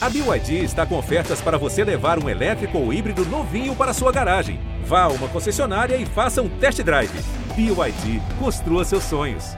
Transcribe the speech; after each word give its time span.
A 0.00 0.08
BYD 0.08 0.62
está 0.62 0.86
com 0.86 0.96
ofertas 0.96 1.40
para 1.40 1.58
você 1.58 1.82
levar 1.82 2.22
um 2.22 2.28
elétrico 2.28 2.78
ou 2.78 2.92
híbrido 2.92 3.24
novinho 3.24 3.74
para 3.74 3.92
sua 3.92 4.12
garagem. 4.12 4.60
Vá 4.84 5.02
a 5.02 5.08
uma 5.08 5.28
concessionária 5.28 5.96
e 5.96 6.06
faça 6.06 6.40
um 6.40 6.48
test 6.60 6.80
drive. 6.82 7.10
BYD, 7.56 8.22
construa 8.38 8.84
seus 8.84 9.02
sonhos. 9.02 9.56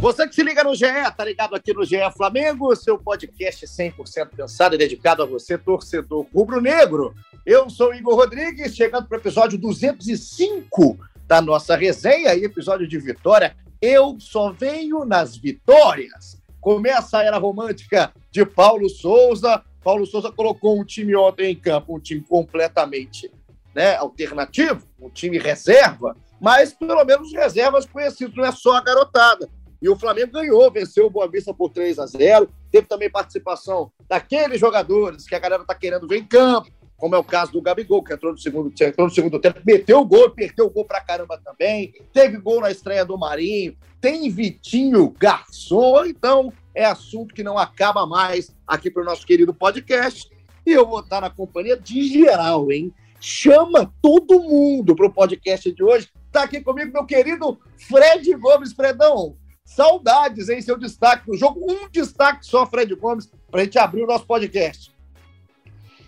Você 0.00 0.26
que 0.26 0.34
se 0.34 0.42
liga 0.42 0.64
no 0.64 0.74
GE, 0.74 0.86
tá 1.14 1.26
ligado 1.26 1.54
aqui 1.54 1.74
no 1.74 1.84
GE 1.84 2.10
Flamengo, 2.16 2.74
seu 2.74 2.98
podcast 2.98 3.66
100% 3.66 4.28
pensado 4.34 4.76
e 4.76 4.78
dedicado 4.78 5.22
a 5.22 5.26
você, 5.26 5.58
torcedor 5.58 6.26
rubro-negro. 6.34 7.14
Eu 7.44 7.68
sou 7.68 7.94
Igor 7.94 8.14
Rodrigues, 8.14 8.74
chegando 8.74 9.06
para 9.06 9.18
o 9.18 9.20
episódio 9.20 9.58
205 9.58 10.98
da 11.26 11.42
nossa 11.42 11.76
resenha 11.76 12.34
e 12.34 12.44
episódio 12.44 12.88
de 12.88 12.98
vitória. 12.98 13.54
Eu 13.80 14.16
só 14.20 14.52
venho 14.52 15.04
nas 15.04 15.36
vitórias. 15.36 16.40
Começa 16.60 17.18
a 17.18 17.24
era 17.24 17.38
romântica 17.38 18.12
de 18.30 18.44
Paulo 18.44 18.88
Souza. 18.88 19.62
Paulo 19.82 20.04
Souza 20.04 20.30
colocou 20.30 20.78
um 20.78 20.84
time 20.84 21.16
ontem 21.16 21.52
em 21.52 21.56
campo, 21.56 21.96
um 21.96 22.00
time 22.00 22.20
completamente 22.20 23.30
né, 23.74 23.96
alternativo, 23.96 24.86
um 25.00 25.08
time 25.08 25.38
reserva, 25.38 26.14
mas 26.40 26.72
pelo 26.72 27.04
menos 27.04 27.32
reservas 27.32 27.86
conhecidos, 27.86 28.36
não 28.36 28.44
é 28.44 28.52
só 28.52 28.76
a 28.76 28.82
garotada. 28.82 29.48
E 29.80 29.88
o 29.88 29.96
Flamengo 29.96 30.32
ganhou, 30.32 30.70
venceu 30.70 31.06
o 31.06 31.10
Boa 31.10 31.26
Vista 31.26 31.54
por 31.54 31.70
3 31.70 31.98
a 31.98 32.06
0 32.06 32.50
Teve 32.70 32.86
também 32.86 33.10
participação 33.10 33.90
daqueles 34.06 34.60
jogadores 34.60 35.26
que 35.26 35.34
a 35.34 35.38
galera 35.38 35.62
está 35.62 35.74
querendo 35.74 36.06
ver 36.06 36.18
em 36.18 36.26
campo, 36.26 36.70
como 37.00 37.14
é 37.14 37.18
o 37.18 37.24
caso 37.24 37.50
do 37.50 37.62
Gabigol, 37.62 38.04
que 38.04 38.12
entrou 38.12 38.32
no 38.32 38.38
segundo, 38.38 38.70
entrou 38.78 39.08
no 39.08 39.12
segundo 39.12 39.40
tempo, 39.40 39.60
meteu 39.64 40.00
o 40.00 40.04
gol, 40.04 40.30
perdeu 40.30 40.66
o 40.66 40.70
gol 40.70 40.84
pra 40.84 41.00
caramba 41.00 41.40
também. 41.42 41.94
Teve 42.12 42.36
gol 42.36 42.60
na 42.60 42.70
estreia 42.70 43.06
do 43.06 43.16
Marinho. 43.16 43.74
Tem 44.00 44.28
Vitinho 44.28 45.08
Garçom, 45.18 46.04
então 46.04 46.52
é 46.74 46.84
assunto 46.84 47.34
que 47.34 47.42
não 47.42 47.56
acaba 47.56 48.06
mais 48.06 48.54
aqui 48.66 48.90
para 48.90 49.02
o 49.02 49.04
nosso 49.04 49.26
querido 49.26 49.54
podcast. 49.54 50.30
E 50.66 50.72
eu 50.72 50.86
vou 50.86 51.00
estar 51.00 51.22
na 51.22 51.30
companhia 51.30 51.76
de 51.76 52.02
geral, 52.06 52.70
hein? 52.70 52.92
Chama 53.18 53.92
todo 54.02 54.42
mundo 54.42 54.94
para 54.94 55.06
o 55.06 55.12
podcast 55.12 55.72
de 55.72 55.82
hoje. 55.82 56.08
Tá 56.30 56.42
aqui 56.42 56.60
comigo 56.60 56.92
meu 56.92 57.06
querido 57.06 57.58
Fred 57.88 58.32
Gomes 58.34 58.74
Fredão. 58.74 59.36
Saudades, 59.64 60.50
hein? 60.50 60.60
Seu 60.60 60.76
destaque 60.76 61.28
no 61.28 61.36
jogo. 61.36 61.60
Um 61.66 61.88
destaque 61.88 62.44
só, 62.44 62.66
Fred 62.66 62.94
Gomes, 62.94 63.30
para 63.50 63.62
a 63.62 63.64
gente 63.64 63.78
abrir 63.78 64.02
o 64.02 64.06
nosso 64.06 64.26
podcast. 64.26 64.89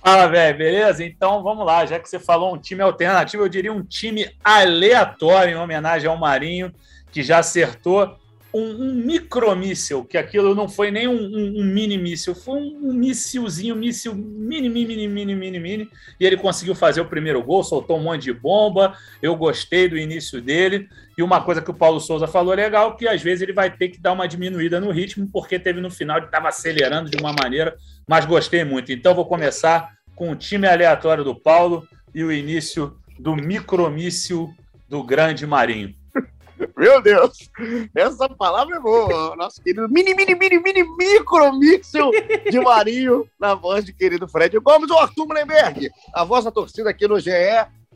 Fala, 0.05 0.27
velho, 0.27 0.58
beleza? 0.58 1.05
Então 1.05 1.45
vamos 1.45 1.64
lá, 1.64 1.86
já 1.86 1.97
que 1.97 2.08
você 2.08 2.19
falou 2.19 2.53
um 2.53 2.58
time 2.58 2.83
alternativo, 2.83 3.45
eu 3.45 3.48
diria 3.48 3.72
um 3.72 3.84
time 3.84 4.28
aleatório 4.42 5.53
em 5.53 5.56
homenagem 5.56 6.09
ao 6.09 6.17
Marinho, 6.17 6.72
que 7.12 7.22
já 7.22 7.39
acertou 7.39 8.19
um, 8.53 8.89
um 8.89 8.94
micromíssel, 8.94 10.05
que 10.05 10.19
aquilo 10.19 10.56
não 10.56 10.69
foi 10.69 10.91
nem 10.91 11.06
um, 11.06 11.14
um, 11.14 11.61
um 11.61 11.64
mini 11.64 11.97
míssil, 11.97 12.34
foi 12.34 12.59
um, 12.59 12.91
um 12.91 12.92
míssilzinho, 12.92 13.77
míssil 13.77 14.12
mini, 14.12 14.69
mini, 14.69 15.06
mini, 15.06 15.34
mini, 15.36 15.61
mini, 15.61 15.89
e 16.19 16.27
ele 16.27 16.37
conseguiu 16.37 16.75
fazer 16.75 17.00
o 17.00 17.06
primeiro 17.06 17.41
gol, 17.41 17.62
soltou 17.62 17.97
um 17.97 18.03
monte 18.03 18.25
de 18.25 18.33
bomba, 18.33 18.98
eu 19.22 19.37
gostei 19.37 19.89
do 19.89 19.97
início 19.97 20.42
dele, 20.42 20.89
e 21.16 21.22
uma 21.22 21.41
coisa 21.42 21.62
que 21.62 21.70
o 21.70 21.75
Paulo 21.75 22.00
Souza 22.00 22.27
falou 22.27 22.55
legal, 22.55 22.97
que 22.97 23.06
às 23.06 23.22
vezes 23.22 23.42
ele 23.42 23.53
vai 23.53 23.70
ter 23.70 23.89
que 23.89 24.00
dar 24.00 24.12
uma 24.12 24.27
diminuída 24.27 24.81
no 24.81 24.91
ritmo, 24.91 25.28
porque 25.33 25.59
teve 25.59 25.81
no 25.81 25.91
final, 25.91 26.19
ele 26.19 26.27
estava 26.27 26.48
acelerando 26.48 27.09
de 27.09 27.16
uma 27.16 27.33
maneira, 27.33 27.77
mas 28.08 28.25
gostei 28.25 28.64
muito. 28.64 28.92
Então 28.92 29.14
vou 29.14 29.27
começar 29.27 29.92
com 30.14 30.31
o 30.31 30.36
time 30.36 30.67
aleatório 30.67 31.25
do 31.25 31.34
Paulo 31.34 31.86
e 32.14 32.22
o 32.22 32.33
início 32.33 32.97
do 33.19 33.34
micromíssil 33.34 34.50
do 34.89 35.03
grande 35.03 35.47
Marinho. 35.47 35.94
Meu 36.77 37.00
Deus, 37.00 37.50
essa 37.94 38.28
palavra 38.28 38.77
é 38.77 38.81
boa. 38.81 39.34
Nosso 39.36 39.62
querido 39.62 39.89
mini, 39.89 40.14
mini, 40.14 40.34
mini, 40.34 40.61
mini, 40.61 40.84
micromíxel 40.97 42.11
de 42.50 42.61
Marinho, 42.61 43.27
na 43.41 43.55
voz 43.55 43.84
de 43.84 43.92
querido 43.92 44.28
Fred 44.28 44.59
Gomes, 44.59 44.91
o 44.91 44.98
Arthur 44.98 45.27
Mullenberg, 45.27 45.91
a 46.12 46.25
voz 46.25 46.44
da 46.44 46.50
torcida 46.50 46.91
aqui 46.91 47.09
no 47.09 47.19
GE, 47.19 47.31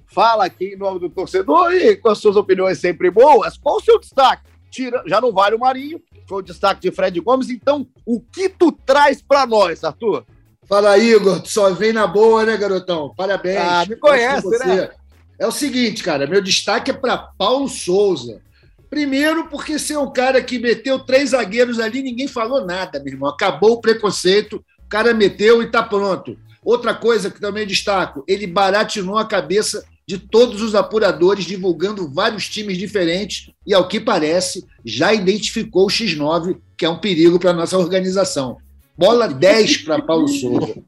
fala 0.06 0.46
aqui 0.46 0.74
em 0.74 0.76
nome 0.76 1.00
do 1.00 1.10
torcedor 1.10 1.72
e 1.72 1.96
com 1.96 2.08
as 2.08 2.18
suas 2.18 2.36
opiniões 2.36 2.78
sempre 2.78 3.10
boas. 3.10 3.58
Qual 3.58 3.76
o 3.76 3.82
seu 3.82 3.98
destaque? 3.98 4.55
Tira, 4.70 5.02
já 5.06 5.20
não 5.20 5.32
vale 5.32 5.56
o 5.56 5.60
Marinho, 5.60 6.00
foi 6.28 6.38
o 6.38 6.44
destaque 6.44 6.80
de 6.80 6.90
Fred 6.90 7.18
Gomes, 7.20 7.50
então 7.50 7.86
o 8.04 8.20
que 8.20 8.48
tu 8.48 8.72
traz 8.72 9.22
para 9.22 9.46
nós, 9.46 9.84
Arthur? 9.84 10.24
Fala, 10.68 10.98
Igor, 10.98 11.40
tu 11.40 11.48
só 11.48 11.72
vem 11.72 11.92
na 11.92 12.06
boa, 12.06 12.44
né, 12.44 12.56
garotão? 12.56 13.14
Parabéns. 13.16 13.60
Ah, 13.60 13.86
me 13.88 13.96
conhece, 13.96 14.48
né? 14.66 14.90
É 15.38 15.46
o 15.46 15.52
seguinte, 15.52 16.02
cara, 16.02 16.26
meu 16.26 16.42
destaque 16.42 16.90
é 16.90 16.94
para 16.94 17.16
Paulo 17.16 17.68
Souza. 17.68 18.40
Primeiro, 18.88 19.48
porque 19.48 19.78
ser 19.78 19.96
um 19.98 20.12
cara 20.12 20.42
que 20.42 20.58
meteu 20.58 20.98
três 20.98 21.30
zagueiros 21.30 21.78
ali, 21.78 22.02
ninguém 22.02 22.26
falou 22.26 22.64
nada, 22.64 22.98
meu 22.98 23.12
irmão. 23.12 23.28
Acabou 23.28 23.72
o 23.72 23.80
preconceito, 23.80 24.64
o 24.84 24.88
cara 24.88 25.12
meteu 25.12 25.62
e 25.62 25.70
tá 25.70 25.82
pronto. 25.82 26.36
Outra 26.64 26.94
coisa 26.94 27.30
que 27.30 27.40
também 27.40 27.66
destaco, 27.66 28.24
ele 28.26 28.46
baratinou 28.46 29.18
a 29.18 29.24
cabeça 29.24 29.84
de 30.06 30.18
todos 30.18 30.62
os 30.62 30.74
apuradores, 30.76 31.44
divulgando 31.44 32.08
vários 32.08 32.48
times 32.48 32.78
diferentes 32.78 33.50
e, 33.66 33.74
ao 33.74 33.88
que 33.88 33.98
parece, 33.98 34.64
já 34.84 35.12
identificou 35.12 35.86
o 35.86 35.90
X9, 35.90 36.60
que 36.78 36.84
é 36.84 36.88
um 36.88 37.00
perigo 37.00 37.40
para 37.40 37.50
a 37.50 37.54
nossa 37.54 37.76
organização. 37.76 38.58
Bola 38.96 39.26
10 39.26 39.78
para 39.78 40.00
Paulo 40.00 40.28
Souza. 40.28 40.74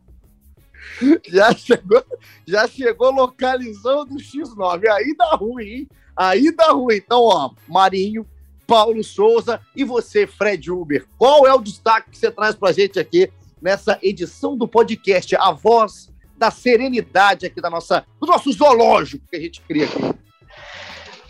Já 1.28 1.54
chegou, 1.54 2.02
já 2.44 2.66
chegou 2.66 3.12
localizando 3.12 4.16
o 4.16 4.18
X9. 4.18 4.88
Aí 4.88 5.14
dá 5.16 5.36
ruim, 5.36 5.64
hein? 5.64 5.88
Aí 6.16 6.50
dá 6.50 6.72
ruim. 6.72 6.96
Então, 6.96 7.22
ó, 7.22 7.52
Marinho, 7.68 8.26
Paulo 8.66 9.04
Souza 9.04 9.60
e 9.76 9.84
você, 9.84 10.26
Fred 10.26 10.72
Uber. 10.72 11.06
Qual 11.16 11.46
é 11.46 11.54
o 11.54 11.60
destaque 11.60 12.10
que 12.10 12.18
você 12.18 12.32
traz 12.32 12.56
pra 12.56 12.72
gente 12.72 12.98
aqui 12.98 13.30
nessa 13.62 13.96
edição 14.02 14.56
do 14.56 14.66
podcast? 14.66 15.36
A 15.36 15.52
voz 15.52 16.10
da 16.38 16.50
serenidade 16.50 17.47
aqui 17.47 17.60
da 17.60 17.69
nossa, 17.69 18.04
do 18.21 18.26
nosso 18.26 18.53
zoológico 18.53 19.25
que 19.28 19.37
a 19.37 19.41
gente 19.41 19.60
cria 19.62 19.84
aqui. 19.84 20.15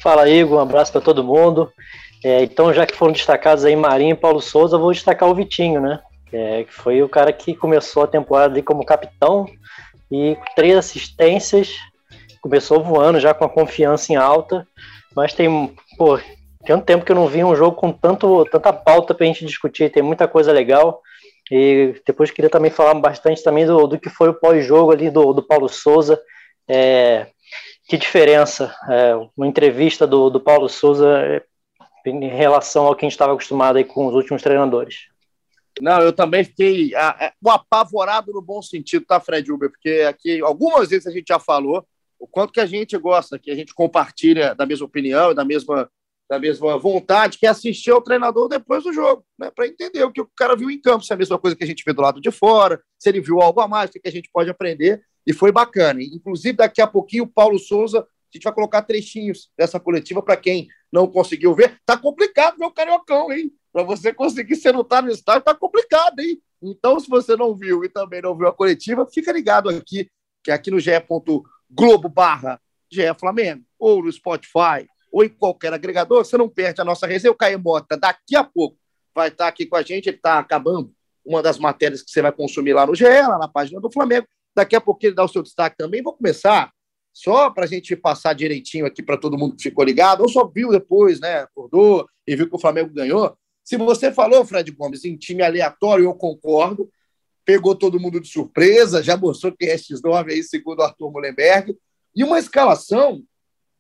Fala, 0.01 0.29
Igor. 0.29 0.59
Um 0.59 0.63
abraço 0.63 0.93
para 0.93 1.01
todo 1.01 1.25
mundo. 1.25 1.73
É, 2.25 2.43
então, 2.43 2.73
já 2.73 2.87
que 2.87 2.95
foram 2.95 3.13
destacados 3.13 3.65
aí 3.65 3.75
Marinho 3.77 4.13
e 4.13 4.17
Paulo 4.17 4.41
Souza, 4.41 4.79
vou 4.79 4.93
destacar 4.93 5.29
o 5.29 5.35
Vitinho, 5.35 5.81
né? 5.81 6.01
É, 6.33 6.65
que 6.65 6.73
foi 6.73 7.03
o 7.03 7.09
cara 7.09 7.33
que 7.33 7.55
começou 7.55 8.03
a 8.03 8.09
temporada 8.09 8.53
ali 8.53 8.63
como 8.63 8.85
capitão 8.85 9.47
e 10.11 10.37
três 10.55 10.77
assistências, 10.77 11.75
começou 12.41 12.83
voando 12.83 13.21
já 13.21 13.33
com 13.33 13.45
a 13.45 13.49
confiança 13.49 14.13
em 14.13 14.17
alta, 14.17 14.67
mas 15.15 15.33
tem, 15.33 15.75
pô, 15.97 16.19
tem 16.65 16.77
um 16.77 16.81
tempo 16.81 17.05
que 17.05 17.13
eu 17.13 17.17
não 17.17 17.27
vi 17.27 17.43
um 17.43 17.57
jogo 17.57 17.77
com 17.77 17.93
tanto, 17.93 18.45
tanta 18.51 18.73
pauta 18.73 19.15
pra 19.15 19.27
gente 19.27 19.45
discutir, 19.45 19.91
tem 19.91 20.03
muita 20.03 20.29
coisa 20.29 20.53
legal. 20.53 21.01
E 21.51 22.01
depois 22.07 22.31
queria 22.31 22.51
também 22.51 22.71
falar 22.71 22.95
bastante 22.95 23.43
também 23.43 23.67
do, 23.67 23.87
do 23.87 23.99
que 23.99 24.11
foi 24.11 24.29
o 24.29 24.35
pós-jogo 24.35 24.93
ali 24.93 25.11
do, 25.11 25.33
do 25.33 25.43
Paulo 25.43 25.69
Souza. 25.69 26.21
É, 26.69 27.29
que 27.89 27.97
diferença, 27.97 28.75
é, 28.89 29.15
uma 29.37 29.47
entrevista 29.47 30.07
do, 30.07 30.29
do 30.29 30.39
Paulo 30.39 30.69
Souza 30.69 31.09
é, 31.21 31.43
em 32.07 32.29
relação 32.29 32.87
ao 32.87 32.95
que 32.95 33.05
a 33.05 33.07
gente 33.07 33.15
estava 33.15 33.33
acostumado 33.33 33.77
aí 33.77 33.85
com 33.85 34.07
os 34.07 34.15
últimos 34.15 34.43
treinadores. 34.43 35.09
Não, 35.81 36.01
eu 36.01 36.13
também 36.13 36.45
fiquei 36.45 36.95
ah, 36.95 37.33
apavorado 37.47 38.33
no 38.33 38.43
bom 38.43 38.61
sentido, 38.61 39.07
tá, 39.07 39.21
Fred 39.21 39.51
Uber? 39.51 39.71
Porque 39.71 40.05
aqui, 40.09 40.41
algumas 40.43 40.91
vezes 40.91 41.07
a 41.07 41.11
gente 41.11 41.29
já 41.29 41.39
falou 41.39 41.87
o 42.19 42.27
quanto 42.27 42.53
que 42.53 42.61
a 42.61 42.67
gente 42.67 42.97
gosta, 42.99 43.39
que 43.39 43.51
a 43.51 43.55
gente 43.55 43.73
compartilha 43.73 44.55
da 44.55 44.67
mesma 44.67 44.87
opinião, 44.87 45.35
da 45.35 45.45
mesma, 45.45 45.89
da 46.29 46.39
mesma 46.39 46.77
vontade, 46.79 47.39
que 47.39 47.47
é 47.47 47.49
assistir 47.49 47.91
ao 47.91 48.03
treinador 48.03 48.49
depois 48.49 48.85
do 48.85 48.93
jogo, 48.93 49.25
né? 49.39 49.51
Para 49.51 49.67
entender 49.67 50.05
o 50.05 50.13
que 50.13 50.21
o 50.21 50.31
cara 50.37 50.55
viu 50.55 50.71
em 50.71 50.81
campo, 50.81 51.03
se 51.03 51.13
é 51.13 51.15
a 51.15 51.19
mesma 51.19 51.39
coisa 51.39 51.57
que 51.57 51.65
a 51.65 51.67
gente 51.67 51.83
vê 51.85 51.93
do 51.93 52.03
lado 52.03 52.21
de 52.21 52.31
fora, 52.31 52.81
se 52.99 53.09
ele 53.09 53.21
viu 53.21 53.41
algo 53.41 53.61
a 53.61 53.69
mais, 53.69 53.91
o 53.91 53.93
que 53.95 54.09
a 54.09 54.13
gente 54.13 54.29
pode 54.33 54.51
aprender. 54.51 55.03
E 55.27 55.33
foi 55.33 55.51
bacana. 55.51 56.03
Inclusive, 56.03 56.57
daqui 56.57 56.81
a 56.81 56.87
pouquinho, 56.87 57.25
o 57.25 57.29
Paulo 57.29 57.59
Souza, 57.59 58.01
a 58.01 58.05
gente 58.37 58.45
vai 58.45 58.53
colocar 58.53 58.83
trechinhos 58.83 59.51
dessa 59.57 59.81
coletiva 59.81 60.23
para 60.23 60.37
quem 60.37 60.69
não 60.93 61.07
conseguiu 61.07 61.55
ver. 61.55 61.79
Tá 61.87 61.97
complicado 61.97 62.59
ver 62.59 62.67
o 62.67 62.71
Cariocão, 62.71 63.33
hein? 63.33 63.51
Para 63.73 63.83
você 63.83 64.13
conseguir 64.13 64.57
ser 64.57 64.73
não 64.73 64.85
tá 64.85 65.01
no 65.01 65.11
estádio, 65.11 65.45
tá 65.45 65.55
complicado, 65.55 66.21
hein? 66.21 66.41
Então, 66.63 66.99
se 66.99 67.09
você 67.09 67.37
não 67.37 67.55
viu 67.55 67.85
e 67.85 67.89
também 67.89 68.21
não 68.21 68.37
viu 68.37 68.49
a 68.49 68.53
coletiva, 68.53 69.07
fica 69.07 69.33
ligado 69.33 69.69
aqui, 69.71 70.11
que 70.43 70.51
é 70.51 70.55
aqui 70.55 70.71
no 70.71 70.81
ge.globo 70.81 72.09
barra 72.09 72.61
Flamengo, 73.19 73.65
ou 73.79 74.03
no 74.03 74.11
Spotify, 74.11 74.89
ou 75.11 75.25
em 75.25 75.29
qualquer 75.29 75.73
agregador, 75.73 76.25
você 76.25 76.37
não 76.37 76.49
perde 76.49 76.81
a 76.81 76.85
nossa 76.85 77.07
resenha. 77.07 77.33
O 77.33 77.37
Caio 77.37 77.59
Mota, 77.59 77.97
daqui 77.97 78.37
a 78.37 78.45
pouco, 78.45 78.77
vai 79.15 79.29
estar 79.29 79.49
aqui 79.49 79.67
com 79.67 79.77
a 79.77 79.83
gente, 79.83 80.09
ele 80.09 80.17
está 80.17 80.39
acabando 80.39 80.93
uma 81.25 81.43
das 81.43 81.59
matérias 81.59 82.03
que 82.03 82.11
você 82.11 82.23
vai 82.23 82.33
consumir 82.33 82.73
lá 82.73 82.87
no 82.87 82.95
GE, 82.95 83.05
lá 83.05 83.39
na 83.39 83.49
página 83.49 83.81
do 83.81 83.91
Flamengo. 83.93 84.27
Daqui 84.55 84.75
a 84.75 84.81
pouco 84.81 85.05
ele 85.05 85.15
dá 85.15 85.25
o 85.25 85.29
seu 85.29 85.43
destaque 85.43 85.77
também. 85.77 86.03
Vou 86.03 86.15
começar 86.15 86.73
só 87.13 87.51
para 87.51 87.65
a 87.65 87.67
gente 87.67 87.95
passar 87.97 88.33
direitinho 88.33 88.87
aqui 88.87 89.03
para 89.03 89.17
todo 89.17 89.37
mundo 89.37 89.57
que 89.57 89.63
ficou 89.63 89.85
ligado, 89.85 90.23
ou 90.23 90.29
só 90.29 90.47
viu 90.47 90.71
depois, 90.71 91.21
né? 91.21 91.41
Acordou 91.41 92.09
e 92.27 92.37
viu 92.37 92.49
que 92.49 92.57
o 92.57 92.61
Flamengo 92.61 92.93
ganhou. 92.93 93.37
Se 93.65 93.77
você 93.77 94.11
falou, 94.13 94.45
Fred 94.45 94.71
Gomes, 94.71 95.05
em 95.05 95.17
time 95.17 95.43
aleatório, 95.43 96.05
eu 96.05 96.15
concordo. 96.15 96.89
Pegou 97.45 97.75
todo 97.75 98.01
mundo 98.01 98.21
de 98.21 98.29
surpresa, 98.29 99.03
já 99.03 99.17
mostrou 99.17 99.53
que 99.53 99.67
é 99.67 99.77
X9 99.77 100.31
aí, 100.31 100.43
segundo 100.43 100.79
o 100.79 100.83
Arthur 100.83 101.11
Mullenberg. 101.11 101.77
E 102.15 102.25
uma 102.25 102.39
escalação 102.39 103.23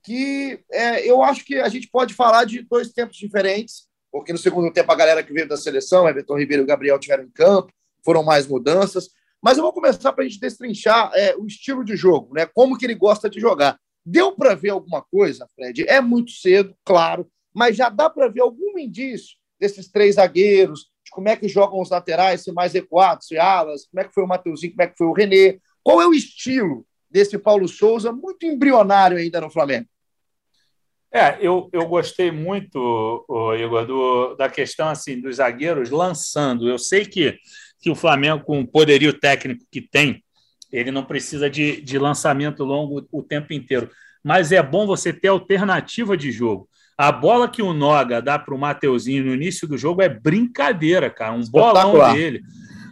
que 0.09 0.61
é, 0.73 1.07
eu 1.07 1.23
acho 1.23 1.45
que 1.45 1.57
a 1.57 1.69
gente 1.69 1.87
pode 1.91 2.15
falar 2.15 2.47
de 2.47 2.63
dois 2.63 2.91
tempos 2.93 3.19
diferentes. 3.19 3.87
porque 4.11 4.33
no 4.33 4.39
segundo 4.39 4.73
tempo 4.73 4.91
a 4.91 4.97
galera 4.97 5.23
que 5.23 5.35
veio 5.35 5.47
da 5.47 5.57
seleção, 5.57 6.09
Everton 6.09 6.39
Ribeiro 6.39 6.63
e 6.63 6.67
Gabriel 6.67 6.99
tiveram 6.99 7.25
em 7.25 7.31
campo, 7.31 7.71
foram 8.03 8.23
mais 8.23 8.47
mudanças. 8.47 9.11
Mas 9.43 9.59
eu 9.59 9.63
vou 9.63 9.73
começar 9.73 10.11
para 10.15 10.25
a 10.25 10.27
gente 10.27 10.41
destrinchar 10.41 11.13
é, 11.15 11.37
o 11.37 11.47
estilo 11.47 11.85
de 11.85 11.95
jogo, 11.95 12.35
né? 12.35 12.47
Como 12.47 12.77
que 12.79 12.87
ele 12.87 12.95
gosta 12.95 13.29
de 13.29 13.39
jogar. 13.39 13.79
Deu 14.05 14.35
para 14.35 14.55
ver 14.55 14.71
alguma 14.71 15.03
coisa, 15.03 15.47
Fred? 15.55 15.85
É 15.87 16.01
muito 16.01 16.31
cedo, 16.31 16.75
claro, 16.83 17.31
mas 17.55 17.77
já 17.77 17.91
dá 17.91 18.09
para 18.09 18.29
ver 18.29 18.41
algum 18.41 18.79
indício 18.79 19.37
desses 19.61 19.91
três 19.91 20.15
zagueiros, 20.15 20.87
de 21.05 21.11
como 21.11 21.29
é 21.29 21.37
que 21.37 21.49
jogam 21.49 21.83
os 21.83 21.91
laterais, 21.91 22.43
se 22.43 22.51
mais 22.51 22.73
recuados, 22.73 23.27
se 23.27 23.37
alas, 23.37 23.87
como 23.87 24.01
é 24.01 24.05
que 24.05 24.15
foi 24.15 24.25
o 24.25 24.27
Mateuzinho, 24.27 24.73
como 24.73 24.83
é 24.83 24.87
que 24.87 24.97
foi 24.97 25.07
o 25.07 25.13
René. 25.13 25.59
Qual 25.83 26.01
é 26.01 26.07
o 26.07 26.15
estilo 26.15 26.87
desse 27.11 27.39
Paulo 27.39 27.69
Souza, 27.69 28.11
muito 28.11 28.47
embrionário 28.47 29.19
ainda 29.19 29.41
no 29.41 29.51
Flamengo? 29.51 29.87
É, 31.13 31.39
eu, 31.41 31.71
eu 31.73 31.87
gostei 31.87 32.31
muito, 32.31 33.25
Igor, 33.59 33.87
do, 33.87 34.35
da 34.35 34.49
questão 34.49 34.89
assim 34.89 35.21
dos 35.21 35.37
zagueiros 35.37 35.91
lançando. 35.91 36.69
Eu 36.69 36.79
sei 36.79 37.05
que 37.05 37.39
que 37.81 37.91
o 37.91 37.95
Flamengo, 37.95 38.45
com 38.45 38.61
o 38.61 38.67
poderio 38.67 39.13
técnico 39.13 39.65
que 39.71 39.81
tem, 39.81 40.23
ele 40.71 40.91
não 40.91 41.05
precisa 41.05 41.49
de, 41.49 41.81
de 41.81 41.99
lançamento 41.99 42.65
longo 42.65 43.07
o 43.11 43.23
tempo 43.23 43.53
inteiro. 43.53 43.91
Mas 44.23 44.53
é 44.53 44.63
bom 44.63 44.87
você 44.87 45.13
ter 45.13 45.29
alternativa 45.29 46.17
de 46.17 46.31
jogo. 46.31 46.69
A 46.97 47.13
bola 47.13 47.49
que 47.49 47.63
o 47.63 47.73
Noga 47.73 48.21
dá 48.21 48.39
para 48.39 48.55
o 48.55 48.59
Mateuzinho 48.59 49.25
no 49.25 49.35
início 49.35 49.69
do 49.69 49.79
jogo 49.79 50.03
é 50.03 50.09
brincadeira, 50.09 51.09
cara. 51.09 51.33
Um 51.33 51.49
bolão 51.49 52.13
dele. 52.13 52.43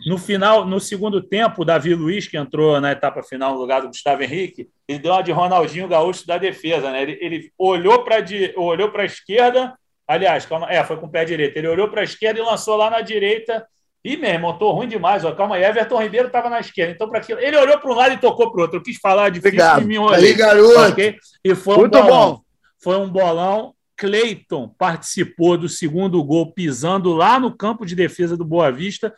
No 0.06 0.16
final, 0.16 0.64
no 0.64 0.78
segundo 0.78 1.20
tempo, 1.20 1.62
o 1.62 1.64
Davi 1.64 1.92
Luiz, 1.92 2.28
que 2.28 2.36
entrou 2.36 2.80
na 2.80 2.92
etapa 2.92 3.22
final 3.24 3.54
no 3.54 3.60
lugar 3.60 3.82
do 3.82 3.88
Gustavo 3.88 4.22
Henrique, 4.22 4.68
ele 4.86 5.00
deu 5.00 5.12
uma 5.12 5.22
de 5.22 5.32
Ronaldinho 5.32 5.88
Gaúcho 5.88 6.24
da 6.26 6.38
defesa, 6.38 6.92
né? 6.92 7.02
Ele, 7.02 7.18
ele 7.20 7.52
olhou 7.58 8.04
para 8.04 8.24
olhou 8.56 8.92
a 8.94 9.04
esquerda, 9.04 9.74
aliás, 10.06 10.46
calma, 10.46 10.70
é, 10.70 10.82
foi 10.84 10.96
com 10.96 11.06
o 11.06 11.10
pé 11.10 11.24
direito. 11.24 11.56
Ele 11.56 11.66
olhou 11.66 11.88
para 11.88 12.02
a 12.02 12.04
esquerda 12.04 12.38
e 12.38 12.42
lançou 12.42 12.76
lá 12.76 12.88
na 12.88 13.00
direita 13.00 13.66
Ih, 14.06 14.16
meu 14.16 14.30
irmão, 14.30 14.56
tô 14.56 14.70
ruim 14.70 14.86
demais. 14.86 15.24
Ó. 15.24 15.32
Calma 15.32 15.56
aí, 15.56 15.64
Everton 15.64 16.00
Ribeiro 16.00 16.28
estava 16.28 16.48
na 16.48 16.60
esquerda. 16.60 16.92
Então, 16.92 17.08
para 17.08 17.18
aquilo. 17.18 17.40
Ele 17.40 17.56
olhou 17.56 17.76
para 17.76 17.90
um 17.90 17.94
lado 17.94 18.14
e 18.14 18.16
tocou 18.16 18.52
para 18.52 18.58
o 18.60 18.62
outro. 18.62 18.78
Eu 18.78 18.82
quis 18.82 18.98
falar 18.98 19.30
de 19.30 19.40
Obrigado. 19.40 19.84
olhei. 19.84 20.30
Aí, 20.30 20.34
garoto. 20.34 20.92
Okay? 20.92 21.16
E 21.44 21.56
foi 21.56 21.76
Muito 21.76 21.98
um 21.98 22.02
bolão. 22.02 22.32
bom. 22.34 22.40
Foi 22.78 22.96
um 22.96 23.10
bolão. 23.10 23.74
Cleiton 23.96 24.68
participou 24.78 25.58
do 25.58 25.68
segundo 25.68 26.22
gol, 26.22 26.52
pisando 26.52 27.14
lá 27.14 27.40
no 27.40 27.56
campo 27.56 27.84
de 27.84 27.96
defesa 27.96 28.36
do 28.36 28.44
Boa 28.44 28.70
Vista. 28.70 29.12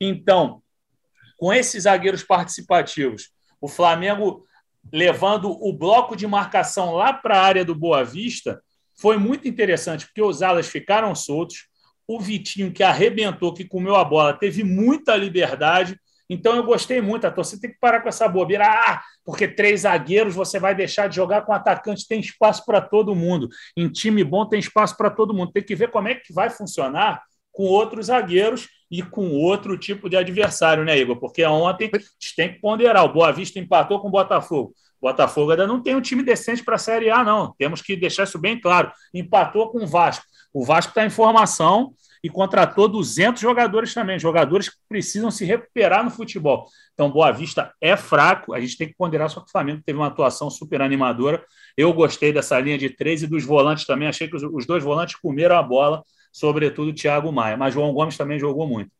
Então, 0.00 0.62
com 1.36 1.52
esses 1.52 1.84
zagueiros 1.84 2.22
participativos, 2.22 3.30
o 3.60 3.68
Flamengo 3.68 4.46
levando 4.92 5.50
o 5.50 5.72
bloco 5.72 6.16
de 6.16 6.26
marcação 6.26 6.94
lá 6.94 7.12
para 7.12 7.36
a 7.36 7.42
área 7.42 7.64
do 7.64 7.74
Boa 7.74 8.02
Vista, 8.02 8.62
foi 8.96 9.16
muito 9.16 9.46
interessante, 9.46 10.06
porque 10.06 10.22
os 10.22 10.42
alas 10.42 10.68
ficaram 10.68 11.14
soltos, 11.14 11.68
o 12.06 12.18
Vitinho, 12.18 12.72
que 12.72 12.82
arrebentou, 12.82 13.54
que 13.54 13.64
comeu 13.64 13.94
a 13.96 14.04
bola, 14.04 14.32
teve 14.32 14.64
muita 14.64 15.16
liberdade. 15.16 15.98
Então 16.28 16.56
eu 16.56 16.64
gostei 16.64 17.00
muito. 17.00 17.26
A 17.26 17.30
torcida 17.30 17.62
tem 17.62 17.70
que 17.70 17.78
parar 17.78 18.00
com 18.00 18.08
essa 18.08 18.28
bobeira. 18.28 18.66
Ah, 18.66 19.00
porque 19.24 19.46
três 19.46 19.82
zagueiros 19.82 20.34
você 20.34 20.58
vai 20.58 20.74
deixar 20.74 21.08
de 21.08 21.16
jogar 21.16 21.42
com 21.42 21.52
atacante, 21.52 22.06
tem 22.06 22.20
espaço 22.20 22.64
para 22.64 22.80
todo 22.80 23.14
mundo. 23.14 23.48
Em 23.76 23.88
time 23.88 24.24
bom 24.24 24.44
tem 24.44 24.58
espaço 24.58 24.96
para 24.96 25.08
todo 25.08 25.32
mundo. 25.32 25.52
Tem 25.52 25.62
que 25.62 25.74
ver 25.76 25.90
como 25.90 26.08
é 26.08 26.14
que 26.16 26.32
vai 26.32 26.50
funcionar 26.50 27.22
com 27.52 27.64
outros 27.64 28.06
zagueiros 28.06 28.68
e 28.90 29.02
com 29.02 29.30
outro 29.30 29.78
tipo 29.78 30.08
de 30.08 30.16
adversário, 30.16 30.84
né, 30.84 30.98
Igor? 30.98 31.16
Porque 31.16 31.44
ontem 31.44 31.90
a 31.94 31.98
gente 31.98 32.34
tem 32.36 32.52
que 32.52 32.60
ponderar. 32.60 33.04
O 33.04 33.12
Boa 33.12 33.30
Vista 33.32 33.58
empatou 33.58 34.00
com 34.00 34.08
o 34.08 34.10
Botafogo. 34.10 34.74
O 35.00 35.06
Botafogo 35.06 35.52
ainda 35.52 35.66
não 35.66 35.82
tem 35.82 35.94
um 35.94 36.00
time 36.00 36.22
decente 36.22 36.64
para 36.64 36.74
a 36.74 36.78
Série 36.78 37.08
A, 37.08 37.22
não. 37.22 37.54
Temos 37.56 37.80
que 37.80 37.96
deixar 37.96 38.24
isso 38.24 38.38
bem 38.38 38.60
claro. 38.60 38.92
Empatou 39.14 39.70
com 39.70 39.84
o 39.84 39.86
Vasco. 39.86 40.24
O 40.52 40.64
Vasco 40.64 40.90
está 40.90 41.06
em 41.06 41.10
formação 41.10 41.94
e 42.22 42.28
contratou 42.28 42.86
200 42.86 43.40
jogadores 43.40 43.94
também, 43.94 44.18
jogadores 44.18 44.68
que 44.68 44.76
precisam 44.88 45.30
se 45.30 45.44
recuperar 45.44 46.04
no 46.04 46.10
futebol. 46.10 46.66
Então, 46.92 47.10
Boa 47.10 47.30
Vista 47.32 47.72
é 47.80 47.96
fraco, 47.96 48.52
a 48.52 48.60
gente 48.60 48.76
tem 48.76 48.88
que 48.88 48.94
ponderar, 48.94 49.30
só 49.30 49.40
que 49.40 49.48
o 49.48 49.50
Flamengo 49.50 49.80
teve 49.84 49.98
uma 49.98 50.08
atuação 50.08 50.50
super 50.50 50.82
animadora. 50.82 51.42
Eu 51.76 51.92
gostei 51.94 52.30
dessa 52.32 52.60
linha 52.60 52.76
de 52.76 52.90
três 52.90 53.22
e 53.22 53.26
dos 53.26 53.44
volantes 53.44 53.86
também, 53.86 54.06
achei 54.06 54.28
que 54.28 54.36
os 54.36 54.66
dois 54.66 54.84
volantes 54.84 55.16
comeram 55.16 55.56
a 55.56 55.62
bola, 55.62 56.02
sobretudo 56.32 56.94
Thiago 56.94 57.32
Maia, 57.32 57.56
mas 57.56 57.74
João 57.74 57.92
Gomes 57.92 58.16
também 58.16 58.38
jogou 58.38 58.66
muito. 58.66 58.90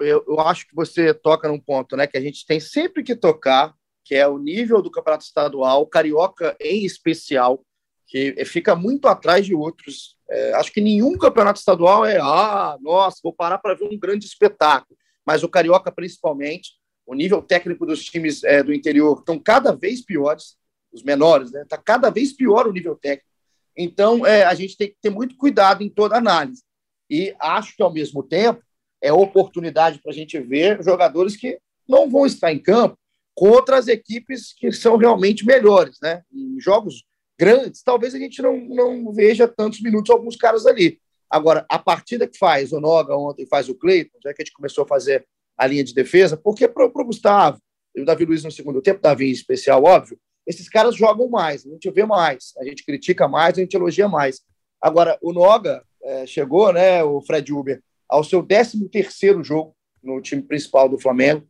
Eu, 0.00 0.24
eu 0.26 0.40
acho 0.40 0.66
que 0.66 0.74
você 0.74 1.14
toca 1.14 1.48
num 1.48 1.60
ponto 1.60 1.96
né, 1.96 2.06
que 2.06 2.16
a 2.16 2.20
gente 2.20 2.44
tem 2.46 2.58
sempre 2.58 3.02
que 3.02 3.14
tocar, 3.14 3.74
que 4.04 4.14
é 4.14 4.26
o 4.26 4.38
nível 4.38 4.82
do 4.82 4.90
campeonato 4.90 5.24
estadual, 5.24 5.86
carioca 5.86 6.56
em 6.60 6.84
especial, 6.84 7.64
que 8.06 8.44
fica 8.44 8.74
muito 8.74 9.08
atrás 9.08 9.46
de 9.46 9.54
outros. 9.54 10.16
É, 10.28 10.54
acho 10.54 10.72
que 10.72 10.80
nenhum 10.80 11.16
campeonato 11.16 11.58
estadual 11.58 12.04
é, 12.04 12.18
ah, 12.20 12.76
nossa, 12.80 13.20
vou 13.22 13.32
parar 13.32 13.58
para 13.58 13.74
ver 13.74 13.84
um 13.84 13.98
grande 13.98 14.26
espetáculo. 14.26 14.98
Mas 15.24 15.42
o 15.42 15.48
Carioca, 15.48 15.90
principalmente, 15.90 16.72
o 17.06 17.14
nível 17.14 17.42
técnico 17.42 17.86
dos 17.86 18.04
times 18.04 18.44
é, 18.44 18.62
do 18.62 18.72
interior 18.72 19.18
estão 19.18 19.38
cada 19.38 19.74
vez 19.74 20.04
piores, 20.04 20.56
os 20.92 21.02
menores, 21.02 21.50
né? 21.50 21.62
Está 21.62 21.76
cada 21.78 22.10
vez 22.10 22.32
pior 22.32 22.66
o 22.66 22.72
nível 22.72 22.94
técnico. 22.94 23.33
Então, 23.76 24.26
é, 24.26 24.44
a 24.44 24.54
gente 24.54 24.76
tem 24.76 24.88
que 24.88 24.96
ter 25.00 25.10
muito 25.10 25.36
cuidado 25.36 25.82
em 25.82 25.88
toda 25.88 26.16
análise. 26.16 26.62
E 27.10 27.34
acho 27.40 27.76
que, 27.76 27.82
ao 27.82 27.92
mesmo 27.92 28.22
tempo, 28.22 28.62
é 29.02 29.12
oportunidade 29.12 30.00
para 30.00 30.12
a 30.12 30.14
gente 30.14 30.38
ver 30.40 30.82
jogadores 30.82 31.36
que 31.36 31.58
não 31.88 32.08
vão 32.08 32.24
estar 32.24 32.52
em 32.52 32.58
campo 32.58 32.96
contra 33.34 33.76
as 33.76 33.88
equipes 33.88 34.54
que 34.54 34.72
são 34.72 34.96
realmente 34.96 35.44
melhores, 35.44 35.98
né? 36.00 36.22
Em 36.32 36.58
jogos 36.60 37.04
grandes, 37.38 37.82
talvez 37.82 38.14
a 38.14 38.18
gente 38.18 38.40
não, 38.40 38.56
não 38.56 39.12
veja 39.12 39.48
tantos 39.48 39.80
minutos 39.82 40.10
alguns 40.10 40.36
caras 40.36 40.66
ali. 40.66 41.00
Agora, 41.28 41.66
a 41.68 41.78
partida 41.78 42.28
que 42.28 42.38
faz 42.38 42.72
o 42.72 42.80
Noga 42.80 43.16
ontem, 43.16 43.46
faz 43.46 43.68
o 43.68 43.74
Cleiton, 43.74 44.18
já 44.22 44.32
que 44.32 44.40
a 44.40 44.44
gente 44.44 44.54
começou 44.54 44.84
a 44.84 44.88
fazer 44.88 45.26
a 45.58 45.66
linha 45.66 45.82
de 45.82 45.92
defesa, 45.92 46.36
porque 46.36 46.68
para 46.68 46.86
o 46.86 47.04
Gustavo 47.04 47.58
o 47.96 48.04
Davi 48.04 48.24
Luiz 48.24 48.42
no 48.42 48.50
segundo 48.50 48.82
tempo, 48.82 49.00
Davi 49.00 49.28
em 49.28 49.32
especial, 49.32 49.84
óbvio, 49.84 50.18
esses 50.46 50.68
caras 50.68 50.96
jogam 50.96 51.28
mais, 51.28 51.66
a 51.66 51.70
gente 51.70 51.90
vê 51.90 52.04
mais, 52.04 52.52
a 52.58 52.64
gente 52.64 52.84
critica 52.84 53.26
mais, 53.26 53.56
a 53.56 53.60
gente 53.60 53.74
elogia 53.74 54.08
mais. 54.08 54.42
Agora, 54.80 55.18
o 55.22 55.32
Noga 55.32 55.82
é, 56.02 56.26
chegou, 56.26 56.72
né, 56.72 57.02
o 57.02 57.20
Fred 57.22 57.52
Uber, 57.52 57.82
ao 58.08 58.22
seu 58.22 58.42
13 58.42 58.88
terceiro 58.88 59.42
jogo 59.42 59.74
no 60.02 60.20
time 60.20 60.42
principal 60.42 60.88
do 60.88 60.98
Flamengo, 60.98 61.46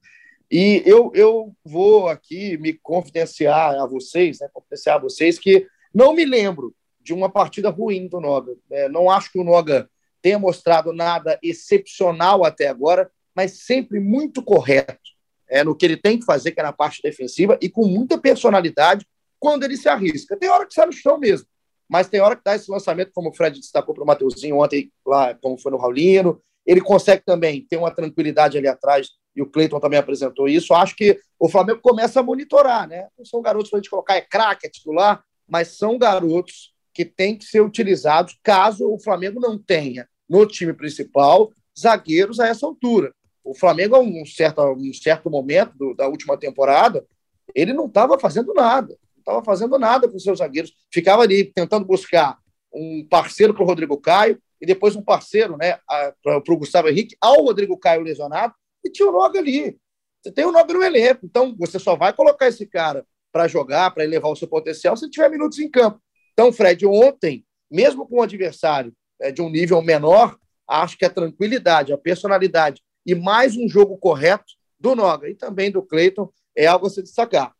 e 0.50 0.82
eu, 0.86 1.10
eu 1.14 1.52
vou 1.64 2.08
aqui 2.08 2.56
me 2.58 2.74
confidenciar 2.74 3.74
a 3.74 3.86
vocês, 3.86 4.38
né, 4.40 4.48
confidenciar 4.52 4.96
a 4.96 5.00
vocês 5.00 5.38
que 5.38 5.66
não 5.92 6.14
me 6.14 6.24
lembro 6.24 6.74
de 7.00 7.12
uma 7.12 7.28
partida 7.28 7.70
ruim 7.70 8.06
do 8.06 8.20
Noga. 8.20 8.54
É, 8.70 8.88
não 8.88 9.10
acho 9.10 9.32
que 9.32 9.38
o 9.38 9.44
Noga 9.44 9.90
tenha 10.22 10.38
mostrado 10.38 10.92
nada 10.92 11.38
excepcional 11.42 12.44
até 12.44 12.68
agora, 12.68 13.10
mas 13.34 13.64
sempre 13.64 13.98
muito 13.98 14.42
correto 14.42 15.13
é, 15.54 15.62
no 15.62 15.72
que 15.72 15.86
ele 15.86 15.96
tem 15.96 16.18
que 16.18 16.24
fazer, 16.24 16.50
que 16.50 16.58
é 16.58 16.64
na 16.64 16.72
parte 16.72 17.00
defensiva, 17.00 17.56
e 17.62 17.68
com 17.68 17.86
muita 17.86 18.18
personalidade 18.18 19.06
quando 19.38 19.62
ele 19.62 19.76
se 19.76 19.88
arrisca. 19.88 20.36
Tem 20.36 20.48
hora 20.48 20.66
que 20.66 20.74
sai 20.74 20.86
no 20.86 20.92
chão 20.92 21.16
mesmo, 21.16 21.46
mas 21.88 22.08
tem 22.08 22.20
hora 22.20 22.34
que 22.34 22.42
dá 22.44 22.56
esse 22.56 22.68
lançamento, 22.68 23.12
como 23.14 23.30
o 23.30 23.32
Fred 23.32 23.60
destacou 23.60 23.94
para 23.94 24.02
o 24.02 24.06
Mateuzinho 24.06 24.58
ontem, 24.58 24.90
lá 25.06 25.32
como 25.34 25.56
foi 25.56 25.70
no 25.70 25.78
Raulino. 25.78 26.42
Ele 26.66 26.80
consegue 26.80 27.22
também 27.24 27.64
ter 27.64 27.76
uma 27.76 27.92
tranquilidade 27.92 28.58
ali 28.58 28.66
atrás, 28.66 29.10
e 29.36 29.42
o 29.42 29.46
Cleiton 29.46 29.78
também 29.78 29.98
apresentou 29.98 30.48
isso. 30.48 30.74
Acho 30.74 30.96
que 30.96 31.20
o 31.38 31.48
Flamengo 31.48 31.78
começa 31.80 32.18
a 32.18 32.22
monitorar, 32.22 32.88
né? 32.88 33.06
Não 33.16 33.24
são 33.24 33.40
garotos 33.40 33.70
para 33.70 33.78
a 33.78 33.80
gente 33.80 33.90
colocar, 33.90 34.16
é 34.16 34.22
craque, 34.22 34.66
é 34.66 34.70
titular, 34.70 35.22
mas 35.46 35.68
são 35.76 35.96
garotos 35.96 36.74
que 36.92 37.04
têm 37.04 37.38
que 37.38 37.44
ser 37.44 37.60
utilizados 37.60 38.36
caso 38.42 38.92
o 38.92 38.98
Flamengo 38.98 39.38
não 39.38 39.56
tenha 39.56 40.08
no 40.28 40.44
time 40.46 40.72
principal 40.72 41.52
zagueiros 41.78 42.40
a 42.40 42.48
essa 42.48 42.66
altura. 42.66 43.14
O 43.44 43.54
Flamengo, 43.54 43.94
a 43.94 44.00
um 44.00 44.24
certo, 44.24 44.62
um 44.62 44.92
certo 44.94 45.30
momento 45.30 45.76
do, 45.76 45.94
da 45.94 46.08
última 46.08 46.36
temporada, 46.38 47.06
ele 47.54 47.72
não 47.72 47.86
estava 47.86 48.18
fazendo 48.18 48.54
nada, 48.54 48.96
não 49.14 49.18
estava 49.18 49.44
fazendo 49.44 49.78
nada 49.78 50.08
com 50.08 50.18
seus 50.18 50.38
zagueiros, 50.38 50.72
ficava 50.92 51.22
ali 51.22 51.44
tentando 51.44 51.84
buscar 51.84 52.38
um 52.72 53.06
parceiro 53.08 53.54
para 53.54 53.62
o 53.62 53.66
Rodrigo 53.66 53.96
Caio 54.00 54.40
e 54.60 54.66
depois 54.66 54.96
um 54.96 55.02
parceiro 55.02 55.56
né, 55.56 55.78
para 56.22 56.52
o 56.52 56.56
Gustavo 56.56 56.88
Henrique, 56.88 57.16
ao 57.20 57.44
Rodrigo 57.44 57.78
Caio 57.78 58.02
lesionado, 58.02 58.54
e 58.82 58.90
tinha 58.90 59.08
o 59.08 59.12
Noga 59.12 59.38
ali. 59.38 59.78
Você 60.22 60.32
tem 60.32 60.44
o 60.44 60.52
Noga 60.52 60.72
no 60.72 60.82
elenco, 60.82 61.26
então 61.26 61.54
você 61.58 61.78
só 61.78 61.94
vai 61.94 62.12
colocar 62.12 62.48
esse 62.48 62.66
cara 62.66 63.06
para 63.30 63.46
jogar, 63.46 63.90
para 63.90 64.04
elevar 64.04 64.30
o 64.30 64.36
seu 64.36 64.48
potencial, 64.48 64.96
se 64.96 65.10
tiver 65.10 65.28
minutos 65.28 65.58
em 65.58 65.70
campo. 65.70 66.00
Então, 66.32 66.52
Fred, 66.52 66.86
ontem, 66.86 67.44
mesmo 67.70 68.06
com 68.06 68.18
um 68.18 68.22
adversário 68.22 68.92
é, 69.20 69.30
de 69.30 69.42
um 69.42 69.50
nível 69.50 69.82
menor, 69.82 70.36
acho 70.66 70.96
que 70.96 71.04
a 71.04 71.10
tranquilidade, 71.10 71.92
a 71.92 71.98
personalidade 71.98 72.82
e 73.04 73.14
mais 73.14 73.56
um 73.56 73.68
jogo 73.68 73.96
correto 73.96 74.52
do 74.78 74.94
Noga 74.94 75.28
e 75.28 75.34
também 75.34 75.70
do 75.70 75.82
Cleiton 75.82 76.30
é 76.56 76.66
algo 76.66 76.86
a 76.86 76.90
se 76.90 77.02
destacar. 77.02 77.52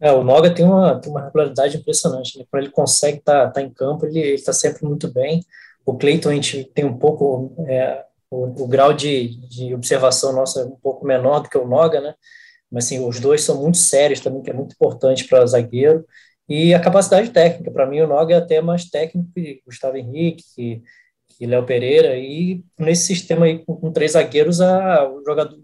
É, 0.00 0.10
o 0.12 0.24
Noga 0.24 0.52
tem 0.52 0.64
uma, 0.64 1.00
tem 1.00 1.10
uma 1.12 1.24
regularidade 1.24 1.76
impressionante. 1.76 2.36
Né? 2.36 2.44
Quando 2.50 2.64
ele 2.64 2.72
consegue 2.72 3.18
estar 3.18 3.46
tá, 3.46 3.50
tá 3.52 3.62
em 3.62 3.70
campo, 3.70 4.04
ele 4.04 4.20
está 4.34 4.52
sempre 4.52 4.84
muito 4.84 5.12
bem. 5.12 5.44
O 5.86 5.96
Cleiton, 5.96 6.30
a 6.30 6.34
gente 6.34 6.64
tem 6.64 6.84
um 6.84 6.98
pouco. 6.98 7.54
É, 7.68 8.04
o, 8.28 8.64
o, 8.64 8.66
grau 8.66 8.92
de, 8.92 9.36
de 9.48 9.74
observação 9.74 10.32
nossa 10.32 10.62
é 10.62 10.64
um 10.64 10.76
pouco 10.76 11.06
menor 11.06 11.40
do 11.40 11.48
que 11.48 11.58
o 11.58 11.68
Noga, 11.68 12.00
né? 12.00 12.14
Mas 12.70 12.86
assim, 12.86 13.06
os 13.06 13.20
dois 13.20 13.42
são 13.42 13.60
muito 13.60 13.76
sérios 13.76 14.20
também, 14.20 14.42
que 14.42 14.50
é 14.50 14.54
muito 14.54 14.72
importante 14.72 15.24
para 15.28 15.46
zagueiro. 15.46 16.04
E 16.48 16.74
a 16.74 16.80
capacidade 16.80 17.30
técnica, 17.30 17.70
para 17.70 17.86
mim 17.86 18.00
o 18.00 18.06
Noga 18.06 18.34
é 18.34 18.38
até 18.38 18.60
mais 18.60 18.86
técnico 18.86 19.30
que 19.32 19.62
Gustavo 19.64 19.96
Henrique, 19.96 20.42
que, 20.54 20.82
e 21.42 21.46
Léo 21.46 21.66
Pereira, 21.66 22.16
e 22.16 22.64
nesse 22.78 23.04
sistema 23.04 23.46
aí 23.46 23.64
com, 23.64 23.74
com 23.74 23.90
três 23.90 24.12
zagueiros, 24.12 24.60
a, 24.60 25.10
o 25.10 25.24
jogador, 25.26 25.58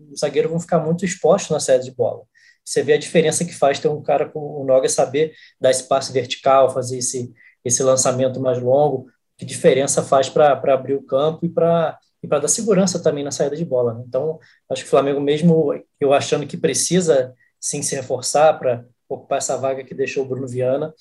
vão 0.48 0.58
ficar 0.58 0.80
muito 0.80 1.04
expostos 1.04 1.52
na 1.52 1.60
saída 1.60 1.84
de 1.84 1.92
bola. 1.92 2.24
Você 2.64 2.82
vê 2.82 2.94
a 2.94 2.98
diferença 2.98 3.44
que 3.44 3.54
faz 3.54 3.78
ter 3.78 3.86
um 3.86 4.02
cara 4.02 4.28
com 4.28 4.40
o 4.40 4.64
Noga 4.64 4.88
saber 4.88 5.32
dar 5.60 5.70
espaço 5.70 6.12
vertical, 6.12 6.68
fazer 6.68 6.98
esse, 6.98 7.32
esse 7.64 7.80
lançamento 7.84 8.40
mais 8.40 8.60
longo, 8.60 9.06
que 9.36 9.44
diferença 9.44 10.02
faz 10.02 10.28
para 10.28 10.50
abrir 10.50 10.94
o 10.94 11.02
campo 11.02 11.46
e 11.46 11.48
para 11.48 11.96
e 12.20 12.26
para 12.26 12.40
dar 12.40 12.48
segurança 12.48 13.00
também 13.00 13.22
na 13.22 13.30
saída 13.30 13.54
de 13.54 13.64
bola. 13.64 13.94
Né? 13.94 14.02
Então, 14.04 14.40
acho 14.68 14.82
que 14.82 14.88
o 14.88 14.90
Flamengo, 14.90 15.20
mesmo 15.20 15.72
eu 16.00 16.12
achando 16.12 16.44
que 16.44 16.56
precisa 16.56 17.32
sim 17.60 17.80
se 17.82 17.94
reforçar 17.94 18.58
para 18.58 18.84
ocupar 19.08 19.38
essa 19.38 19.56
vaga 19.56 19.84
que 19.84 19.94
deixou 19.94 20.24
o 20.24 20.28
Bruno 20.28 20.48
Viana, 20.48 20.92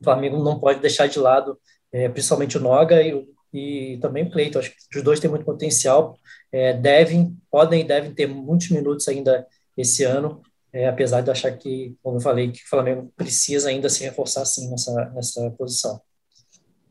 o 0.00 0.04
Flamengo 0.04 0.42
não 0.42 0.58
pode 0.58 0.80
deixar 0.80 1.06
de 1.06 1.20
lado, 1.20 1.56
é, 1.92 2.08
principalmente 2.08 2.58
o 2.58 2.60
Noga 2.60 3.00
e, 3.00 3.24
e 3.52 3.98
também 4.00 4.28
Cleiton. 4.30 4.58
Acho 4.58 4.70
que 4.70 4.98
os 4.98 5.02
dois 5.02 5.20
têm 5.20 5.30
muito 5.30 5.44
potencial, 5.44 6.16
é, 6.50 6.72
devem, 6.72 7.36
podem 7.50 7.82
e 7.82 7.84
devem 7.84 8.12
ter 8.12 8.26
muitos 8.26 8.70
minutos 8.70 9.06
ainda 9.08 9.46
esse 9.76 10.04
ano, 10.04 10.42
é, 10.72 10.88
apesar 10.88 11.20
de 11.20 11.30
achar 11.30 11.52
que, 11.52 11.96
como 12.02 12.16
eu 12.16 12.20
falei, 12.20 12.50
que 12.50 12.64
o 12.64 12.68
Flamengo 12.68 13.12
precisa 13.16 13.68
ainda 13.68 13.88
se 13.88 14.02
reforçar 14.04 14.44
sim 14.44 14.70
nessa, 14.70 15.10
nessa 15.10 15.50
posição. 15.52 16.00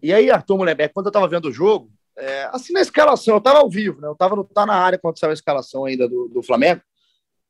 E 0.02 0.14
aí, 0.14 0.32
Arthur 0.32 0.58
Mullenberg, 0.58 0.94
quando 0.94 1.08
eu 1.08 1.12
estava 1.12 1.28
vendo 1.28 1.50
o 1.50 1.54
jogo, 1.54 1.92
é, 2.18 2.50
assim 2.52 2.74
na 2.74 2.82
escalação, 2.82 3.36
eu 3.36 3.40
estava 3.40 3.60
ao 3.60 3.70
vivo, 3.70 4.02
né? 4.02 4.08
Eu 4.08 4.14
estava 4.14 4.44
tá 4.46 4.66
na 4.66 4.74
área 4.74 5.00
quando 5.00 5.18
saiu 5.18 5.32
a 5.32 5.34
escalação 5.34 5.86
ainda 5.86 6.08
do, 6.08 6.28
do 6.28 6.44
Flamengo. 6.44 6.82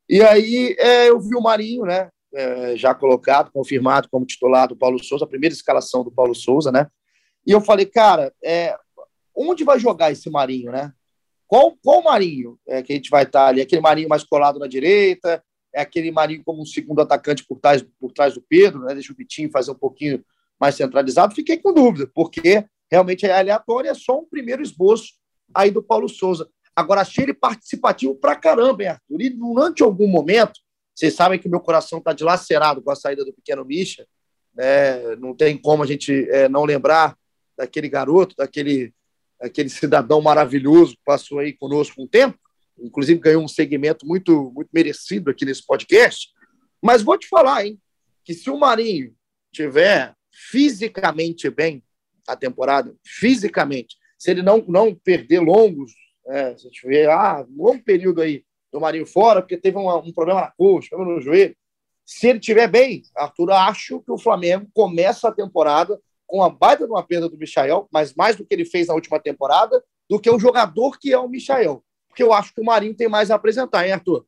E 0.07 0.21
aí 0.21 0.75
é, 0.77 1.09
eu 1.09 1.19
vi 1.19 1.35
o 1.35 1.41
Marinho, 1.41 1.85
né? 1.85 2.09
É, 2.33 2.77
já 2.77 2.93
colocado, 2.93 3.51
confirmado 3.51 4.07
como 4.09 4.25
titular 4.25 4.67
do 4.67 4.75
Paulo 4.75 5.03
Souza, 5.03 5.25
a 5.25 5.27
primeira 5.27 5.53
escalação 5.53 6.03
do 6.03 6.11
Paulo 6.11 6.33
Souza, 6.33 6.71
né? 6.71 6.87
E 7.45 7.51
eu 7.51 7.59
falei, 7.59 7.85
cara, 7.85 8.33
é, 8.43 8.75
onde 9.35 9.63
vai 9.63 9.79
jogar 9.79 10.11
esse 10.11 10.29
Marinho, 10.29 10.71
né? 10.71 10.93
Qual, 11.47 11.75
qual 11.83 12.01
Marinho 12.01 12.57
é, 12.67 12.81
que 12.81 12.93
a 12.93 12.95
gente 12.95 13.09
vai 13.09 13.23
estar 13.23 13.47
ali? 13.47 13.61
Aquele 13.61 13.81
Marinho 13.81 14.07
mais 14.07 14.23
colado 14.23 14.57
na 14.57 14.67
direita? 14.67 15.43
É 15.73 15.81
aquele 15.81 16.11
Marinho 16.11 16.43
como 16.43 16.61
um 16.61 16.65
segundo 16.65 17.01
atacante 17.01 17.45
por 17.45 17.59
trás, 17.59 17.83
por 17.99 18.11
trás 18.11 18.33
do 18.33 18.41
Pedro, 18.41 18.81
né? 18.81 18.93
Deixa 18.93 19.11
o 19.11 19.15
Vitinho 19.15 19.51
fazer 19.51 19.71
um 19.71 19.75
pouquinho 19.75 20.23
mais 20.59 20.75
centralizado. 20.75 21.35
Fiquei 21.35 21.57
com 21.57 21.73
dúvida, 21.73 22.09
porque 22.13 22.65
realmente 22.89 23.25
é 23.25 23.37
aleatório, 23.37 23.89
é 23.89 23.93
só 23.93 24.19
um 24.19 24.25
primeiro 24.25 24.61
esboço 24.61 25.13
aí 25.53 25.71
do 25.71 25.81
Paulo 25.81 26.07
Souza. 26.07 26.47
Agora, 26.75 27.01
achei 27.01 27.25
ele 27.25 27.33
participativo 27.33 28.15
pra 28.15 28.35
caramba, 28.35 28.83
hein, 28.83 28.89
Arthur? 28.89 29.21
E 29.21 29.29
durante 29.29 29.83
algum 29.83 30.07
momento, 30.07 30.59
vocês 30.95 31.13
sabem 31.13 31.39
que 31.39 31.49
meu 31.49 31.59
coração 31.59 31.99
está 31.99 32.13
dilacerado 32.13 32.81
com 32.81 32.91
a 32.91 32.95
saída 32.95 33.25
do 33.25 33.33
pequeno 33.33 33.65
Misha, 33.65 34.07
né? 34.53 35.15
não 35.17 35.35
tem 35.35 35.57
como 35.57 35.83
a 35.83 35.85
gente 35.85 36.29
é, 36.29 36.47
não 36.47 36.63
lembrar 36.63 37.17
daquele 37.57 37.89
garoto, 37.89 38.35
daquele, 38.35 38.93
daquele 39.41 39.69
cidadão 39.69 40.21
maravilhoso 40.21 40.95
que 40.95 41.03
passou 41.03 41.39
aí 41.39 41.51
conosco 41.51 42.01
um 42.01 42.07
tempo, 42.07 42.37
inclusive 42.79 43.19
ganhou 43.19 43.43
um 43.43 43.47
segmento 43.47 44.05
muito, 44.05 44.51
muito 44.53 44.69
merecido 44.71 45.31
aqui 45.31 45.43
nesse 45.43 45.65
podcast. 45.65 46.29
Mas 46.81 47.01
vou 47.01 47.17
te 47.17 47.27
falar, 47.27 47.65
hein, 47.65 47.79
que 48.23 48.33
se 48.33 48.49
o 48.49 48.57
Marinho 48.57 49.13
tiver 49.51 50.13
fisicamente 50.31 51.49
bem 51.49 51.83
a 52.27 52.35
temporada, 52.35 52.95
fisicamente, 53.03 53.97
se 54.17 54.29
ele 54.29 54.43
não, 54.43 54.63
não 54.67 54.93
perder 54.93 55.39
longos, 55.39 55.91
é, 56.27 56.55
se 56.55 56.69
vê, 56.85 57.07
ah, 57.07 57.43
um 57.49 57.63
longo 57.63 57.83
período 57.83 58.21
aí 58.21 58.45
do 58.71 58.79
Marinho 58.79 59.05
fora, 59.05 59.41
porque 59.41 59.57
teve 59.57 59.77
um 59.77 60.13
problema 60.13 60.41
na 60.41 60.51
coxa, 60.51 60.89
problema 60.89 61.15
no 61.15 61.21
joelho, 61.21 61.55
se 62.05 62.27
ele 62.27 62.39
estiver 62.39 62.67
bem, 62.67 63.01
Arthur, 63.15 63.51
acho 63.51 64.01
que 64.01 64.11
o 64.11 64.17
Flamengo 64.17 64.67
começa 64.73 65.27
a 65.27 65.33
temporada 65.33 65.99
com 66.31 66.41
a 66.41 66.49
baita 66.49 66.85
de 66.85 66.91
uma 66.91 67.03
perda 67.03 67.27
do 67.27 67.37
Michael, 67.37 67.89
mas 67.91 68.13
mais 68.13 68.37
do 68.37 68.45
que 68.45 68.53
ele 68.53 68.63
fez 68.63 68.87
na 68.87 68.93
última 68.93 69.19
temporada, 69.19 69.83
do 70.09 70.17
que 70.17 70.29
o 70.29 70.39
jogador 70.39 70.97
que 70.97 71.11
é 71.11 71.19
o 71.19 71.27
Michael. 71.27 71.83
Porque 72.07 72.23
eu 72.23 72.31
acho 72.31 72.55
que 72.55 72.61
o 72.61 72.63
Marinho 72.63 72.95
tem 72.95 73.09
mais 73.09 73.29
a 73.29 73.35
apresentar, 73.35 73.85
hein, 73.85 73.91
Arthur? 73.91 74.25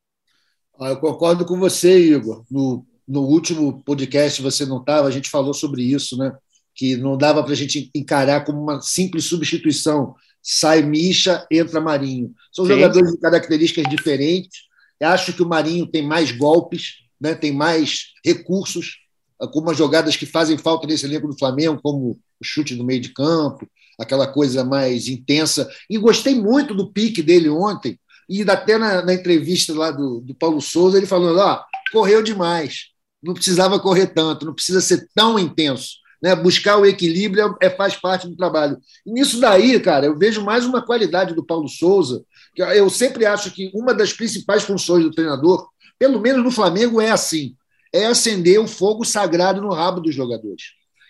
Ah, 0.78 0.90
eu 0.90 1.00
concordo 1.00 1.46
com 1.46 1.58
você, 1.58 1.98
Igor. 1.98 2.44
No, 2.52 2.86
no 3.08 3.22
último 3.22 3.82
podcast, 3.84 4.42
você 4.42 4.66
não 4.66 4.82
estava, 4.82 5.08
a 5.08 5.12
gente 5.12 5.30
falou 5.30 5.54
sobre 5.54 5.82
isso, 5.82 6.18
né? 6.18 6.36
Que 6.76 6.98
não 6.98 7.18
dava 7.18 7.42
para 7.42 7.54
a 7.54 7.56
gente 7.56 7.90
encarar 7.96 8.44
como 8.44 8.62
uma 8.62 8.82
simples 8.82 9.24
substituição. 9.24 10.14
Sai 10.42 10.82
Misha, 10.82 11.48
entra 11.50 11.80
Marinho. 11.80 12.34
São 12.52 12.66
Sim. 12.66 12.74
jogadores 12.74 13.14
de 13.14 13.18
características 13.18 13.86
diferentes. 13.90 14.64
Eu 15.00 15.08
acho 15.08 15.32
que 15.32 15.42
o 15.42 15.48
Marinho 15.48 15.88
tem 15.88 16.06
mais 16.06 16.34
golpes, 16.34 16.96
né? 17.20 17.34
tem 17.34 17.54
mais 17.54 18.08
recursos 18.26 19.03
algumas 19.44 19.78
jogadas 19.78 20.16
que 20.16 20.26
fazem 20.26 20.58
falta 20.58 20.88
nesse 20.88 21.06
elenco 21.06 21.28
do 21.28 21.38
Flamengo, 21.38 21.80
como 21.84 22.12
o 22.12 22.44
chute 22.44 22.76
no 22.76 22.84
meio 22.84 23.02
de 23.02 23.10
campo, 23.10 23.68
aquela 24.00 24.26
coisa 24.26 24.64
mais 24.64 25.08
intensa. 25.08 25.70
E 25.90 25.98
gostei 25.98 26.36
muito 26.36 26.74
do 26.74 26.92
pique 26.92 27.22
dele 27.22 27.50
ontem, 27.50 28.00
e 28.28 28.42
até 28.50 28.78
na, 28.78 29.04
na 29.04 29.14
entrevista 29.14 29.74
lá 29.74 29.92
do, 29.92 30.22
do 30.22 30.34
Paulo 30.34 30.62
Souza, 30.62 30.98
ele 30.98 31.06
falou: 31.06 31.38
ó, 31.38 31.62
correu 31.92 32.24
demais, 32.24 32.86
não 33.22 33.34
precisava 33.34 33.80
correr 33.80 34.08
tanto, 34.08 34.46
não 34.46 34.54
precisa 34.54 34.82
ser 34.82 35.08
tão 35.14 35.38
intenso. 35.38 36.02
Né? 36.22 36.34
Buscar 36.34 36.78
o 36.78 36.86
equilíbrio 36.86 37.58
é, 37.62 37.70
faz 37.70 37.98
parte 37.98 38.30
do 38.30 38.38
trabalho. 38.38 38.78
E 39.06 39.12
nisso 39.12 39.42
daí, 39.42 39.78
cara, 39.80 40.06
eu 40.06 40.18
vejo 40.18 40.42
mais 40.42 40.66
uma 40.66 40.82
qualidade 40.82 41.36
do 41.36 41.46
Paulo 41.46 41.68
Souza, 41.68 42.24
que 42.56 42.62
eu 42.62 42.90
sempre 42.90 43.26
acho 43.26 43.52
que 43.52 43.70
uma 43.74 43.94
das 43.94 44.14
principais 44.14 44.64
funções 44.64 45.04
do 45.04 45.12
treinador, 45.12 45.68
pelo 46.00 46.22
menos 46.22 46.42
no 46.42 46.52
Flamengo, 46.52 47.02
é 47.02 47.12
assim 47.12 47.56
é 47.94 48.08
acender 48.08 48.60
o 48.60 48.68
fogo 48.68 49.06
sagrado 49.06 49.62
no 49.62 49.72
rabo 49.72 50.02
dos 50.02 50.16
jogadores. 50.16 50.64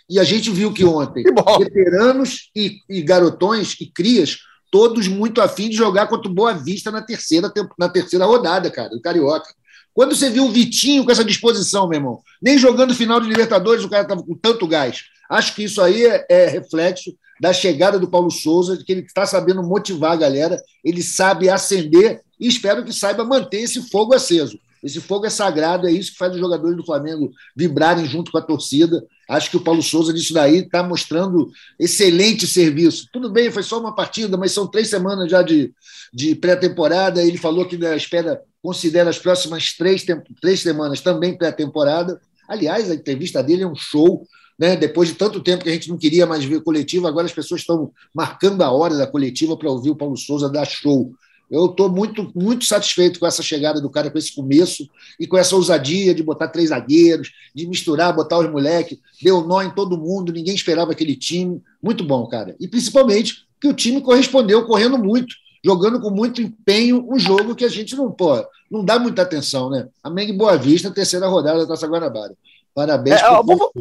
E 0.10 0.20
a 0.20 0.24
gente 0.24 0.52
viu 0.52 0.74
que 0.74 0.84
ontem, 0.84 1.24
que 1.24 1.64
veteranos 1.64 2.52
e, 2.54 2.78
e, 2.90 3.02
garotões 3.02 3.76
e 3.80 3.86
crias, 3.86 4.40
todos 4.70 5.08
muito 5.08 5.42
afim 5.42 5.70
de 5.70 5.78
jogar 5.78 6.08
contra 6.08 6.30
o 6.30 6.34
Boa 6.34 6.54
Vista 6.54 6.92
na 6.92 7.02
terceira, 7.02 7.52
na 7.80 7.88
terceira 7.88 8.26
rodada, 8.26 8.70
cara, 8.70 8.90
do 8.90 9.02
Carioca. 9.02 9.48
Quando 9.94 10.16
você 10.16 10.30
viu 10.30 10.46
o 10.46 10.52
Vitinho 10.52 11.06
com 11.06 11.12
essa 11.12 11.24
disposição, 11.24 11.88
meu 11.88 12.00
irmão, 12.00 12.20
nem 12.42 12.58
jogando 12.58 12.94
final 12.94 13.22
de 13.22 13.30
Libertadores 13.30 13.84
o 13.84 13.90
cara 13.90 14.04
estava 14.04 14.24
com 14.24 14.36
tanto 14.36 14.68
gás. 14.68 15.04
Acho 15.30 15.56
que 15.56 15.64
isso 15.64 15.82
aí 15.82 16.06
é, 16.06 16.26
é 16.30 16.48
reflexo 16.48 17.16
da 17.40 17.54
chegada 17.54 17.98
do 17.98 18.10
Paulo 18.10 18.32
Souza, 18.32 18.78
de 18.78 18.84
que 18.84 18.92
ele 18.92 19.02
está 19.02 19.26
sabendo 19.26 19.64
motivar 19.64 20.12
a 20.12 20.18
galera, 20.18 20.58
ele 20.84 21.02
sabe 21.02 21.50
acender 21.50 22.22
e 22.40 22.48
espero 22.48 22.84
que 22.84 22.92
saiba 22.92 23.24
manter 23.24 23.62
esse 23.62 23.90
fogo 23.90 24.14
aceso. 24.14 24.60
Esse 24.84 25.00
fogo 25.00 25.26
é 25.26 25.30
sagrado, 25.30 25.88
é 25.88 25.92
isso 25.92 26.12
que 26.12 26.18
faz 26.18 26.34
os 26.34 26.40
jogadores 26.40 26.76
do 26.76 26.86
Flamengo 26.86 27.32
vibrarem 27.56 28.06
junto 28.06 28.32
com 28.32 28.38
a 28.38 28.42
torcida. 28.42 29.04
Acho 29.30 29.50
que 29.50 29.58
o 29.58 29.62
Paulo 29.62 29.82
Souza, 29.82 30.12
nisso 30.12 30.34
daí, 30.34 30.58
está 30.58 30.84
mostrando 30.84 31.50
excelente 31.80 32.46
serviço. 32.46 33.08
Tudo 33.14 33.32
bem, 33.32 33.50
foi 33.50 33.64
só 33.64 33.80
uma 33.80 33.96
partida, 33.96 34.38
mas 34.38 34.52
são 34.52 34.68
três 34.68 34.90
semanas 34.90 35.32
já 35.32 35.42
de, 35.42 35.74
de 36.14 36.36
pré-temporada. 36.36 37.24
Ele 37.24 37.38
falou 37.38 37.66
que 37.66 37.78
na 37.78 37.96
espera 37.96 38.42
considera 38.62 39.10
as 39.10 39.18
próximas 39.18 39.74
três, 39.74 40.06
três 40.42 40.60
semanas 40.62 41.00
também 41.00 41.38
pré-temporada. 41.38 42.20
Aliás, 42.48 42.92
a 42.92 42.96
entrevista 42.96 43.42
dele 43.42 43.64
é 43.64 43.68
um 43.68 43.76
show. 43.76 44.28
Né? 44.60 44.76
Depois 44.76 45.10
de 45.10 45.16
tanto 45.16 45.42
tempo 45.42 45.64
que 45.64 45.70
a 45.70 45.74
gente 45.74 45.90
não 45.90 45.98
queria 45.98 46.26
mais 46.26 46.44
ver 46.44 46.62
coletiva, 46.62 47.08
agora 47.08 47.26
as 47.26 47.34
pessoas 47.34 47.62
estão 47.62 47.92
marcando 48.14 48.62
a 48.62 48.72
hora 48.72 48.96
da 48.96 49.08
coletiva 49.08 49.58
para 49.58 49.72
ouvir 49.72 49.90
o 49.90 49.96
Paulo 49.96 50.18
Souza 50.18 50.50
dar 50.50 50.66
show. 50.66 51.12
Eu 51.50 51.68
estou 51.68 51.90
muito, 51.90 52.32
muito 52.34 52.66
satisfeito 52.66 53.20
com 53.20 53.28
essa 53.28 53.44
chegada 53.44 53.80
do 53.80 53.90
cara, 53.90 54.10
com 54.10 54.18
esse 54.18 54.34
começo 54.34 54.90
e 55.20 55.28
com 55.28 55.38
essa 55.38 55.56
ousadia 55.56 56.14
de 56.14 56.24
botar 56.24 56.48
três 56.48 56.70
zagueiros, 56.70 57.32
de 57.54 57.68
misturar, 57.68 58.16
botar 58.16 58.40
os 58.40 58.50
moleques, 58.50 58.98
deu 59.22 59.46
nó 59.46 59.62
em 59.62 59.70
todo 59.70 59.98
mundo, 59.98 60.34
ninguém 60.34 60.56
esperava 60.56 60.92
aquele 60.92 61.16
time. 61.16 61.62
Muito 61.82 62.04
bom, 62.04 62.26
cara. 62.28 62.56
E 62.60 62.68
principalmente 62.68 63.46
que 63.62 63.68
o 63.68 63.74
time 63.74 64.02
correspondeu 64.02 64.66
correndo 64.66 64.98
muito, 64.98 65.36
jogando 65.64 66.02
com 66.02 66.10
muito 66.10 66.42
empenho 66.42 67.08
um 67.10 67.20
jogo 67.20 67.56
que 67.56 67.64
a 67.64 67.70
gente 67.70 67.96
não 67.96 68.12
pô, 68.12 68.44
não 68.70 68.84
dá 68.84 68.98
muita 68.98 69.22
atenção, 69.22 69.70
né? 69.70 69.88
A 70.04 70.10
Meng 70.10 70.34
Boa 70.34 70.58
Vista, 70.58 70.92
terceira 70.92 71.28
rodada 71.28 71.60
da 71.60 71.68
Taça 71.68 71.88
Guanabara. 71.88 72.36
Parabéns. 72.74 73.22
É, 73.22 73.30
por 73.30 73.46
vou, 73.46 73.72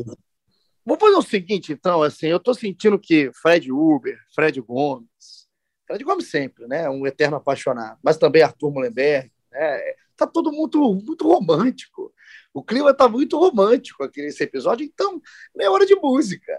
vou 0.85 0.99
fazer 0.99 1.17
o 1.17 1.23
seguinte, 1.23 1.73
então, 1.73 2.03
assim, 2.03 2.27
eu 2.27 2.37
estou 2.37 2.55
sentindo 2.55 2.99
que 2.99 3.31
Fred 3.33 3.73
Uber, 3.73 4.19
Fred 4.35 4.61
Gomes, 4.61 5.09
Fred 5.87 6.05
Gomes 6.05 6.31
sempre, 6.31 6.67
né? 6.67 6.89
Um 6.89 7.07
eterno 7.07 7.37
apaixonado. 7.37 7.99
Mas 8.03 8.17
também 8.17 8.43
Arthur 8.43 8.71
Mullenberg. 8.71 9.31
Né? 9.51 9.81
Tá 10.17 10.27
todo 10.27 10.53
muito, 10.53 10.79
muito 10.95 11.27
romântico. 11.27 12.13
O 12.55 12.63
clima 12.63 12.95
tá 12.95 13.09
muito 13.09 13.39
romântico 13.39 14.05
aqui 14.05 14.23
nesse 14.23 14.43
episódio. 14.43 14.85
Então, 14.85 15.21
é 15.59 15.69
hora 15.69 15.87
de 15.87 15.95
música. 15.97 16.53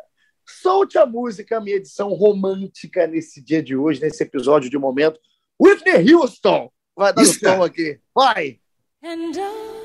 Solte 0.45 0.97
a 0.97 1.05
música, 1.05 1.57
a 1.57 1.61
minha 1.61 1.77
edição 1.77 2.09
romântica 2.09 3.07
nesse 3.07 3.41
dia 3.41 3.63
de 3.63 3.75
hoje, 3.75 4.01
nesse 4.01 4.23
episódio 4.23 4.69
de 4.69 4.77
momento. 4.77 5.19
Whitney 5.61 6.13
Houston 6.13 6.71
vai 6.95 7.13
dar 7.13 7.21
o 7.21 7.25
som 7.25 7.63
aqui. 7.63 7.99
Vai! 8.13 8.59
And 9.03 9.31
I... 9.35 9.82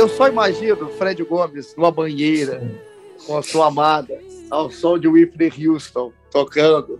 Eu 0.00 0.08
só 0.08 0.28
imagino 0.28 0.88
Fred 0.96 1.22
Gomes 1.22 1.76
numa 1.76 1.90
banheira 1.90 2.58
Sim. 2.58 2.78
com 3.26 3.36
a 3.36 3.42
sua 3.42 3.66
amada, 3.66 4.18
ao 4.50 4.70
som 4.70 4.98
de 4.98 5.06
Whitney 5.06 5.52
Houston 5.68 6.10
tocando. 6.30 6.98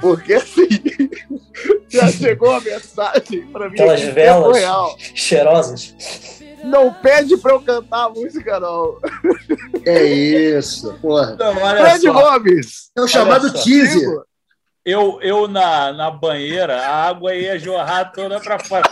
Porque 0.00 0.34
assim, 0.34 0.68
já 1.90 2.06
chegou 2.06 2.52
a 2.52 2.60
mensagem 2.60 3.48
para 3.48 3.68
mim. 3.68 3.74
Aquelas 3.74 4.00
velas 4.00 4.58
cheirosas. 5.12 5.94
Não 6.62 6.92
pede 6.92 7.36
para 7.36 7.52
eu 7.52 7.60
cantar 7.60 8.04
a 8.04 8.10
música, 8.10 8.60
não. 8.60 9.00
É 9.84 10.04
isso, 10.04 10.94
porra. 11.02 11.34
Não, 11.34 11.52
Fred 11.56 12.08
Gomes. 12.08 12.92
É 12.96 13.00
o 13.00 13.08
chamado 13.08 13.52
teaser. 13.54 14.20
Eu, 14.84 15.18
eu 15.20 15.48
na, 15.48 15.92
na 15.92 16.12
banheira, 16.12 16.80
a 16.80 17.08
água 17.08 17.34
ia 17.34 17.58
jorrar 17.58 18.12
toda 18.12 18.38
para 18.38 18.60
fora. 18.60 18.88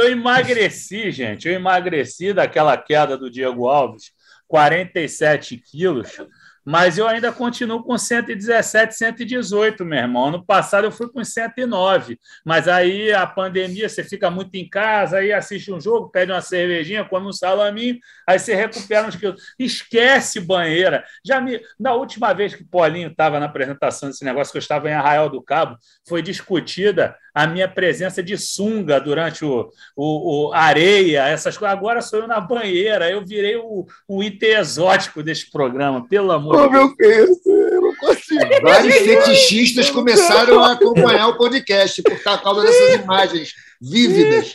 Eu 0.00 0.10
emagreci, 0.10 1.10
gente. 1.10 1.46
Eu 1.46 1.54
emagreci 1.54 2.32
daquela 2.32 2.76
queda 2.76 3.18
do 3.18 3.30
Diego 3.30 3.68
Alves, 3.68 4.12
47 4.48 5.58
quilos 5.58 6.16
mas 6.64 6.98
eu 6.98 7.08
ainda 7.08 7.32
continuo 7.32 7.82
com 7.82 7.96
117, 7.96 8.94
118, 8.94 9.84
meu 9.84 9.98
irmão. 9.98 10.26
Ano 10.26 10.44
passado 10.44 10.84
eu 10.84 10.92
fui 10.92 11.08
com 11.08 11.24
109, 11.24 12.18
mas 12.44 12.68
aí 12.68 13.12
a 13.12 13.26
pandemia, 13.26 13.88
você 13.88 14.04
fica 14.04 14.30
muito 14.30 14.54
em 14.54 14.68
casa, 14.68 15.18
aí 15.18 15.32
assiste 15.32 15.72
um 15.72 15.80
jogo, 15.80 16.10
pede 16.10 16.32
uma 16.32 16.40
cervejinha, 16.40 17.04
come 17.04 17.26
um 17.26 17.32
salaminho, 17.32 17.98
aí 18.26 18.38
você 18.38 18.54
recupera 18.54 19.06
uns 19.06 19.16
quilos. 19.16 19.40
Esquece 19.58 20.40
banheira. 20.40 21.04
Já 21.24 21.40
me... 21.40 21.60
Na 21.78 21.94
última 21.94 22.32
vez 22.32 22.54
que 22.54 22.62
o 22.62 22.68
Paulinho 22.68 23.08
estava 23.08 23.40
na 23.40 23.46
apresentação 23.46 24.08
desse 24.08 24.24
negócio, 24.24 24.52
que 24.52 24.58
eu 24.58 24.62
estava 24.62 24.88
em 24.88 24.92
Arraial 24.92 25.28
do 25.28 25.42
Cabo, 25.42 25.76
foi 26.06 26.22
discutida 26.22 27.16
a 27.34 27.46
minha 27.46 27.68
presença 27.68 28.22
de 28.22 28.36
sunga 28.36 29.00
durante 29.00 29.44
o, 29.44 29.70
o, 29.96 30.48
o 30.48 30.52
areia, 30.52 31.28
essas 31.28 31.56
coisas. 31.56 31.76
Agora 31.76 32.02
sou 32.02 32.20
eu 32.20 32.28
na 32.28 32.40
banheira, 32.40 33.10
eu 33.10 33.24
virei 33.24 33.56
o, 33.56 33.86
o 34.08 34.22
item 34.22 34.50
exótico 34.50 35.22
desse 35.22 35.50
programa, 35.50 36.06
pelo 36.08 36.32
amor 36.32 36.59
eu 36.64 37.80
não 37.80 37.96
consigo. 37.96 38.44
Vários 38.62 38.94
fetichistas 38.96 39.90
começaram 39.90 40.60
a 40.60 40.72
acompanhar 40.72 41.28
o 41.28 41.36
podcast 41.36 42.02
por 42.02 42.22
causa 42.22 42.62
dessas 42.62 43.02
imagens 43.02 43.52
vívidas. 43.80 44.54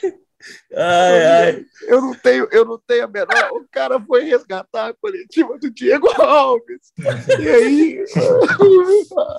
Ai, 0.75 1.25
ai. 1.25 1.65
Eu 1.87 2.01
não 2.01 2.13
tenho, 2.13 2.47
eu 2.51 2.65
não 2.65 2.79
tenho 2.85 3.05
a 3.05 3.07
menor. 3.07 3.51
O 3.53 3.65
cara 3.71 3.99
foi 3.99 4.25
resgatar 4.25 4.89
a 4.89 4.93
coletiva 4.93 5.57
do 5.57 5.71
Diego 5.71 6.09
Alves. 6.21 6.93
E 7.39 7.49
aí. 7.49 8.05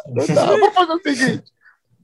Vamos 0.09 0.75
fazer 0.75 0.93
o 0.93 1.03
seguinte: 1.03 1.45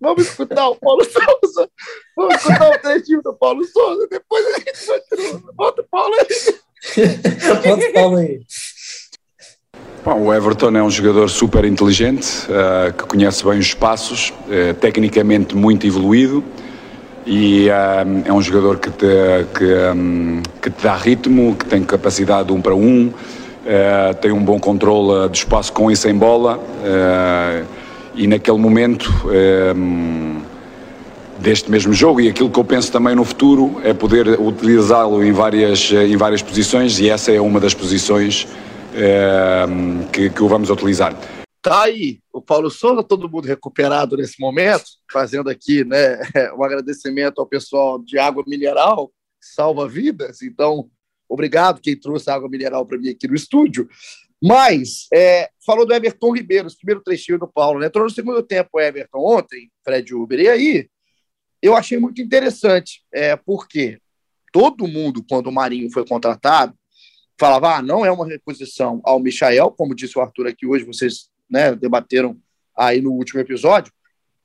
Vamos 0.03 0.27
escutar 0.27 0.69
o 0.69 0.75
Paulo 0.75 1.05
Souza. 1.05 1.71
Vamos 2.17 2.35
escutar 2.35 2.71
o 2.71 2.79
trechinho 2.81 3.23
do 3.23 3.33
Paulo 3.35 3.65
Souza. 3.65 4.09
Depois 4.11 4.45
a 4.47 4.59
gente 4.59 4.87
continua. 4.87 5.53
Bota 5.55 5.83
o 5.83 5.89
Paulo 5.89 6.15
aí. 6.17 6.55
Bota 7.65 7.89
o 7.89 7.93
Paulo 7.93 8.17
aí. 8.17 8.41
Bom, 10.05 10.21
o 10.21 10.35
Everton 10.35 10.77
é 10.77 10.83
um 10.83 10.91
jogador 10.91 11.31
super 11.31 11.65
inteligente, 11.65 12.27
uh, 12.49 12.93
que 12.93 13.05
conhece 13.05 13.45
bem 13.45 13.57
os 13.57 13.67
espaços, 13.67 14.33
uh, 14.49 14.75
tecnicamente 14.75 15.55
muito 15.55 15.87
evoluído 15.87 16.43
e 17.25 17.69
uh, 17.69 18.23
é 18.25 18.33
um 18.33 18.43
jogador 18.43 18.81
que 18.81 18.91
te, 18.91 19.07
que, 19.55 19.65
um, 19.95 20.43
que 20.61 20.71
te 20.71 20.83
dá 20.83 20.97
ritmo, 20.97 21.55
que 21.55 21.67
tem 21.67 21.85
capacidade 21.85 22.49
de 22.49 22.53
um 22.53 22.61
para 22.61 22.75
um, 22.75 23.13
tem 24.21 24.33
um 24.33 24.43
bom 24.43 24.59
controle 24.59 25.29
do 25.29 25.35
espaço 25.37 25.73
com 25.73 25.89
e 25.89 25.95
sem 25.95 26.13
bola 26.17 26.59
e 28.13 28.27
naquele 28.27 28.59
momento 28.59 29.09
deste 31.39 31.71
mesmo 31.71 31.93
jogo 31.93 32.21
e 32.21 32.29
aquilo 32.29 32.51
que 32.51 32.59
eu 32.59 32.65
penso 32.65 32.91
também 32.91 33.15
no 33.15 33.25
futuro 33.25 33.81
é 33.85 33.95
poder 33.95 34.41
utilizá-lo 34.41 35.23
em 35.23 35.31
várias, 35.31 35.93
em 35.93 36.17
várias 36.17 36.43
posições 36.43 36.99
e 36.99 37.09
essa 37.09 37.31
é 37.31 37.41
uma 37.41 37.61
das 37.61 37.73
posições 37.73 38.49
que, 40.13 40.31
que 40.31 40.43
o 40.43 40.49
vamos 40.49 40.71
utilizar. 40.71 41.15
Tá 41.63 41.85
aí 41.85 42.21
o 42.33 42.43
Paulo 42.43 42.71
Souza, 42.71 43.05
todo 43.05 43.29
mundo 43.29 43.47
recuperado 43.47 44.17
nesse 44.17 44.41
momento, 44.41 44.85
fazendo 45.11 45.49
aqui 45.49 45.85
né, 45.85 46.19
um 46.59 46.65
agradecimento 46.65 47.41
ao 47.41 47.47
pessoal 47.47 48.03
de 48.03 48.19
água 48.19 48.43
mineral, 48.47 49.13
salva 49.41 49.89
vidas. 49.89 50.43
Então, 50.43 50.91
obrigado 51.29 51.81
quem 51.81 51.99
trouxe 51.99 52.31
água 52.31 52.49
mineral 52.49 52.85
para 52.85 52.99
mim 52.99 53.11
aqui 53.11 53.29
no 53.29 53.35
estúdio. 53.35 53.89
Mas, 54.43 55.07
é, 55.15 55.51
falou 55.65 55.87
do 55.87 55.95
Everton 55.95 56.35
Ribeiro, 56.35 56.67
o 56.67 56.77
primeiro 56.77 57.01
trechinho 57.01 57.39
do 57.39 57.47
Paulo, 57.47 57.79
né? 57.79 57.87
Entrou 57.87 58.05
no 58.05 58.11
segundo 58.11 58.43
tempo 58.43 58.71
o 58.73 58.81
Everton 58.81 59.21
ontem, 59.21 59.71
Fred 59.85 60.13
Uber. 60.13 60.41
E 60.41 60.49
aí, 60.49 60.89
eu 61.63 61.77
achei 61.77 61.97
muito 61.97 62.21
interessante, 62.21 63.05
é, 63.15 63.37
porque 63.37 64.01
todo 64.53 64.89
mundo, 64.89 65.25
quando 65.29 65.47
o 65.47 65.53
Marinho 65.53 65.93
foi 65.93 66.05
contratado, 66.05 66.75
falava, 67.43 67.79
ah, 67.79 67.83
não 67.83 68.07
é 68.07 68.13
uma 68.13 68.25
reposição 68.25 69.01
ao 69.03 69.19
Michael, 69.19 69.73
como 69.73 69.97
disse 69.97 70.17
o 70.17 70.21
Arthur 70.23 70.47
aqui 70.47 70.65
hoje, 70.65 70.85
vocês 70.85 71.29
né, 71.51 71.75
debateram 71.75 72.39
aí 72.73 73.01
no 73.01 73.11
último 73.11 73.41
episódio, 73.41 73.93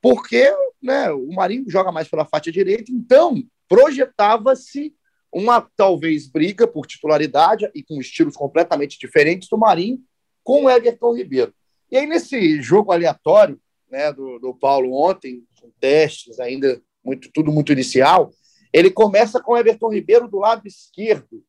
porque 0.02 0.52
né, 0.82 1.12
o 1.12 1.32
Marinho 1.32 1.70
joga 1.70 1.92
mais 1.92 2.08
pela 2.08 2.26
faixa 2.26 2.52
direita, 2.52 2.92
então 2.92 3.36
projetava-se 3.70 4.96
uma 5.32 5.62
talvez 5.62 6.28
briga 6.28 6.66
por 6.66 6.88
titularidade 6.88 7.70
e 7.76 7.84
com 7.84 8.02
estilos 8.02 8.36
completamente 8.36 8.98
diferentes 8.98 9.48
do 9.48 9.60
Marinho 9.60 10.02
com 10.44 10.64
o 10.64 10.70
Everton 10.70 11.16
Ribeiro. 11.16 11.54
E 11.92 11.98
aí, 11.98 12.08
nesse 12.08 12.60
jogo 12.64 12.92
aleatório 12.92 13.62
né, 13.92 14.12
do, 14.12 14.40
do 14.40 14.56
Paulo 14.56 14.92
ontem, 14.92 15.44
com 15.62 15.70
testes 15.80 16.40
ainda, 16.40 16.82
muito, 17.06 17.30
tudo 17.32 17.52
muito 17.52 17.72
inicial, 17.72 18.32
ele 18.74 18.90
começa 18.90 19.40
com 19.40 19.52
o 19.52 19.58
Everton 19.58 19.94
Ribeiro 19.94 20.28
do 20.28 20.40
lado 20.40 20.66
esquerdo 20.66 21.44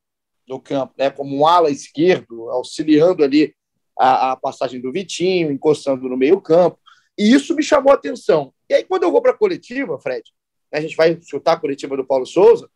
do 0.49 0.59
campo, 0.59 0.95
né, 0.97 1.11
como 1.11 1.37
um 1.37 1.47
ala 1.47 1.71
esquerdo, 1.71 2.49
auxiliando 2.51 3.23
ali 3.23 3.55
a, 3.99 4.33
a 4.33 4.37
passagem 4.37 4.81
do 4.81 4.91
Vitinho, 4.91 5.53
encostando 5.53 6.09
no 6.09 6.17
meio 6.17 6.41
campo. 6.41 6.81
E 7.17 7.31
isso 7.33 7.55
me 7.55 7.63
chamou 7.63 7.93
a 7.93 7.97
atenção. 7.97 8.53
E 8.69 8.75
aí, 8.75 8.85
quando 8.85 9.03
eu 9.03 9.13
vou 9.13 9.21
para 9.21 9.33
a 9.33 9.37
coletiva, 9.37 9.99
Fred, 9.99 10.25
né, 10.73 10.79
a 10.79 10.81
gente 10.81 10.97
vai 10.97 11.19
chutar 11.21 11.53
a 11.53 11.61
coletiva 11.61 11.97
do 11.97 12.07
Paulo 12.07 12.25
Souza, 12.25 12.69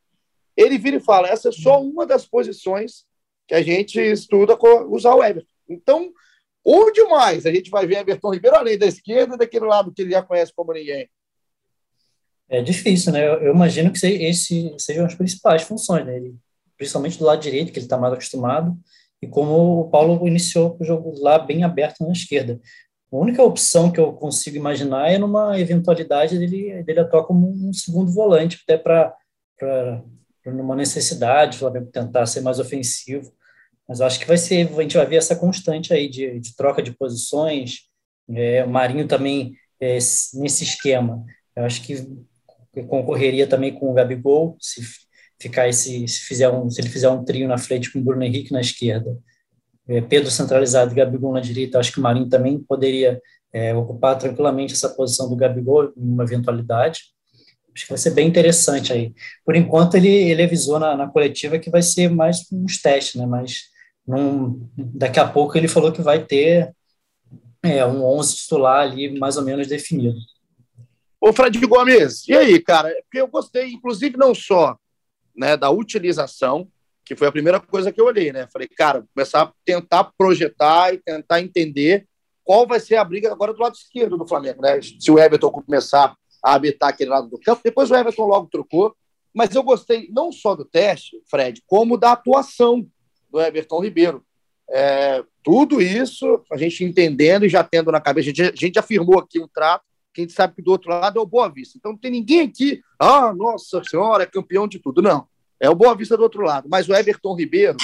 ele 0.55 0.77
vira 0.77 0.99
e 0.99 1.01
fala: 1.01 1.29
essa 1.29 1.49
é 1.49 1.53
só 1.53 1.83
uma 1.83 2.05
das 2.05 2.27
posições 2.27 3.07
que 3.49 3.55
a 3.55 3.63
gente 3.63 3.99
estuda 3.99 4.57
com 4.57 4.95
usar 4.95 5.15
o 5.15 5.25
Everton. 5.25 5.49
Então, 5.69 6.13
onde 6.65 7.03
mais 7.05 7.47
a 7.47 7.53
gente 7.53 7.71
vai 7.71 7.87
ver 7.87 7.99
Everton 7.99 8.35
Ribeiro 8.35 8.57
além 8.57 8.77
da 8.77 8.87
esquerda, 8.87 9.37
daquele 9.37 9.65
lado 9.65 9.93
que 9.93 10.03
ele 10.03 10.11
já 10.11 10.23
conhece 10.23 10.53
como 10.55 10.73
ninguém? 10.73 11.09
É 12.49 12.61
difícil, 12.61 13.13
né? 13.13 13.27
Eu, 13.27 13.35
eu 13.45 13.55
imagino 13.55 13.91
que 13.91 14.07
esse 14.07 14.75
sejam 14.79 15.07
as 15.07 15.15
principais 15.15 15.63
funções, 15.63 16.05
né? 16.05 16.17
Ele, 16.17 16.37
principalmente 16.83 17.16
do 17.16 17.25
lado 17.25 17.40
direito, 17.40 17.71
que 17.71 17.79
ele 17.79 17.87
está 17.87 17.97
mais 17.97 18.12
acostumado, 18.12 18.77
e 19.23 19.27
como 19.29 19.83
o 19.83 19.88
Paulo 19.88 20.27
iniciou 20.27 20.77
o 20.81 20.85
jogo 20.85 21.14
lá 21.21 21.38
bem 21.38 21.62
aberto 21.62 22.05
na 22.05 22.11
esquerda. 22.11 22.61
A 23.12 23.16
única 23.16 23.40
opção 23.40 23.88
que 23.88 24.01
eu 24.01 24.12
consigo 24.14 24.57
imaginar 24.57 25.09
é 25.09 25.16
numa 25.16 25.61
eventualidade 25.61 26.37
dele, 26.37 26.83
dele 26.83 27.01
atuar 27.01 27.23
como 27.23 27.49
um 27.49 27.73
segundo 27.73 28.11
volante, 28.11 28.59
até 28.64 28.77
para 28.77 29.14
numa 30.45 30.75
necessidade, 30.75 31.57
o 31.57 31.61
Flamengo 31.61 31.87
tentar 31.87 32.27
ser 32.27 32.40
mais 32.40 32.59
ofensivo. 32.59 33.33
Mas 33.88 34.01
acho 34.01 34.18
que 34.18 34.27
vai 34.27 34.37
ser, 34.37 34.68
a 34.77 34.83
gente 34.83 34.97
vai 34.97 35.07
ver 35.07 35.16
essa 35.16 35.37
constante 35.37 35.95
aí 35.95 36.09
de, 36.09 36.40
de 36.40 36.57
troca 36.57 36.83
de 36.83 36.90
posições. 36.90 37.83
É, 38.29 38.64
o 38.64 38.68
Marinho 38.68 39.07
também 39.07 39.55
é, 39.79 39.95
nesse 40.35 40.64
esquema. 40.64 41.25
Eu 41.55 41.64
acho 41.64 41.81
que 41.83 41.95
concorreria 42.88 43.47
também 43.47 43.73
com 43.73 43.88
o 43.88 43.95
Gabigol, 43.95 44.57
se 44.59 44.83
ficar 45.42 45.68
esse, 45.68 46.07
se 46.07 46.20
fizer 46.20 46.48
um, 46.48 46.70
se 46.70 46.81
ele 46.81 46.88
fizer 46.88 47.11
um 47.11 47.24
trio 47.24 47.48
na 47.48 47.59
frente 47.59 47.92
com 47.92 48.02
Bruno 48.02 48.22
Henrique 48.22 48.52
na 48.52 48.61
esquerda. 48.61 49.18
É, 49.88 50.00
Pedro 50.00 50.31
centralizado 50.31 50.92
e 50.92 50.94
Gabigol 50.94 51.33
na 51.33 51.40
direita, 51.40 51.78
acho 51.78 51.92
que 51.92 51.98
o 51.98 52.02
Marinho 52.02 52.28
também 52.28 52.59
poderia 52.61 53.20
é, 53.52 53.74
ocupar 53.74 54.16
tranquilamente 54.16 54.72
essa 54.72 54.88
posição 54.88 55.28
do 55.28 55.35
Gabigol 55.35 55.92
em 55.96 56.12
uma 56.12 56.22
eventualidade. 56.22 57.00
Acho 57.74 57.85
que 57.85 57.90
vai 57.90 57.98
ser 57.98 58.11
bem 58.11 58.28
interessante 58.28 58.92
aí. 58.92 59.12
Por 59.44 59.57
enquanto, 59.57 59.96
ele, 59.96 60.09
ele 60.09 60.42
avisou 60.44 60.78
na, 60.78 60.96
na 60.96 61.09
coletiva 61.09 61.59
que 61.59 61.70
vai 61.70 61.83
ser 61.83 62.09
mais 62.09 62.46
uns 62.52 62.81
testes, 62.81 63.16
né? 63.16 63.26
Mas 63.26 63.62
num, 64.07 64.68
daqui 64.76 65.18
a 65.18 65.26
pouco 65.26 65.57
ele 65.59 65.66
falou 65.66 65.90
que 65.90 66.02
vai 66.02 66.24
ter 66.24 66.72
é, 67.62 67.85
um 67.85 68.05
11 68.05 68.37
titular 68.37 68.83
ali 68.83 69.18
mais 69.18 69.37
ou 69.37 69.42
menos 69.42 69.66
definido. 69.66 70.18
Ô, 71.20 71.33
Fred 71.33 71.59
Gomes, 71.66 72.28
e 72.28 72.35
aí, 72.35 72.61
cara? 72.61 72.92
Porque 73.05 73.20
eu 73.20 73.28
gostei, 73.28 73.72
inclusive, 73.72 74.16
não 74.16 74.35
só 74.35 74.76
né, 75.35 75.57
da 75.57 75.71
utilização, 75.71 76.68
que 77.05 77.16
foi 77.16 77.27
a 77.27 77.33
primeira 77.33 77.59
coisa 77.61 77.92
que 77.92 78.01
eu 78.01 78.07
olhei, 78.07 78.33
né? 78.33 78.47
Falei, 78.53 78.68
cara, 78.68 79.05
começar 79.14 79.42
a 79.42 79.53
tentar 79.64 80.12
projetar 80.16 80.95
e 80.95 80.99
tentar 80.99 81.40
entender 81.40 82.07
qual 82.45 82.66
vai 82.66 82.81
ser 82.81 82.97
a 82.97 83.05
briga 83.05 83.31
agora 83.31 83.53
do 83.53 83.61
lado 83.61 83.75
esquerdo 83.75 84.16
do 84.16 84.27
Flamengo, 84.27 84.62
né? 84.62 84.81
Se 84.83 85.11
o 85.11 85.18
Everton 85.18 85.51
começar 85.51 86.14
a 86.42 86.55
habitar 86.55 86.90
aquele 86.90 87.11
lado 87.11 87.29
do 87.29 87.38
campo. 87.38 87.61
Depois 87.64 87.90
o 87.90 87.95
Everton 87.95 88.27
logo 88.27 88.49
trocou. 88.51 88.95
Mas 89.35 89.55
eu 89.55 89.62
gostei 89.62 90.09
não 90.11 90.31
só 90.31 90.55
do 90.55 90.64
teste, 90.64 91.23
Fred, 91.31 91.62
como 91.66 91.97
da 91.97 92.12
atuação 92.12 92.87
do 93.31 93.40
Everton 93.40 93.81
Ribeiro. 93.81 94.25
É, 94.71 95.25
tudo 95.42 95.81
isso 95.81 96.42
a 96.53 96.57
gente 96.57 96.85
entendendo 96.85 97.45
e 97.45 97.49
já 97.49 97.64
tendo 97.64 97.90
na 97.90 98.01
cabeça. 98.01 98.29
A 98.29 98.33
gente, 98.33 98.42
a 98.42 98.55
gente 98.55 98.79
afirmou 98.79 99.18
aqui 99.18 99.40
um 99.40 99.49
trato, 99.49 99.85
que 100.12 100.20
a 100.20 100.25
gente 100.25 100.35
sabe 100.35 100.55
que 100.55 100.62
do 100.62 100.70
outro 100.70 100.90
lado 100.90 101.18
é 101.18 101.22
o 101.22 101.27
Boa 101.27 101.48
Vista. 101.48 101.79
Então 101.79 101.92
não 101.92 101.98
tem 101.98 102.11
ninguém 102.11 102.42
aqui, 102.42 102.83
ah, 102.98 103.33
nossa 103.35 103.83
senhora, 103.85 104.25
é 104.25 104.27
campeão 104.27 104.68
de 104.68 104.79
tudo. 104.79 105.01
Não. 105.01 105.27
É 105.59 105.70
o 105.70 105.75
Boa 105.75 105.94
Vista 105.94 106.16
do 106.16 106.22
outro 106.22 106.42
lado. 106.42 106.68
Mas 106.70 106.88
o 106.88 106.94
Everton 106.94 107.35
Ribeiro 107.35 107.77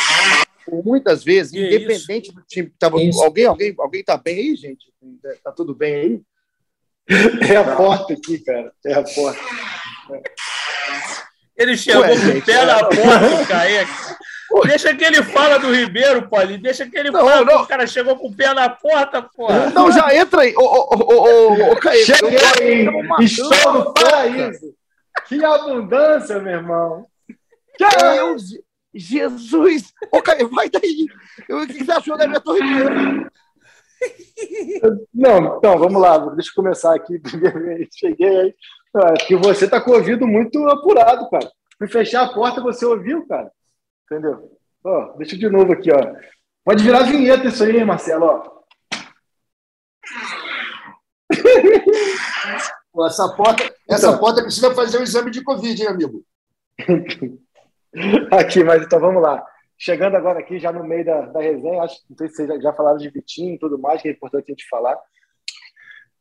muitas 0.85 1.25
vezes, 1.25 1.53
que 1.53 1.59
independente 1.59 2.33
do 2.33 2.43
time. 2.43 2.73
Tava, 2.79 2.97
alguém, 2.97 3.47
alguém, 3.47 3.75
alguém 3.79 4.05
tá 4.05 4.17
bem 4.17 4.39
aí, 4.39 4.57
gente? 4.57 4.93
Tá 5.43 5.53
tudo 5.53 5.75
bem 5.75 5.95
aí? 5.95 6.21
É 7.51 7.57
a 7.57 7.77
porta 7.77 8.13
aqui, 8.13 8.39
cara. 8.39 8.73
É 8.85 8.93
a 8.93 9.03
porta. 9.03 9.41
Ele 11.57 11.77
chegou 11.77 12.03
Ué, 12.03 12.09
com 12.11 12.39
o 12.39 12.45
pé 12.45 12.65
na 12.65 12.79
porta, 12.85 13.47
Kaique. 13.49 13.91
Deixa 14.67 14.95
que 14.95 15.05
ele 15.05 15.23
fala 15.23 15.59
do 15.59 15.73
Ribeiro, 15.73 16.29
Paulinho. 16.29 16.61
Deixa 16.61 16.89
que 16.89 16.97
ele 16.97 17.11
não, 17.11 17.21
fala 17.21 17.45
não. 17.45 17.59
que 17.59 17.63
o 17.65 17.67
cara 17.67 17.87
chegou 17.87 18.17
com 18.17 18.29
o 18.29 18.35
pé 18.35 18.55
na 18.55 18.69
porta, 18.69 19.23
porra. 19.23 19.71
Não, 19.71 19.93
já 19.93 20.15
entra 20.15 20.43
aí. 20.43 20.55
Ô, 20.57 20.63
ô, 20.63 20.97
ô, 20.97 21.73
ô, 21.73 21.77
Kaique. 21.77 22.05
Cheguei. 22.05 22.89
Estou 23.21 23.73
no 23.73 23.93
paraíso. 23.93 24.75
Que 25.27 25.45
abundância, 25.45 26.39
meu 26.39 26.55
irmão. 26.55 27.07
Deus, 27.79 28.45
Jesus. 28.95 29.93
Ô, 30.11 30.23
Kaique, 30.23 30.45
vai 30.47 30.71
daí. 30.71 31.07
O 31.51 31.67
que 31.67 31.85
você 31.85 31.93
achou 31.93 32.17
da 32.17 32.25
Everton 32.25 32.55
Ribeiro? 32.55 33.31
Não, 35.13 35.59
então, 35.59 35.79
vamos 35.79 36.01
lá. 36.01 36.19
Deixa 36.35 36.51
eu 36.51 36.55
começar 36.55 36.95
aqui. 36.95 37.21
Cheguei 37.93 38.41
aí. 38.41 38.55
É 38.97 39.27
que 39.27 39.37
você 39.37 39.67
está 39.67 39.81
com 39.81 39.91
o 39.91 39.95
ouvido 39.95 40.27
muito 40.27 40.67
apurado, 40.69 41.29
cara. 41.29 41.51
Fui 41.77 41.87
fechar 41.87 42.25
a 42.25 42.33
porta, 42.33 42.61
você 42.61 42.85
ouviu, 42.87 43.27
cara? 43.27 43.53
Entendeu? 44.11 44.59
Ó, 44.83 45.17
deixa 45.19 45.37
de 45.37 45.49
novo 45.49 45.73
aqui, 45.73 45.91
ó. 45.93 46.15
Pode 46.65 46.83
virar 46.83 47.03
vinheta 47.03 47.47
isso 47.49 47.63
aí, 47.63 47.85
Marcelo, 47.85 48.25
ó. 48.25 48.59
essa 53.07 53.29
porta, 53.37 53.63
essa 53.89 54.09
então, 54.09 54.19
porta 54.19 54.43
precisa 54.43 54.75
fazer 54.75 54.99
um 54.99 55.03
exame 55.03 55.31
de 55.31 55.45
Covid, 55.45 55.81
hein, 55.81 55.89
amigo? 55.89 56.25
aqui, 58.33 58.65
mas 58.65 58.83
então 58.83 58.99
vamos 58.99 59.23
lá. 59.23 59.45
Chegando 59.77 60.17
agora 60.17 60.41
aqui, 60.41 60.59
já 60.59 60.73
no 60.73 60.83
meio 60.83 61.05
da, 61.05 61.21
da 61.27 61.41
resenha, 61.41 61.83
acho 61.83 62.01
não 62.09 62.17
sei 62.17 62.29
se 62.29 62.37
vocês 62.37 62.63
já 62.63 62.73
falaram 62.73 62.97
de 62.97 63.11
Vitinho 63.11 63.55
e 63.55 63.59
tudo 63.59 63.79
mais, 63.79 64.03
que 64.03 64.09
é 64.09 64.13
importante 64.13 64.45
a 64.49 64.53
gente 64.53 64.67
falar. 64.69 64.99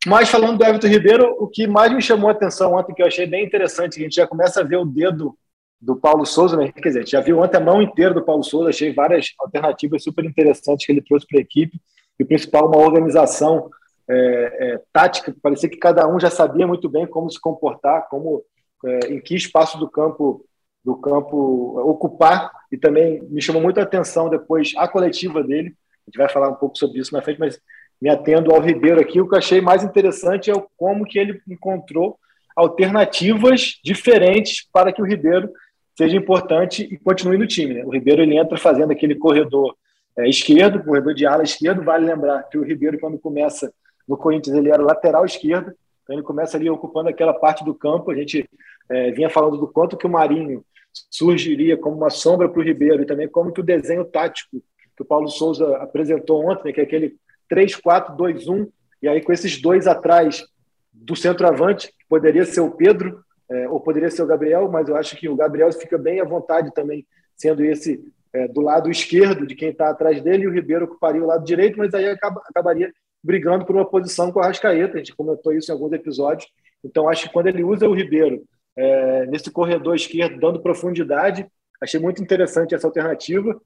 Mas 0.06 0.30
falando 0.30 0.58
do 0.58 0.64
Everton 0.64 0.88
Ribeiro, 0.88 1.36
o 1.40 1.48
que 1.48 1.66
mais 1.68 1.92
me 1.92 2.02
chamou 2.02 2.30
a 2.30 2.34
atenção 2.34 2.74
ontem, 2.74 2.94
que 2.94 3.02
eu 3.02 3.08
achei 3.08 3.26
bem 3.26 3.46
interessante, 3.46 4.00
a 4.00 4.04
gente 4.04 4.16
já 4.16 4.28
começa 4.28 4.62
a 4.62 4.64
ver 4.64 4.78
o 4.78 4.86
dedo 4.86 5.38
do 5.80 5.96
Paulo 5.96 6.26
Souza, 6.26 6.58
né? 6.58 6.72
quer 6.72 6.90
dizer, 6.90 7.08
já 7.08 7.22
viu 7.22 7.40
ontem 7.40 7.58
a 7.58 7.62
mão 7.62 7.82
inteira 7.82 8.14
do 8.14 8.24
Paulo 8.24 8.44
Souza, 8.44 8.70
achei 8.70 8.94
várias 8.94 9.28
alternativas 9.40 10.04
super 10.04 10.26
interessantes 10.26 10.86
que 10.86 10.92
ele 10.92 11.02
trouxe 11.02 11.28
para 11.28 11.40
a 11.40 11.42
equipe, 11.42 11.80
e 12.20 12.24
o 12.24 12.28
principal, 12.28 12.68
uma 12.68 12.80
organização 12.80 13.70
é, 14.10 14.16
é, 14.16 14.82
tática, 14.92 15.36
parecia 15.42 15.70
que 15.70 15.78
cada 15.78 16.08
um 16.08 16.20
já 16.20 16.30
sabia 16.30 16.66
muito 16.66 16.90
bem 16.90 17.06
como 17.06 17.30
se 17.30 17.40
comportar, 17.40 18.08
como 18.10 18.44
é, 18.86 19.14
em 19.14 19.22
que 19.22 19.36
espaço 19.36 19.78
do 19.78 19.90
campo 19.90 20.44
do 20.84 20.96
campo 20.96 21.82
ocupar, 21.82 22.50
e 22.72 22.78
também 22.78 23.22
me 23.24 23.42
chamou 23.42 23.62
muito 23.62 23.78
a 23.78 23.84
atenção 23.84 24.30
depois 24.30 24.72
a 24.78 24.88
coletiva 24.88 25.44
dele, 25.44 25.76
a 26.08 26.10
gente 26.10 26.18
vai 26.18 26.30
falar 26.30 26.50
um 26.50 26.56
pouco 26.56 26.78
sobre 26.78 27.00
isso 27.00 27.14
na 27.14 27.22
frente, 27.22 27.40
mas 27.42 27.60
me 28.02 28.10
atendo 28.10 28.54
ao 28.54 28.62
Ribeiro 28.62 29.02
aqui, 29.02 29.20
o 29.20 29.28
que 29.28 29.36
eu 29.36 29.38
achei 29.38 29.60
mais 29.60 29.84
interessante 29.84 30.50
é 30.50 30.54
como 30.78 31.04
que 31.04 31.20
ele 31.20 31.42
encontrou 31.46 32.18
alternativas 32.56 33.80
diferentes 33.84 34.66
para 34.72 34.94
que 34.94 35.02
o 35.02 35.06
Ribeiro 35.06 35.52
seja 35.98 36.16
importante 36.16 36.84
e 36.84 36.98
continue 36.98 37.38
no 37.38 37.48
time. 37.48 37.74
Né? 37.74 37.86
O 37.86 37.90
Ribeiro 37.90 38.22
ele 38.22 38.38
entra 38.38 38.58
fazendo 38.58 38.92
aquele 38.92 39.16
corredor 39.16 39.76
é, 40.18 40.30
esquerdo, 40.30 40.84
corredor 40.84 41.14
de 41.14 41.26
ala 41.26 41.44
esquerdo. 41.44 41.84
Vale 41.84 42.06
lembrar 42.06 42.44
que 42.44 42.58
o 42.58 42.64
Ribeiro, 42.64 43.00
quando 43.00 43.18
começa 43.18 43.74
no 44.08 44.16
Corinthians, 44.16 44.56
ele 44.56 44.70
era 44.70 44.82
lateral 44.82 45.26
esquerdo, 45.26 45.74
então 46.04 46.16
ele 46.16 46.24
começa 46.24 46.56
ali 46.56 46.70
ocupando 46.70 47.10
aquela 47.10 47.34
parte 47.34 47.66
do 47.66 47.74
campo. 47.74 48.12
A 48.12 48.16
gente 48.16 48.48
é, 48.90 49.12
vinha 49.12 49.30
falando 49.30 49.58
do 49.58 49.68
quanto 49.68 49.98
que 49.98 50.06
o 50.06 50.10
Marinho 50.10 50.64
surgiria 51.10 51.76
como 51.76 51.98
uma 51.98 52.10
sombra 52.10 52.48
para 52.48 52.60
o 52.60 52.64
Ribeiro 52.64 53.02
e 53.02 53.06
também 53.06 53.28
como 53.28 53.52
que 53.52 53.60
o 53.60 53.64
desenho 53.64 54.06
tático 54.06 54.62
que 54.96 55.04
o 55.04 55.06
Paulo 55.06 55.30
Souza 55.30 55.78
apresentou 55.78 56.44
ontem, 56.44 56.70
né, 56.70 56.74
que 56.74 56.80
é 56.82 56.84
aquele 56.84 57.16
3-4-2-1, 57.52 58.68
e 59.00 59.08
aí 59.08 59.22
com 59.22 59.32
esses 59.32 59.62
dois 59.62 59.86
atrás 59.86 60.44
do 60.92 61.16
centroavante, 61.16 61.88
que 61.88 62.06
poderia 62.10 62.44
ser 62.46 62.62
o 62.62 62.72
Pedro, 62.72 63.24
é, 63.50 63.68
ou 63.70 63.80
poderia 63.80 64.10
ser 64.10 64.24
o 64.24 64.28
Gabriel, 64.28 64.70
mas 64.70 64.88
eu 64.88 64.96
acho 64.96 65.16
que 65.16 65.30
o 65.30 65.36
Gabriel 65.36 65.72
fica 65.72 65.98
bem 65.98 66.20
à 66.20 66.26
vontade 66.26 66.74
também, 66.74 67.06
sendo 67.36 67.64
esse 67.64 68.04
é, 68.34 68.48
do 68.48 68.62
lado 68.62 68.90
esquerdo 68.90 69.48
de 69.48 69.56
quem 69.56 69.70
está 69.70 69.90
atrás 69.90 70.22
dele, 70.22 70.44
e 70.44 70.48
o 70.48 70.54
Ribeiro 70.54 70.86
ocuparia 70.86 71.24
o 71.24 71.28
lado 71.28 71.46
direito, 71.46 71.78
mas 71.78 71.94
aí 71.94 72.10
acaba, 72.10 72.42
acabaria 72.48 72.92
brigando 73.24 73.66
por 73.66 73.76
uma 73.76 73.86
posição 73.86 74.32
com 74.32 74.40
o 74.40 74.44
Arrascaeta, 74.44 74.96
a 74.96 74.98
gente 74.98 75.16
comentou 75.16 75.54
isso 75.54 75.72
em 75.72 75.74
alguns 75.74 75.94
episódios, 75.94 76.50
então 76.84 77.10
acho 77.10 77.28
que 77.28 77.34
quando 77.34 77.48
ele 77.48 77.64
usa 77.64 77.88
o 77.88 77.94
Ribeiro 77.94 78.44
é, 78.76 79.26
nesse 79.26 79.50
corredor 79.50 79.96
esquerdo, 79.96 80.40
dando 80.40 80.62
profundidade, 80.62 81.46
achei 81.82 82.00
muito 82.00 82.22
interessante 82.22 82.76
essa 82.76 82.88
alternativa, 82.88 83.60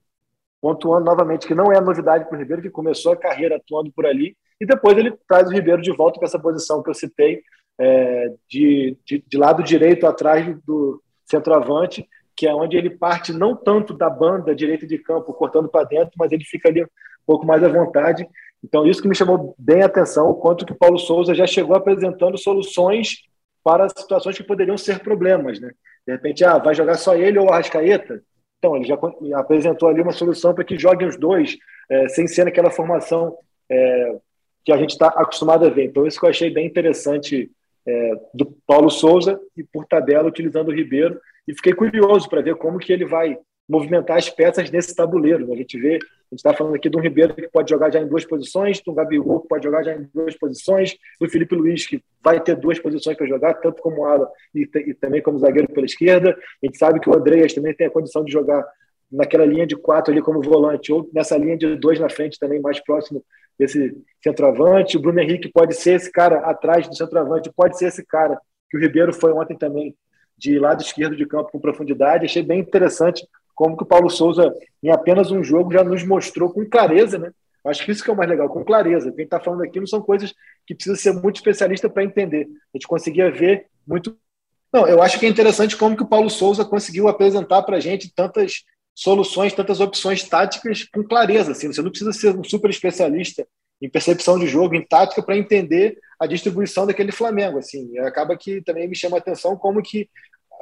pontuando 0.60 1.04
novamente 1.04 1.46
que 1.46 1.54
não 1.54 1.72
é 1.72 1.80
novidade 1.80 2.24
para 2.26 2.36
o 2.36 2.38
Ribeiro, 2.38 2.62
que 2.62 2.70
começou 2.70 3.12
a 3.12 3.16
carreira 3.16 3.56
atuando 3.56 3.92
por 3.92 4.06
ali, 4.06 4.36
e 4.60 4.64
depois 4.64 4.96
ele 4.96 5.12
traz 5.28 5.48
o 5.48 5.52
Ribeiro 5.52 5.82
de 5.82 5.90
volta 5.90 6.18
para 6.18 6.28
essa 6.28 6.38
posição 6.38 6.82
que 6.82 6.88
eu 6.88 6.94
citei, 6.94 7.42
é, 7.78 8.34
de, 8.48 8.96
de, 9.04 9.24
de, 9.26 9.38
lado 9.38 9.62
direito 9.62 10.06
atrás 10.06 10.46
do 10.64 11.02
centroavante, 11.24 12.06
que 12.36 12.46
é 12.46 12.54
onde 12.54 12.76
ele 12.76 12.90
parte 12.90 13.32
não 13.32 13.56
tanto 13.56 13.94
da 13.94 14.08
banda 14.08 14.54
direita 14.54 14.86
de 14.86 14.98
campo, 14.98 15.32
cortando 15.32 15.68
para 15.68 15.86
dentro, 15.86 16.12
mas 16.16 16.32
ele 16.32 16.44
fica 16.44 16.68
ali 16.68 16.82
um 16.82 16.88
pouco 17.26 17.46
mais 17.46 17.62
à 17.62 17.68
vontade. 17.68 18.26
Então, 18.64 18.86
isso 18.86 19.02
que 19.02 19.08
me 19.08 19.14
chamou 19.14 19.54
bem 19.58 19.82
a 19.82 19.86
atenção, 19.86 20.28
o 20.28 20.34
quanto 20.34 20.64
que 20.64 20.72
o 20.72 20.78
Paulo 20.78 20.98
Souza 20.98 21.34
já 21.34 21.46
chegou 21.46 21.74
apresentando 21.74 22.38
soluções 22.38 23.22
para 23.64 23.88
situações 23.88 24.36
que 24.36 24.44
poderiam 24.44 24.76
ser 24.76 25.00
problemas. 25.00 25.60
Né? 25.60 25.70
De 26.06 26.12
repente, 26.12 26.44
ah, 26.44 26.58
vai 26.58 26.74
jogar 26.74 26.94
só 26.94 27.14
ele 27.14 27.38
ou 27.38 27.46
o 27.46 27.52
Arrascaeta? 27.52 28.22
Então, 28.58 28.76
ele 28.76 28.84
já 28.84 28.96
apresentou 29.34 29.88
ali 29.88 30.00
uma 30.00 30.12
solução 30.12 30.54
para 30.54 30.64
que 30.64 30.78
joguem 30.78 31.08
os 31.08 31.16
dois, 31.16 31.56
é, 31.90 32.08
sem 32.08 32.28
ser 32.28 32.44
naquela 32.44 32.70
formação 32.70 33.36
é, 33.68 34.16
que 34.64 34.72
a 34.72 34.76
gente 34.76 34.90
está 34.90 35.08
acostumado 35.08 35.66
a 35.66 35.70
ver. 35.70 35.86
Então, 35.86 36.06
isso 36.06 36.18
que 36.18 36.24
eu 36.24 36.30
achei 36.30 36.48
bem 36.48 36.66
interessante 36.66 37.50
é, 37.86 38.12
do 38.34 38.56
Paulo 38.66 38.90
Souza 38.90 39.40
e, 39.56 39.64
por 39.64 39.86
tabela, 39.86 40.28
utilizando 40.28 40.68
o 40.68 40.74
Ribeiro. 40.74 41.20
E 41.46 41.54
fiquei 41.54 41.72
curioso 41.72 42.28
para 42.28 42.40
ver 42.40 42.54
como 42.56 42.78
que 42.78 42.92
ele 42.92 43.04
vai 43.04 43.36
movimentar 43.68 44.18
as 44.18 44.28
peças 44.28 44.70
nesse 44.70 44.94
tabuleiro. 44.94 45.46
Né? 45.46 45.54
A 45.54 45.56
gente 45.56 45.78
vê, 45.78 45.94
a 45.94 45.94
gente 45.94 46.34
está 46.34 46.52
falando 46.52 46.74
aqui 46.74 46.88
de 46.88 46.96
um 46.96 47.00
Ribeiro 47.00 47.34
que 47.34 47.48
pode 47.48 47.70
jogar 47.70 47.90
já 47.90 48.00
em 48.00 48.06
duas 48.06 48.24
posições, 48.24 48.80
de 48.80 48.90
um 48.90 48.94
Gabigol 48.94 49.40
que 49.40 49.48
pode 49.48 49.64
jogar 49.64 49.82
já 49.82 49.94
em 49.94 50.08
duas 50.14 50.36
posições, 50.36 50.96
do 51.20 51.28
Felipe 51.28 51.54
Luiz 51.54 51.86
que 51.86 52.02
vai 52.22 52.40
ter 52.40 52.56
duas 52.56 52.78
posições 52.78 53.16
para 53.16 53.26
jogar, 53.26 53.54
tanto 53.54 53.80
como 53.80 54.04
ala 54.04 54.30
e, 54.54 54.68
e, 54.86 54.94
também 54.94 55.22
como 55.22 55.38
zagueiro 55.38 55.68
pela 55.72 55.86
esquerda. 55.86 56.36
A 56.62 56.66
gente 56.66 56.78
sabe 56.78 57.00
que 57.00 57.08
o 57.08 57.16
Andreas 57.16 57.52
também 57.52 57.74
tem 57.74 57.86
a 57.86 57.90
condição 57.90 58.24
de 58.24 58.32
jogar 58.32 58.64
naquela 59.10 59.44
linha 59.44 59.66
de 59.66 59.76
quatro 59.76 60.12
ali 60.12 60.22
como 60.22 60.40
volante, 60.40 60.92
ou 60.92 61.08
nessa 61.12 61.36
linha 61.36 61.56
de 61.56 61.76
dois 61.76 62.00
na 62.00 62.08
frente 62.08 62.38
também, 62.38 62.60
mais 62.60 62.80
próximo 62.80 63.22
desse 63.58 63.96
centroavante. 64.22 64.96
O 64.96 65.00
Bruno 65.00 65.20
Henrique 65.20 65.50
pode 65.50 65.74
ser 65.74 65.94
esse 65.94 66.10
cara 66.10 66.38
atrás 66.40 66.88
do 66.88 66.96
centroavante, 66.96 67.52
pode 67.54 67.78
ser 67.78 67.86
esse 67.86 68.04
cara 68.04 68.38
que 68.70 68.76
o 68.76 68.80
Ribeiro 68.80 69.12
foi 69.12 69.32
ontem 69.32 69.56
também 69.56 69.94
de 70.36 70.58
lado 70.58 70.82
esquerdo 70.82 71.16
de 71.16 71.26
campo 71.26 71.50
com 71.50 71.60
profundidade. 71.60 72.24
Achei 72.24 72.42
bem 72.42 72.60
interessante 72.60 73.26
como 73.54 73.76
que 73.76 73.82
o 73.82 73.86
Paulo 73.86 74.10
Souza, 74.10 74.52
em 74.82 74.90
apenas 74.90 75.30
um 75.30 75.44
jogo, 75.44 75.72
já 75.72 75.84
nos 75.84 76.02
mostrou 76.04 76.52
com 76.52 76.68
clareza, 76.68 77.18
né? 77.18 77.30
Acho 77.64 77.84
que 77.84 77.92
isso 77.92 78.02
que 78.02 78.10
é 78.10 78.12
o 78.12 78.16
mais 78.16 78.28
legal, 78.28 78.48
com 78.48 78.64
clareza. 78.64 79.12
Quem 79.12 79.24
está 79.24 79.38
falando 79.38 79.62
aqui 79.62 79.78
não 79.78 79.86
são 79.86 80.02
coisas 80.02 80.34
que 80.66 80.74
precisa 80.74 80.96
ser 80.96 81.12
muito 81.12 81.36
especialista 81.36 81.88
para 81.88 82.02
entender. 82.02 82.48
A 82.74 82.76
gente 82.76 82.88
conseguia 82.88 83.30
ver 83.30 83.66
muito. 83.86 84.16
Não, 84.72 84.88
eu 84.88 85.00
acho 85.00 85.20
que 85.20 85.26
é 85.26 85.28
interessante 85.28 85.76
como 85.76 85.96
que 85.96 86.02
o 86.02 86.08
Paulo 86.08 86.28
Souza 86.28 86.64
conseguiu 86.64 87.06
apresentar 87.06 87.62
para 87.62 87.76
a 87.76 87.80
gente 87.80 88.12
tantas 88.12 88.64
soluções, 88.94 89.52
tantas 89.52 89.80
opções 89.80 90.22
táticas 90.24 90.84
com 90.84 91.02
clareza. 91.02 91.52
Assim. 91.52 91.72
Você 91.72 91.82
não 91.82 91.90
precisa 91.90 92.12
ser 92.12 92.36
um 92.36 92.44
super 92.44 92.70
especialista 92.70 93.46
em 93.80 93.88
percepção 93.88 94.38
de 94.38 94.46
jogo, 94.46 94.74
em 94.74 94.82
tática, 94.82 95.22
para 95.22 95.36
entender 95.36 95.98
a 96.20 96.26
distribuição 96.26 96.86
daquele 96.86 97.12
Flamengo. 97.12 97.58
Assim. 97.58 97.98
Acaba 97.98 98.36
que 98.36 98.62
também 98.62 98.88
me 98.88 98.94
chama 98.94 99.16
a 99.16 99.20
atenção 99.20 99.56
como 99.56 99.82
que, 99.82 100.08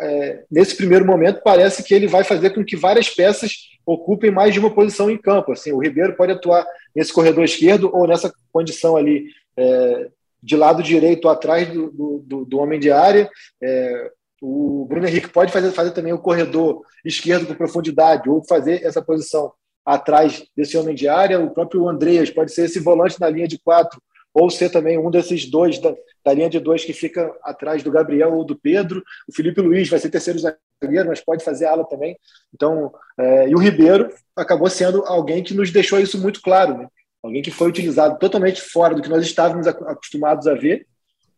é, 0.01 0.45
nesse 0.51 0.75
primeiro 0.77 1.05
momento, 1.05 1.43
parece 1.45 1.83
que 1.83 1.95
ele 1.95 2.07
vai 2.07 2.25
fazer 2.25 2.51
com 2.51 2.65
que 2.65 2.77
várias 2.77 3.11
peças 3.11 3.71
ocupem 3.85 4.31
mais 4.31 4.55
de 4.55 4.61
uma 4.61 4.73
posição 4.73 5.11
em 5.11 5.19
campo. 5.19 5.53
Assim, 5.53 5.73
o 5.73 5.79
Ribeiro 5.79 6.17
pode 6.17 6.33
atuar 6.33 6.67
nesse 6.95 7.13
corredor 7.13 7.45
esquerdo 7.45 7.91
ou 7.93 8.07
nessa 8.07 8.33
condição 8.53 8.97
ali 8.97 9.27
é, 9.57 10.09
de 10.43 10.57
lado 10.57 10.83
direito 10.83 11.29
atrás 11.29 11.69
do, 11.69 12.23
do, 12.25 12.45
do 12.45 12.59
homem 12.59 12.81
de 12.81 12.91
área. 12.91 13.31
É, 13.63 14.11
o 14.41 14.87
Bruno 14.89 15.07
Henrique 15.07 15.29
pode 15.29 15.53
fazer, 15.53 15.71
fazer 15.73 15.91
também 15.91 16.13
o 16.13 16.19
corredor 16.19 16.83
esquerdo 17.05 17.47
com 17.47 17.55
profundidade, 17.55 18.29
ou 18.29 18.43
fazer 18.45 18.83
essa 18.85 19.03
posição 19.03 19.53
atrás 19.85 20.45
desse 20.57 20.77
homem 20.77 20.95
de 20.95 21.09
área. 21.09 21.41
O 21.41 21.51
próprio 21.51 21.89
Andreas 21.89 22.31
pode 22.31 22.53
ser 22.53 22.65
esse 22.65 22.81
volante 22.81 23.21
na 23.21 23.29
linha 23.29 23.47
de 23.47 23.59
quatro, 23.59 24.01
ou 24.33 24.49
ser 24.49 24.71
também 24.71 24.99
um 24.99 25.11
desses 25.11 25.51
dois 25.51 25.79
da, 25.79 25.95
da 26.25 26.33
linha 26.33 26.49
de 26.49 26.59
dois 26.59 26.85
que 26.85 26.93
fica 26.93 27.35
atrás 27.43 27.83
do 27.83 27.91
Gabriel 27.91 28.33
ou 28.33 28.45
do 28.45 28.59
Pedro. 28.59 29.03
O 29.29 29.35
Felipe 29.35 29.61
Luiz 29.61 29.89
vai 29.89 29.99
ser 29.99 30.09
terceiro 30.09 30.39
zagueiro, 30.39 31.09
mas 31.09 31.21
pode 31.21 31.45
fazer 31.45 31.67
ala 31.67 31.85
também. 31.85 32.17
Então, 32.55 32.93
é, 33.19 33.49
e 33.49 33.55
o 33.55 33.59
Ribeiro 33.59 34.09
acabou 34.35 34.71
sendo 34.71 35.05
alguém 35.05 35.43
que 35.43 35.55
nos 35.55 35.71
deixou 35.71 35.99
isso 36.01 36.21
muito 36.21 36.41
claro, 36.41 36.79
né? 36.79 36.89
Alguém 37.23 37.43
que 37.43 37.51
foi 37.51 37.69
utilizado 37.69 38.19
totalmente 38.19 38.63
fora 38.63 38.95
do 38.95 39.03
que 39.03 39.09
nós 39.11 39.23
estávamos 39.23 39.67
acostumados 39.67 40.47
a 40.47 40.55
ver. 40.55 40.87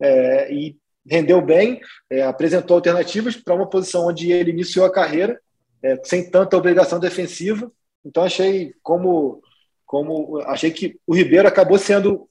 É, 0.01 0.53
e 0.53 0.77
rendeu 1.09 1.41
bem, 1.41 1.81
é, 2.11 2.23
apresentou 2.23 2.77
alternativas 2.77 3.37
para 3.37 3.55
uma 3.55 3.69
posição 3.69 4.07
onde 4.07 4.31
ele 4.31 4.51
iniciou 4.51 4.87
a 4.87 4.93
carreira, 4.93 5.41
é, 5.83 5.99
sem 6.05 6.31
tanta 6.31 6.57
obrigação 6.57 6.99
defensiva, 6.99 7.71
Então 8.05 8.23
achei 8.23 8.75
como, 8.83 9.43
como 9.85 10.39
achei 10.47 10.71
que 10.71 10.99
o 11.07 11.15
Ribeiro 11.15 11.47
acabou 11.49 11.79
sendo 11.79 12.29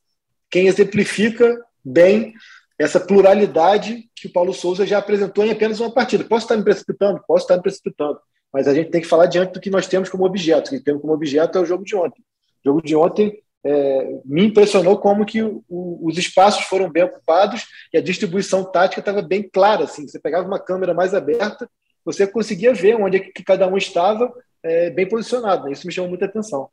quem 0.49 0.67
exemplifica 0.67 1.57
bem 1.83 2.33
essa 2.77 2.99
pluralidade 2.99 4.09
que 4.15 4.27
o 4.27 4.31
Paulo 4.31 4.53
Souza 4.53 4.85
já 4.85 4.97
apresentou 4.97 5.45
em 5.45 5.51
apenas 5.51 5.79
uma 5.79 5.93
partida. 5.93 6.23
Posso 6.23 6.45
estar 6.45 6.57
me 6.57 6.63
precipitando? 6.63 7.21
Posso 7.27 7.43
estar 7.43 7.57
me 7.57 7.61
precipitando. 7.61 8.19
Mas 8.51 8.67
a 8.67 8.73
gente 8.73 8.89
tem 8.89 9.01
que 9.01 9.07
falar 9.07 9.27
diante 9.27 9.53
do 9.53 9.61
que 9.61 9.69
nós 9.69 9.87
temos 9.87 10.09
como 10.09 10.25
objeto. 10.25 10.67
O 10.67 10.69
que 10.71 10.79
temos 10.83 11.01
como 11.01 11.13
objeto 11.13 11.57
é 11.57 11.61
o 11.61 11.65
jogo 11.65 11.85
de 11.85 11.95
ontem. 11.95 12.21
O 12.65 12.69
jogo 12.69 12.81
de 12.81 12.95
ontem 12.95 13.41
é, 13.63 14.19
me 14.25 14.45
impressionou 14.45 14.97
como 14.97 15.25
que 15.25 15.41
o, 15.43 15.63
os 15.69 16.17
espaços 16.17 16.65
foram 16.65 16.89
bem 16.89 17.03
ocupados 17.03 17.67
e 17.93 17.97
a 17.97 18.01
distribuição 18.01 18.63
tática 18.63 18.99
estava 19.01 19.21
bem 19.21 19.47
clara. 19.47 19.83
Assim. 19.83 20.07
Você 20.07 20.19
pegava 20.19 20.47
uma 20.47 20.59
câmera 20.59 20.93
mais 20.93 21.13
aberta, 21.13 21.69
você 22.03 22.25
conseguia 22.25 22.73
ver 22.73 22.95
onde 22.95 23.17
é 23.17 23.19
que 23.19 23.43
cada 23.43 23.67
um 23.67 23.77
estava 23.77 24.33
é, 24.63 24.89
bem 24.89 25.07
posicionado. 25.07 25.65
Né? 25.65 25.73
Isso 25.73 25.85
me 25.85 25.93
chamou 25.93 26.09
muita 26.09 26.25
atenção. 26.25 26.69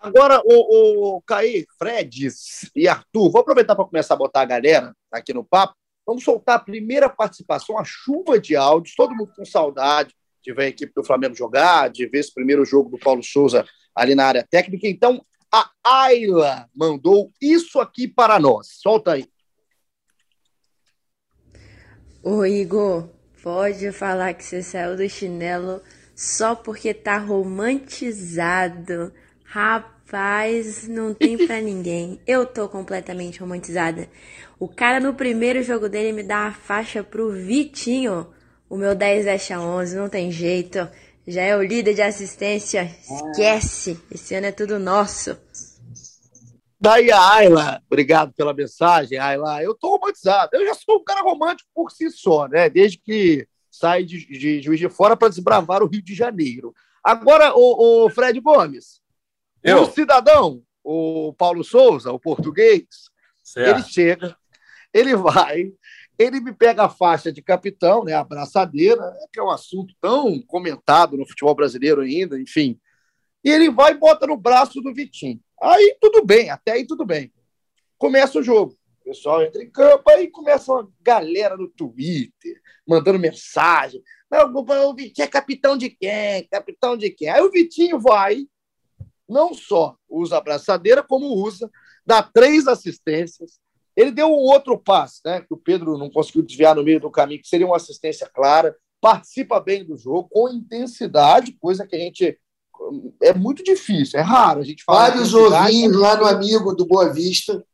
Agora, 0.00 0.40
o, 0.44 1.16
o 1.16 1.22
Caí, 1.22 1.66
Fred 1.76 2.28
e 2.76 2.86
Arthur, 2.86 3.30
vou 3.30 3.40
aproveitar 3.40 3.74
para 3.74 3.84
começar 3.84 4.14
a 4.14 4.18
botar 4.18 4.42
a 4.42 4.44
galera 4.44 4.94
aqui 5.10 5.32
no 5.32 5.44
papo. 5.44 5.74
Vamos 6.06 6.22
soltar 6.22 6.56
a 6.56 6.60
primeira 6.60 7.08
participação, 7.08 7.78
a 7.78 7.84
chuva 7.84 8.38
de 8.38 8.54
áudios, 8.54 8.94
todo 8.94 9.14
mundo 9.14 9.32
com 9.36 9.44
saudade 9.44 10.14
de 10.42 10.52
ver 10.52 10.62
a 10.62 10.68
equipe 10.68 10.92
do 10.94 11.04
Flamengo 11.04 11.34
jogar, 11.34 11.90
de 11.90 12.06
ver 12.06 12.20
esse 12.20 12.32
primeiro 12.32 12.64
jogo 12.64 12.88
do 12.88 12.98
Paulo 12.98 13.22
Souza 13.22 13.66
ali 13.94 14.14
na 14.14 14.24
área 14.24 14.46
técnica. 14.48 14.86
Então, 14.86 15.20
a 15.52 15.70
Ayla 15.84 16.68
mandou 16.74 17.32
isso 17.40 17.80
aqui 17.80 18.06
para 18.06 18.38
nós. 18.38 18.68
Solta 18.80 19.12
aí. 19.12 19.26
Ô 22.22 22.44
Igor, 22.44 23.08
pode 23.42 23.90
falar 23.92 24.34
que 24.34 24.44
você 24.44 24.62
saiu 24.62 24.96
do 24.96 25.08
chinelo 25.08 25.80
só 26.14 26.54
porque 26.54 26.92
tá 26.92 27.16
romantizado. 27.16 29.12
Rapaz, 29.44 30.86
não 30.88 31.14
tem 31.14 31.38
pra 31.38 31.60
ninguém. 31.62 32.20
Eu 32.26 32.44
tô 32.44 32.68
completamente 32.68 33.40
romantizada. 33.40 34.08
O 34.58 34.68
cara 34.68 35.00
no 35.00 35.14
primeiro 35.14 35.62
jogo 35.62 35.88
dele 35.88 36.12
me 36.12 36.22
dá 36.22 36.48
a 36.48 36.52
faixa 36.52 37.02
pro 37.04 37.30
Vitinho. 37.32 38.26
O 38.68 38.76
meu 38.76 38.94
10 38.94 39.24
veste 39.24 39.52
a 39.52 39.60
11, 39.60 39.96
não 39.96 40.08
tem 40.08 40.30
jeito. 40.30 40.86
Já 41.28 41.42
é 41.42 41.54
o 41.54 41.62
líder 41.62 41.92
de 41.92 42.00
assistência. 42.00 42.90
Esquece. 43.02 44.00
Esse 44.10 44.34
ano 44.34 44.46
é 44.46 44.52
tudo 44.52 44.78
nosso. 44.78 45.36
Daí 46.80 47.12
a 47.12 47.34
Ayla, 47.34 47.82
obrigado 47.86 48.32
pela 48.32 48.54
mensagem, 48.54 49.18
Ayla. 49.18 49.62
Eu 49.62 49.74
tô 49.74 49.90
romantizado. 49.90 50.48
Eu 50.54 50.64
já 50.64 50.72
sou 50.72 50.96
um 50.96 51.04
cara 51.04 51.20
romântico 51.20 51.68
por 51.74 51.90
si 51.90 52.10
só, 52.10 52.48
né? 52.48 52.70
Desde 52.70 52.96
que 52.96 53.46
saí 53.70 54.06
de, 54.06 54.24
de 54.26 54.62
Juiz 54.62 54.80
de 54.80 54.88
Fora 54.88 55.18
para 55.18 55.28
desbravar 55.28 55.82
o 55.82 55.86
Rio 55.86 56.00
de 56.00 56.14
Janeiro. 56.14 56.74
Agora, 57.04 57.52
o, 57.54 58.06
o 58.06 58.10
Fred 58.10 58.40
Gomes, 58.40 59.02
eu. 59.62 59.82
o 59.82 59.90
cidadão, 59.90 60.62
o 60.82 61.34
Paulo 61.34 61.62
Souza, 61.62 62.10
o 62.10 62.18
português, 62.18 62.86
certo. 63.44 63.68
ele 63.68 63.82
chega, 63.86 64.36
ele 64.94 65.14
vai, 65.14 65.74
ele 66.18 66.40
me 66.40 66.52
pega 66.52 66.84
a 66.84 66.88
faixa 66.88 67.32
de 67.32 67.40
capitão, 67.40 68.02
né, 68.02 68.12
a 68.12 68.24
braçadeira, 68.24 69.16
que 69.32 69.38
é 69.38 69.42
um 69.42 69.50
assunto 69.50 69.94
tão 70.00 70.42
comentado 70.42 71.16
no 71.16 71.26
futebol 71.26 71.54
brasileiro 71.54 72.00
ainda, 72.00 72.38
enfim. 72.40 72.78
E 73.44 73.50
ele 73.50 73.70
vai 73.70 73.92
e 73.92 73.98
bota 73.98 74.26
no 74.26 74.36
braço 74.36 74.80
do 74.80 74.92
Vitinho. 74.92 75.40
Aí 75.62 75.96
tudo 76.00 76.24
bem, 76.24 76.50
até 76.50 76.72
aí 76.72 76.86
tudo 76.86 77.06
bem. 77.06 77.32
Começa 77.96 78.38
o 78.38 78.42
jogo. 78.42 78.76
O 79.00 79.04
pessoal 79.04 79.42
entra 79.42 79.62
em 79.62 79.70
campo, 79.70 80.10
aí 80.10 80.28
começa 80.28 80.72
uma 80.72 80.90
galera 81.00 81.56
no 81.56 81.68
Twitter, 81.68 82.60
mandando 82.86 83.18
mensagem. 83.18 84.02
o 84.30 84.94
Vitinho 84.94 85.24
é 85.24 85.28
capitão 85.28 85.78
de 85.78 85.88
quem? 85.88 86.46
Capitão 86.50 86.96
de 86.96 87.10
quem? 87.10 87.28
Aí 87.28 87.40
o 87.40 87.50
Vitinho 87.50 87.98
vai, 88.00 88.44
não 89.28 89.54
só 89.54 89.96
usa 90.08 90.36
a 90.36 90.40
braçadeira, 90.40 91.02
como 91.02 91.26
usa, 91.26 91.70
dá 92.04 92.22
três 92.22 92.66
assistências. 92.66 93.60
Ele 93.98 94.12
deu 94.12 94.28
um 94.28 94.38
outro 94.38 94.78
passe, 94.78 95.20
né? 95.24 95.40
Que 95.40 95.52
o 95.52 95.56
Pedro 95.56 95.98
não 95.98 96.08
conseguiu 96.08 96.44
desviar 96.44 96.72
no 96.76 96.84
meio 96.84 97.00
do 97.00 97.10
caminho, 97.10 97.42
que 97.42 97.48
seria 97.48 97.66
uma 97.66 97.74
assistência 97.74 98.30
clara. 98.32 98.76
Participa 99.00 99.58
bem 99.58 99.84
do 99.84 99.96
jogo, 99.96 100.28
com 100.30 100.48
intensidade, 100.48 101.50
coisa 101.60 101.84
que 101.84 101.96
a 101.96 101.98
gente. 101.98 102.38
É 103.20 103.34
muito 103.34 103.60
difícil, 103.64 104.20
é 104.20 104.22
raro 104.22 104.60
a 104.60 104.64
gente 104.64 104.84
falar. 104.84 105.10
Vários 105.10 105.34
ovinhos 105.34 105.96
lá 105.96 106.16
no 106.16 106.26
amigo 106.26 106.76
do 106.76 106.86
Boa 106.86 107.12
Vista. 107.12 107.66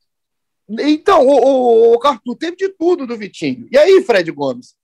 Então, 0.66 1.26
o, 1.26 1.30
o, 1.30 1.92
o 1.92 1.98
Cartu 1.98 2.34
teve 2.34 2.56
de 2.56 2.70
tudo 2.70 3.06
do 3.06 3.18
Vitinho. 3.18 3.68
E 3.70 3.76
aí, 3.76 4.02
Fred 4.02 4.32
Gomes? 4.32 4.74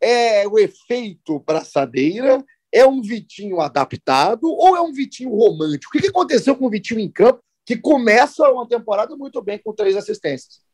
É 0.00 0.48
o 0.48 0.58
efeito 0.58 1.38
braçadeira? 1.40 2.42
É 2.72 2.86
um 2.86 3.02
Vitinho 3.02 3.60
adaptado 3.60 4.44
ou 4.44 4.74
é 4.74 4.80
um 4.80 4.94
Vitinho 4.94 5.36
romântico? 5.36 5.94
O 5.94 6.00
que 6.00 6.08
aconteceu 6.08 6.56
com 6.56 6.64
o 6.64 6.70
Vitinho 6.70 7.00
em 7.00 7.10
campo, 7.10 7.42
que 7.66 7.76
começa 7.76 8.50
uma 8.50 8.66
temporada 8.66 9.14
muito 9.14 9.42
bem 9.42 9.58
com 9.58 9.74
três 9.74 9.94
assistências? 9.94 10.64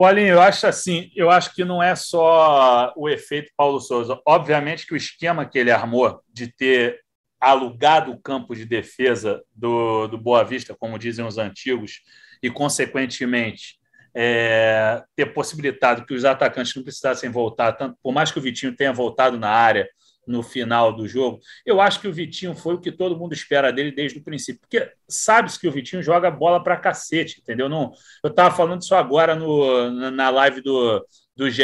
Paulinho, 0.00 0.28
eu 0.28 0.40
acho 0.40 0.66
assim, 0.66 1.10
eu 1.14 1.28
acho 1.30 1.54
que 1.54 1.62
não 1.62 1.82
é 1.82 1.94
só 1.94 2.90
o 2.96 3.06
efeito 3.06 3.52
Paulo 3.54 3.78
Souza. 3.78 4.18
Obviamente 4.26 4.86
que 4.86 4.94
o 4.94 4.96
esquema 4.96 5.44
que 5.44 5.58
ele 5.58 5.70
armou 5.70 6.22
de 6.32 6.50
ter 6.50 7.00
alugado 7.38 8.10
o 8.10 8.18
campo 8.18 8.56
de 8.56 8.64
defesa 8.64 9.42
do, 9.54 10.06
do 10.06 10.16
Boa 10.16 10.42
Vista, 10.42 10.74
como 10.74 10.98
dizem 10.98 11.22
os 11.22 11.36
antigos, 11.36 12.00
e, 12.42 12.48
consequentemente, 12.48 13.78
é, 14.14 15.04
ter 15.14 15.34
possibilitado 15.34 16.06
que 16.06 16.14
os 16.14 16.24
atacantes 16.24 16.74
não 16.74 16.82
precisassem 16.82 17.28
voltar, 17.28 17.72
tanto, 17.72 17.98
por 18.02 18.14
mais 18.14 18.32
que 18.32 18.38
o 18.38 18.42
Vitinho 18.42 18.74
tenha 18.74 18.94
voltado 18.94 19.38
na 19.38 19.50
área 19.50 19.86
no 20.30 20.42
final 20.42 20.92
do 20.92 21.08
jogo, 21.08 21.40
eu 21.66 21.80
acho 21.80 22.00
que 22.00 22.08
o 22.08 22.12
Vitinho 22.12 22.54
foi 22.54 22.74
o 22.74 22.80
que 22.80 22.92
todo 22.92 23.18
mundo 23.18 23.32
espera 23.32 23.72
dele 23.72 23.90
desde 23.90 24.18
o 24.18 24.22
princípio, 24.22 24.60
porque 24.60 24.90
sabe-se 25.08 25.58
que 25.58 25.68
o 25.68 25.72
Vitinho 25.72 26.02
joga 26.02 26.30
bola 26.30 26.62
para 26.62 26.76
cacete, 26.76 27.40
entendeu? 27.40 27.68
Não, 27.68 27.92
eu 28.22 28.30
estava 28.30 28.54
falando 28.54 28.80
isso 28.80 28.94
agora 28.94 29.34
no, 29.34 30.10
na 30.10 30.30
live 30.30 30.60
do, 30.60 31.04
do 31.36 31.50
GE. 31.50 31.62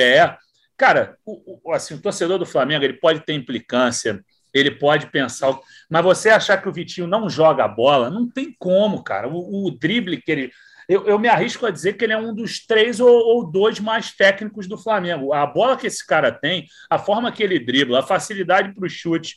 Cara, 0.76 1.16
o, 1.24 1.60
o, 1.64 1.72
assim, 1.72 1.94
o 1.94 2.02
torcedor 2.02 2.38
do 2.38 2.44
Flamengo 2.44 2.84
ele 2.84 2.94
pode 2.94 3.20
ter 3.20 3.32
implicância, 3.32 4.22
ele 4.52 4.70
pode 4.70 5.10
pensar. 5.10 5.56
Mas 5.88 6.04
você 6.04 6.30
achar 6.30 6.60
que 6.60 6.68
o 6.68 6.72
Vitinho 6.72 7.06
não 7.06 7.28
joga 7.30 7.68
bola, 7.68 8.10
não 8.10 8.28
tem 8.28 8.54
como, 8.58 9.02
cara. 9.02 9.28
O, 9.28 9.66
o 9.66 9.70
drible 9.70 10.20
que 10.20 10.32
ele 10.32 10.50
eu, 10.88 11.06
eu, 11.06 11.18
me 11.18 11.28
arrisco 11.28 11.66
a 11.66 11.70
dizer 11.70 11.94
que 11.94 12.04
ele 12.04 12.12
é 12.12 12.18
um 12.18 12.34
dos 12.34 12.64
três 12.64 13.00
ou, 13.00 13.10
ou, 13.10 13.50
dois 13.50 13.80
mais 13.80 14.12
técnicos 14.12 14.68
do 14.68 14.78
Flamengo. 14.78 15.32
A 15.32 15.44
bola 15.46 15.76
que 15.76 15.86
esse 15.86 16.06
cara 16.06 16.30
tem, 16.30 16.66
a 16.88 16.98
forma 16.98 17.32
que 17.32 17.42
ele 17.42 17.58
dribla, 17.58 18.00
a 18.00 18.06
facilidade 18.06 18.72
para 18.74 18.86
o 18.86 18.88
chute. 18.88 19.36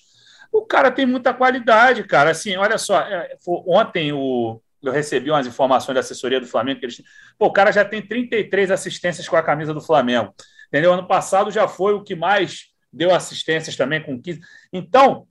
O 0.51 0.65
cara 0.65 0.91
tem 0.91 1.05
muita 1.05 1.33
qualidade, 1.33 2.03
cara. 2.03 2.31
Assim, 2.31 2.55
olha 2.55 2.77
só, 2.77 2.99
é, 3.01 3.35
ontem 3.67 4.13
o, 4.13 4.61
eu 4.81 4.91
recebi 4.91 5.29
umas 5.29 5.47
informações 5.47 5.95
da 5.95 5.99
assessoria 5.99 6.39
do 6.39 6.47
Flamengo 6.47 6.79
que 6.79 6.85
eles. 6.85 7.01
Pô, 7.37 7.47
o 7.47 7.53
cara 7.53 7.71
já 7.71 7.83
tem 7.83 8.01
33 8.01 8.71
assistências 8.71 9.27
com 9.27 9.35
a 9.35 9.43
camisa 9.43 9.73
do 9.73 9.81
Flamengo. 9.81 10.33
Entendeu? 10.67 10.93
Ano 10.93 11.07
passado 11.07 11.51
já 11.51 11.67
foi 11.67 11.93
o 11.93 12.03
que 12.03 12.15
mais 12.15 12.69
deu 12.91 13.13
assistências 13.13 13.75
também 13.75 14.01
com 14.01 14.19
15. 14.19 14.39
Então, 14.71 15.27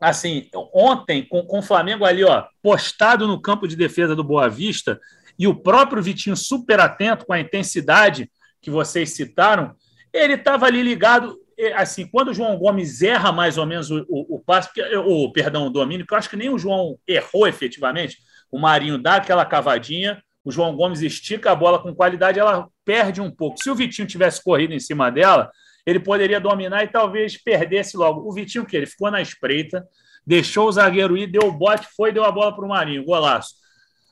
assim, 0.00 0.48
ontem, 0.72 1.24
com, 1.24 1.42
com 1.44 1.58
o 1.58 1.62
Flamengo 1.62 2.04
ali, 2.04 2.24
ó, 2.24 2.44
postado 2.62 3.26
no 3.26 3.40
campo 3.40 3.68
de 3.68 3.76
defesa 3.76 4.16
do 4.16 4.24
Boa 4.24 4.48
Vista, 4.48 5.00
e 5.40 5.48
o 5.48 5.54
próprio 5.54 6.02
Vitinho 6.02 6.36
super 6.36 6.78
atento 6.80 7.24
com 7.24 7.32
a 7.32 7.40
intensidade 7.40 8.30
que 8.60 8.70
vocês 8.70 9.14
citaram, 9.14 9.74
ele 10.12 10.34
estava 10.34 10.66
ali 10.66 10.82
ligado, 10.82 11.34
assim, 11.76 12.06
quando 12.06 12.28
o 12.28 12.34
João 12.34 12.58
Gomes 12.58 13.00
erra 13.00 13.32
mais 13.32 13.56
ou 13.56 13.64
menos 13.64 13.90
o, 13.90 14.04
o, 14.06 14.36
o 14.36 14.38
passe, 14.38 14.68
o 15.06 15.32
perdão, 15.32 15.66
o 15.66 15.70
domínio, 15.70 16.06
que 16.06 16.12
eu 16.12 16.18
acho 16.18 16.28
que 16.28 16.36
nem 16.36 16.50
o 16.50 16.58
João 16.58 16.98
errou 17.08 17.48
efetivamente, 17.48 18.18
o 18.52 18.58
Marinho 18.58 18.98
dá 18.98 19.14
aquela 19.14 19.46
cavadinha, 19.46 20.22
o 20.44 20.52
João 20.52 20.76
Gomes 20.76 21.00
estica 21.00 21.52
a 21.52 21.54
bola 21.54 21.78
com 21.78 21.94
qualidade, 21.94 22.38
ela 22.38 22.68
perde 22.84 23.22
um 23.22 23.30
pouco. 23.30 23.62
Se 23.62 23.70
o 23.70 23.74
Vitinho 23.74 24.06
tivesse 24.06 24.44
corrido 24.44 24.74
em 24.74 24.80
cima 24.80 25.10
dela, 25.10 25.50
ele 25.86 26.00
poderia 26.00 26.38
dominar 26.38 26.84
e 26.84 26.88
talvez 26.88 27.42
perdesse 27.42 27.96
logo. 27.96 28.28
O 28.28 28.32
Vitinho, 28.34 28.66
que? 28.66 28.76
Ele 28.76 28.84
ficou 28.84 29.10
na 29.10 29.22
espreita, 29.22 29.86
deixou 30.26 30.68
o 30.68 30.72
zagueiro 30.72 31.16
ir, 31.16 31.28
deu 31.28 31.48
o 31.48 31.52
bote, 31.52 31.88
foi 31.96 32.12
deu 32.12 32.24
a 32.24 32.30
bola 32.30 32.54
para 32.54 32.66
o 32.66 32.68
Marinho, 32.68 33.06
golaço. 33.06 33.59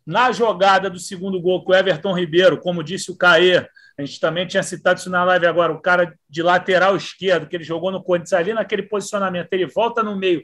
Na 0.09 0.33
jogada 0.33 0.89
do 0.89 0.99
segundo 0.99 1.39
gol 1.39 1.63
com 1.63 1.73
o 1.73 1.75
Everton 1.75 2.15
Ribeiro, 2.15 2.59
como 2.59 2.83
disse 2.83 3.11
o 3.11 3.15
Caê, 3.15 3.69
a 3.99 4.03
gente 4.03 4.19
também 4.19 4.47
tinha 4.47 4.63
citado 4.63 4.99
isso 4.99 5.11
na 5.11 5.23
live 5.23 5.45
agora, 5.45 5.71
o 5.71 5.83
cara 5.83 6.19
de 6.27 6.43
lateral 6.43 6.97
esquerdo, 6.97 7.47
que 7.47 7.55
ele 7.55 7.63
jogou 7.63 7.93
no 7.93 8.03
Corinthians 8.03 8.33
ali 8.33 8.55
naquele 8.55 8.85
posicionamento, 8.85 9.53
ele 9.53 9.67
volta 9.67 10.03
no 10.03 10.17
meio, 10.17 10.43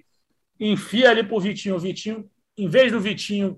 enfia 0.61 1.09
ali 1.09 1.23
para 1.23 1.35
o 1.35 1.41
Vitinho. 1.41 1.77
O 1.77 1.79
Vitinho, 1.79 2.29
em 2.59 2.69
vez 2.69 2.93
do 2.93 3.01
Vitinho 3.01 3.57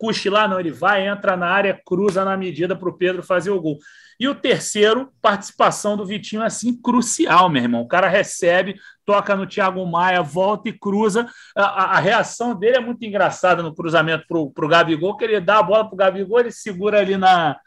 cochilar, 0.00 0.48
não, 0.48 0.58
ele 0.58 0.72
vai, 0.72 1.06
entra 1.06 1.36
na 1.36 1.46
área, 1.46 1.78
cruza 1.84 2.24
na 2.24 2.34
medida 2.34 2.74
para 2.74 2.88
o 2.88 2.96
Pedro 2.96 3.22
fazer 3.22 3.50
o 3.50 3.60
gol. 3.60 3.78
E 4.18 4.26
o 4.26 4.34
terceiro, 4.34 5.10
participação 5.20 5.94
do 5.94 6.06
Vitinho, 6.06 6.42
assim, 6.42 6.74
crucial, 6.74 7.50
meu 7.50 7.62
irmão. 7.62 7.82
O 7.82 7.88
cara 7.88 8.08
recebe, 8.08 8.76
toca 9.04 9.36
no 9.36 9.46
Thiago 9.46 9.84
Maia, 9.86 10.22
volta 10.22 10.70
e 10.70 10.72
cruza. 10.72 11.28
A, 11.54 11.64
a, 11.64 11.84
a 11.96 12.00
reação 12.00 12.54
dele 12.54 12.78
é 12.78 12.80
muito 12.80 13.04
engraçada 13.04 13.62
no 13.62 13.74
cruzamento 13.74 14.24
para 14.26 14.38
o 14.38 14.68
Gabigol, 14.68 15.16
que 15.16 15.24
ele 15.24 15.38
dá 15.38 15.58
a 15.58 15.62
bola 15.62 15.84
para 15.84 15.94
o 15.94 15.98
Gabigol, 15.98 16.40
ele 16.40 16.50
segura 16.50 16.98
ali 16.98 17.18
na, 17.18 17.58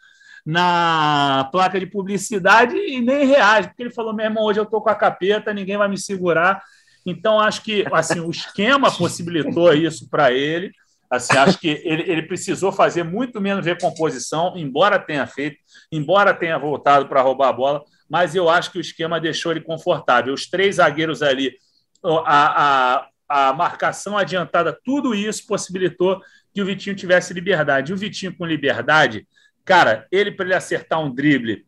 na 0.44 1.48
placa 1.52 1.80
de 1.80 1.86
publicidade 1.86 2.76
e 2.76 3.00
nem 3.00 3.28
reage, 3.28 3.68
porque 3.68 3.84
ele 3.84 3.94
falou: 3.94 4.14
meu 4.14 4.26
irmão, 4.26 4.44
hoje 4.44 4.60
eu 4.60 4.64
estou 4.64 4.82
com 4.82 4.90
a 4.90 4.96
capeta, 4.96 5.54
ninguém 5.54 5.78
vai 5.78 5.88
me 5.88 5.98
segurar. 6.00 6.64
Então, 7.06 7.40
acho 7.40 7.62
que 7.64 7.86
assim, 7.92 8.20
o 8.20 8.32
esquema 8.32 8.92
possibilitou 8.92 9.74
isso 9.74 10.10
para 10.10 10.32
ele. 10.32 10.72
Assim, 11.10 11.38
acho 11.38 11.60
que 11.60 11.82
ele, 11.84 12.04
ele 12.12 12.24
precisou 12.24 12.72
fazer 12.72 13.04
muito 13.04 13.40
menos 13.40 13.66
recomposição, 13.66 14.54
embora 14.58 14.98
tenha 14.98 15.28
feito, 15.28 15.58
embora 15.92 16.34
tenha 16.34 16.58
voltado 16.58 17.08
para 17.08 17.22
roubar 17.22 17.50
a 17.50 17.54
bola, 17.54 17.84
mas 18.10 18.36
eu 18.36 18.50
acho 18.50 18.72
que 18.72 18.78
o 18.78 18.82
esquema 18.82 19.20
deixou 19.20 19.52
ele 19.52 19.62
confortável. 19.62 20.34
Os 20.34 20.48
três 20.50 20.76
zagueiros 20.76 21.22
ali, 21.22 21.56
a, 22.04 23.06
a, 23.28 23.50
a 23.50 23.54
marcação 23.54 24.18
adiantada, 24.18 24.78
tudo 24.84 25.14
isso 25.14 25.46
possibilitou 25.48 26.22
que 26.54 26.62
o 26.62 26.66
Vitinho 26.66 26.96
tivesse 26.96 27.34
liberdade. 27.34 27.92
E 27.92 27.94
o 27.94 27.98
Vitinho 27.98 28.36
com 28.36 28.46
liberdade, 28.46 29.28
cara, 29.66 30.08
ele 30.12 30.32
para 30.32 30.46
ele 30.46 30.56
acertar 30.56 31.00
um 31.00 31.14
drible, 31.14 31.66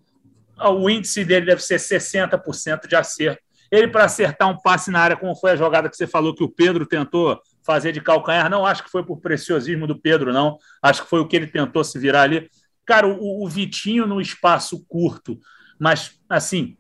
o 0.57 0.89
índice 0.89 1.25
dele 1.25 1.45
deve 1.45 1.61
ser 1.61 1.77
60% 1.77 2.87
de 2.87 2.95
acerto. 2.95 3.41
Ele 3.71 3.87
para 3.87 4.05
acertar 4.05 4.49
um 4.49 4.57
passe 4.57 4.91
na 4.91 4.99
área, 4.99 5.17
como 5.17 5.35
foi 5.35 5.51
a 5.51 5.55
jogada 5.55 5.89
que 5.89 5.97
você 5.97 6.07
falou 6.07 6.35
que 6.35 6.43
o 6.43 6.49
Pedro 6.49 6.85
tentou 6.85 7.41
fazer 7.65 7.91
de 7.91 8.01
calcanhar, 8.01 8.49
não 8.49 8.65
acho 8.65 8.83
que 8.83 8.91
foi 8.91 9.03
por 9.03 9.19
preciosismo 9.19 9.87
do 9.87 9.99
Pedro, 9.99 10.31
não. 10.31 10.57
Acho 10.81 11.03
que 11.03 11.09
foi 11.09 11.19
o 11.19 11.27
que 11.27 11.35
ele 11.35 11.47
tentou 11.47 11.83
se 11.83 11.97
virar 11.97 12.21
ali. 12.21 12.49
Cara, 12.85 13.07
o, 13.07 13.43
o 13.43 13.49
Vitinho 13.49 14.05
no 14.05 14.21
espaço 14.21 14.85
curto, 14.87 15.39
mas 15.79 16.19
assim, 16.29 16.77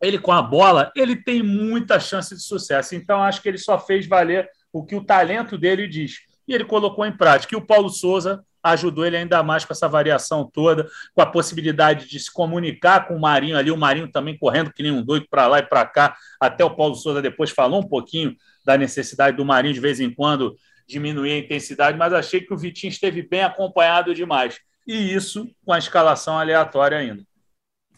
ele 0.00 0.18
com 0.18 0.32
a 0.32 0.42
bola, 0.42 0.90
ele 0.96 1.16
tem 1.16 1.42
muita 1.42 2.00
chance 2.00 2.34
de 2.34 2.42
sucesso. 2.42 2.94
Então, 2.94 3.22
acho 3.22 3.42
que 3.42 3.48
ele 3.48 3.58
só 3.58 3.78
fez 3.78 4.06
valer 4.06 4.48
o 4.72 4.84
que 4.84 4.96
o 4.96 5.04
talento 5.04 5.56
dele 5.56 5.86
diz. 5.86 6.18
E 6.46 6.54
ele 6.54 6.64
colocou 6.64 7.06
em 7.06 7.16
prática. 7.16 7.54
E 7.54 7.58
o 7.58 7.66
Paulo 7.66 7.88
Souza 7.88 8.44
ajudou 8.64 9.04
ele 9.04 9.18
ainda 9.18 9.42
mais 9.42 9.64
com 9.64 9.72
essa 9.74 9.86
variação 9.86 10.48
toda, 10.50 10.88
com 11.14 11.20
a 11.20 11.26
possibilidade 11.26 12.08
de 12.08 12.18
se 12.18 12.32
comunicar 12.32 13.06
com 13.06 13.14
o 13.14 13.20
Marinho 13.20 13.58
ali, 13.58 13.70
o 13.70 13.76
Marinho 13.76 14.10
também 14.10 14.38
correndo 14.38 14.72
que 14.72 14.82
nem 14.82 14.90
um 14.90 15.04
doido 15.04 15.26
para 15.28 15.46
lá 15.46 15.58
e 15.58 15.62
para 15.62 15.84
cá. 15.84 16.16
Até 16.40 16.64
o 16.64 16.74
Paulo 16.74 16.94
Souza 16.94 17.20
depois 17.20 17.50
falou 17.50 17.80
um 17.80 17.86
pouquinho 17.86 18.34
da 18.64 18.78
necessidade 18.78 19.36
do 19.36 19.44
Marinho 19.44 19.74
de 19.74 19.80
vez 19.80 20.00
em 20.00 20.10
quando 20.10 20.56
diminuir 20.88 21.32
a 21.32 21.38
intensidade, 21.38 21.96
mas 21.96 22.12
achei 22.12 22.40
que 22.40 22.52
o 22.52 22.56
Vitinho 22.56 22.90
esteve 22.90 23.22
bem 23.22 23.42
acompanhado 23.42 24.14
demais. 24.14 24.58
E 24.86 25.14
isso 25.14 25.48
com 25.64 25.72
a 25.72 25.78
escalação 25.78 26.38
aleatória 26.38 26.98
ainda. 26.98 27.22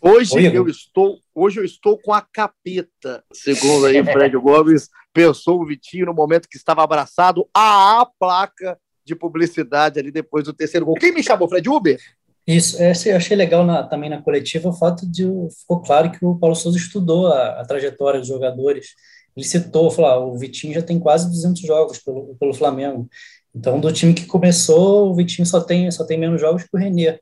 Hoje 0.00 0.34
Oi, 0.34 0.56
eu 0.56 0.68
estou, 0.68 1.18
hoje 1.34 1.58
eu 1.58 1.64
estou 1.64 1.98
com 1.98 2.12
a 2.12 2.20
capeta, 2.20 3.24
segundo 3.32 3.86
aí 3.86 4.02
Fred 4.04 4.36
Gomes 4.36 4.88
pensou 5.12 5.60
o 5.60 5.66
Vitinho 5.66 6.06
no 6.06 6.14
momento 6.14 6.48
que 6.48 6.56
estava 6.56 6.84
abraçado 6.84 7.48
à 7.52 8.06
placa 8.18 8.78
de 9.06 9.14
publicidade 9.14 9.98
ali 9.98 10.10
depois 10.10 10.44
do 10.44 10.52
terceiro 10.52 10.84
gol. 10.84 10.96
Quem 10.96 11.14
me 11.14 11.22
chamou, 11.22 11.48
Fred 11.48 11.68
Uber? 11.68 11.98
Isso, 12.46 12.80
esse 12.82 13.08
eu 13.08 13.16
achei 13.16 13.36
legal 13.36 13.64
na, 13.64 13.82
também 13.82 14.10
na 14.10 14.20
coletiva 14.20 14.68
o 14.68 14.72
fato 14.72 15.10
de 15.10 15.24
ficou 15.60 15.80
claro 15.80 16.10
que 16.10 16.24
o 16.24 16.36
Paulo 16.36 16.54
Souza 16.54 16.76
estudou 16.76 17.28
a, 17.28 17.60
a 17.60 17.64
trajetória 17.64 18.20
dos 18.20 18.28
jogadores. 18.28 18.88
Ele 19.36 19.46
citou, 19.46 19.90
falou, 19.90 20.10
ah, 20.10 20.18
o 20.18 20.38
Vitinho 20.38 20.74
já 20.74 20.82
tem 20.82 20.98
quase 20.98 21.28
200 21.28 21.60
jogos 21.62 21.98
pelo, 21.98 22.34
pelo 22.36 22.54
Flamengo. 22.54 23.08
Então, 23.54 23.80
do 23.80 23.92
time 23.92 24.12
que 24.12 24.26
começou, 24.26 25.10
o 25.10 25.14
Vitinho 25.14 25.46
só 25.46 25.60
tem, 25.60 25.90
só 25.90 26.04
tem 26.04 26.18
menos 26.18 26.40
jogos 26.40 26.62
que 26.62 26.70
o 26.72 26.78
Renê. 26.78 27.18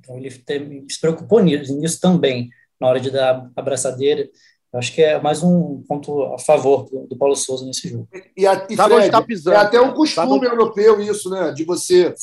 Então 0.00 0.18
ele 0.18 0.30
se 0.30 1.00
preocupou 1.00 1.40
nisso, 1.40 1.76
nisso 1.78 2.00
também, 2.00 2.50
na 2.80 2.88
hora 2.88 3.00
de 3.00 3.10
dar 3.10 3.50
a 3.54 3.60
abraçadeira. 3.60 4.28
Eu 4.72 4.78
acho 4.78 4.94
que 4.94 5.02
é 5.02 5.20
mais 5.20 5.42
um 5.42 5.82
ponto 5.86 6.22
a 6.34 6.38
favor 6.38 6.84
do, 6.84 7.06
do 7.06 7.16
Paulo 7.16 7.36
Souza 7.36 7.64
nesse 7.66 7.88
jogo. 7.88 8.08
E, 8.36 8.46
a, 8.46 8.66
e 8.70 8.76
Fred, 8.76 9.10
tá 9.10 9.20
pisando, 9.20 9.56
é 9.56 9.60
até 9.60 9.80
um 9.80 9.92
costume 9.92 10.40
tá 10.40 10.46
europeu 10.46 11.00
isso, 11.00 11.28
né? 11.28 11.52
De 11.52 11.64
você 11.64 12.14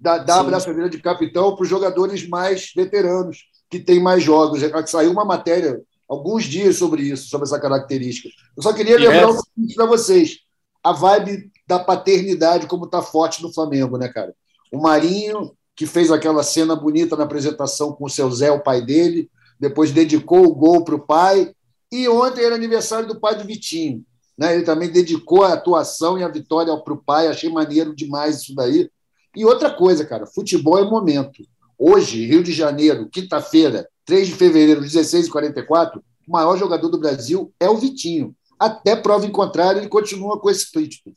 dar, 0.00 0.18
dar 0.18 0.36
a 0.36 0.40
abraçadeira 0.40 0.88
de 0.88 0.98
capitão 0.98 1.54
para 1.54 1.62
os 1.62 1.68
jogadores 1.68 2.26
mais 2.26 2.72
veteranos, 2.74 3.44
que 3.68 3.78
têm 3.78 4.00
mais 4.00 4.22
jogos. 4.22 4.60
Saiu 4.86 5.12
uma 5.12 5.24
matéria 5.24 5.80
alguns 6.08 6.44
dias 6.44 6.76
sobre 6.76 7.02
isso, 7.02 7.28
sobre 7.28 7.46
essa 7.46 7.60
característica. 7.60 8.28
Eu 8.56 8.62
só 8.62 8.72
queria 8.72 8.98
lembrar 8.98 9.28
yes. 9.28 9.42
um 9.56 9.74
para 9.74 9.86
vocês. 9.86 10.38
A 10.82 10.92
vibe 10.92 11.50
da 11.68 11.78
paternidade 11.78 12.66
como 12.66 12.86
está 12.86 13.02
forte 13.02 13.42
no 13.42 13.52
Flamengo, 13.52 13.98
né, 13.98 14.08
cara? 14.08 14.34
O 14.72 14.78
Marinho 14.78 15.52
que 15.80 15.86
fez 15.86 16.10
aquela 16.10 16.42
cena 16.42 16.76
bonita 16.76 17.16
na 17.16 17.24
apresentação 17.24 17.92
com 17.92 18.04
o 18.04 18.10
seu 18.10 18.30
Zé, 18.30 18.50
o 18.50 18.60
pai 18.60 18.82
dele, 18.82 19.30
depois 19.58 19.90
dedicou 19.90 20.44
o 20.44 20.54
gol 20.54 20.84
para 20.84 20.94
o 20.94 21.00
pai. 21.00 21.54
E 21.92 22.08
ontem 22.08 22.44
era 22.44 22.54
aniversário 22.54 23.08
do 23.08 23.18
pai 23.18 23.36
do 23.36 23.44
Vitinho. 23.44 24.04
Né? 24.38 24.54
Ele 24.54 24.64
também 24.64 24.90
dedicou 24.90 25.42
a 25.42 25.54
atuação 25.54 26.18
e 26.18 26.22
a 26.22 26.28
vitória 26.28 26.76
para 26.76 26.94
o 26.94 27.02
pai. 27.02 27.26
Achei 27.26 27.50
maneiro 27.50 27.94
demais 27.94 28.42
isso 28.42 28.54
daí. 28.54 28.88
E 29.36 29.44
outra 29.44 29.70
coisa, 29.70 30.04
cara, 30.04 30.26
futebol 30.26 30.78
é 30.78 30.84
momento. 30.84 31.42
Hoje, 31.78 32.26
Rio 32.26 32.42
de 32.42 32.52
Janeiro, 32.52 33.08
quinta-feira, 33.08 33.88
3 34.04 34.28
de 34.28 34.34
fevereiro, 34.34 34.82
16h44, 34.82 35.98
o 36.26 36.32
maior 36.32 36.56
jogador 36.56 36.88
do 36.88 36.98
Brasil 36.98 37.52
é 37.58 37.68
o 37.68 37.76
Vitinho. 37.76 38.34
Até 38.58 38.94
prova 38.94 39.24
em 39.24 39.30
contrário, 39.30 39.80
ele 39.80 39.88
continua 39.88 40.38
com 40.38 40.50
esse 40.50 40.70
título. 40.70 41.16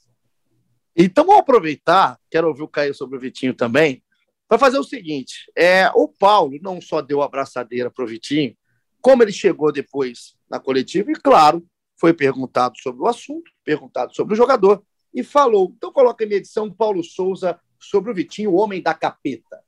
Então 0.96 1.26
vamos 1.26 1.42
aproveitar, 1.42 2.20
quero 2.30 2.48
ouvir 2.48 2.62
o 2.62 2.68
Caio 2.68 2.94
sobre 2.94 3.18
o 3.18 3.20
Vitinho 3.20 3.54
também, 3.54 4.04
vai 4.48 4.60
fazer 4.60 4.78
o 4.78 4.84
seguinte: 4.84 5.52
é, 5.58 5.92
o 5.96 6.08
Paulo 6.08 6.58
não 6.62 6.80
só 6.80 7.02
deu 7.02 7.22
a 7.22 7.26
abraçadeira 7.26 7.90
para 7.90 8.06
o 8.06 8.08
Vitinho, 8.08 8.56
como 9.02 9.24
ele 9.24 9.32
chegou 9.32 9.72
depois 9.72 10.36
na 10.54 10.60
coletiva, 10.60 11.12
e 11.12 11.16
claro, 11.16 11.66
foi 12.00 12.14
perguntado 12.14 12.76
sobre 12.80 13.02
o 13.02 13.08
assunto, 13.08 13.50
perguntado 13.66 14.16
sobre 14.16 14.36
o 14.36 14.38
jogador, 14.38 14.84
e 15.12 15.24
falou. 15.24 15.74
Então 15.76 15.92
coloca 15.92 16.24
em 16.24 16.32
edição 16.32 16.70
Paulo 16.70 17.04
Souza 17.04 17.60
sobre 17.80 18.12
o 18.12 18.14
Vitinho, 18.14 18.52
o 18.52 18.56
homem 18.56 18.80
da 18.80 18.94
capeta. 18.94 19.60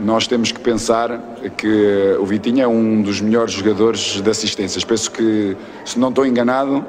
Nós 0.00 0.26
temos 0.26 0.50
que 0.50 0.60
pensar 0.60 1.20
que 1.58 2.16
o 2.18 2.24
Vitinho 2.24 2.62
é 2.62 2.66
um 2.66 3.02
dos 3.02 3.20
melhores 3.20 3.52
jogadores 3.52 4.22
de 4.22 4.30
assistências. 4.30 4.82
Penso 4.82 5.10
que, 5.10 5.56
se 5.84 5.98
não 5.98 6.08
estou 6.08 6.26
enganado, 6.26 6.84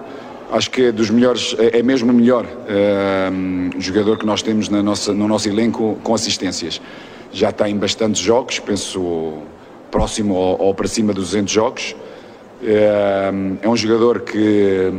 acho 0.52 0.72
que 0.72 0.84
é 0.84 0.92
dos 0.92 1.10
melhores, 1.10 1.56
é, 1.60 1.80
é 1.80 1.84
mesmo 1.84 2.12
o 2.12 2.16
melhor 2.16 2.46
uh, 2.46 3.82
jogador 3.82 4.18
que 4.18 4.26
nós 4.26 4.42
temos 4.42 4.70
na 4.70 4.82
nossa, 4.82 5.14
no 5.14 5.28
nosso 5.28 5.50
elenco 5.50 6.00
com 6.04 6.14
assistências 6.14 6.82
já 7.32 7.52
tem 7.52 7.78
bastantes 7.78 8.22
jogos, 8.22 8.60
penso 8.60 9.42
próximo 9.92 10.36
ou, 10.36 10.62
ou 10.62 10.74
para 10.74 10.88
cima 10.88 11.14
dos 11.14 11.32
200 11.32 11.54
jogos. 11.54 11.96
É, 12.64 13.32
é 13.62 13.70
um 13.70 13.76
jogador 13.76 14.22
que 14.22 14.92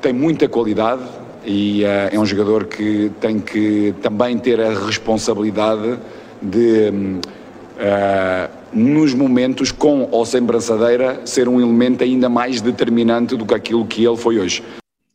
tem 0.00 0.12
muita 0.12 0.48
qualidade 0.48 1.02
e 1.44 1.84
é, 1.84 2.10
é 2.12 2.18
um 2.18 2.26
jogador 2.26 2.66
que 2.66 3.10
tem 3.20 3.40
que 3.40 3.94
também 4.02 4.38
ter 4.38 4.60
a 4.60 4.70
responsabilidade 4.70 5.98
de, 6.42 7.20
é, 7.78 8.50
nos 8.72 9.14
momentos 9.14 9.72
com 9.72 10.08
ou 10.10 10.26
sem 10.26 10.42
braçadeira, 10.42 11.26
ser 11.26 11.48
um 11.48 11.60
elemento 11.60 12.02
ainda 12.04 12.28
mais 12.28 12.60
determinante 12.60 13.36
do 13.36 13.46
que 13.46 13.54
aquilo 13.54 13.86
que 13.86 14.04
ele 14.04 14.16
foi 14.16 14.38
hoje. 14.38 14.62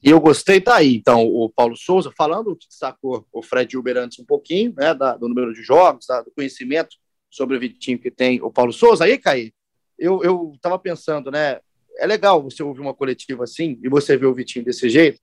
E 0.04 0.10
eu 0.10 0.20
gostei, 0.20 0.60
tá 0.60 0.78
aí. 0.78 0.96
Então, 0.96 1.24
o 1.24 1.48
Paulo 1.50 1.76
Souza, 1.78 2.12
falando, 2.18 2.58
destacou 2.68 3.26
o 3.32 3.44
Fred 3.44 3.78
Uber 3.78 3.98
antes 3.98 4.18
um 4.20 4.26
pouquinho, 4.26 4.74
né, 4.76 4.96
da, 4.96 5.16
do 5.16 5.28
número 5.30 5.54
de 5.54 5.62
jogos, 5.62 6.08
da, 6.08 6.22
do 6.22 6.32
conhecimento 6.32 6.96
sobre 7.30 7.56
o 7.56 7.60
Vitinho 7.60 8.00
que 8.00 8.10
tem 8.10 8.42
o 8.42 8.52
Paulo 8.52 8.74
Souza. 8.74 9.06
Aí, 9.06 9.18
Caí, 9.18 9.54
eu, 10.02 10.24
eu 10.24 10.54
tava 10.60 10.80
pensando, 10.80 11.30
né, 11.30 11.60
é 11.98 12.08
legal 12.08 12.42
você 12.42 12.64
ouvir 12.64 12.82
uma 12.82 12.94
coletiva 12.94 13.44
assim 13.44 13.80
e 13.84 13.88
você 13.88 14.18
ver 14.18 14.26
o 14.26 14.34
Vitinho 14.34 14.66
desse 14.66 14.90
jeito, 14.90 15.22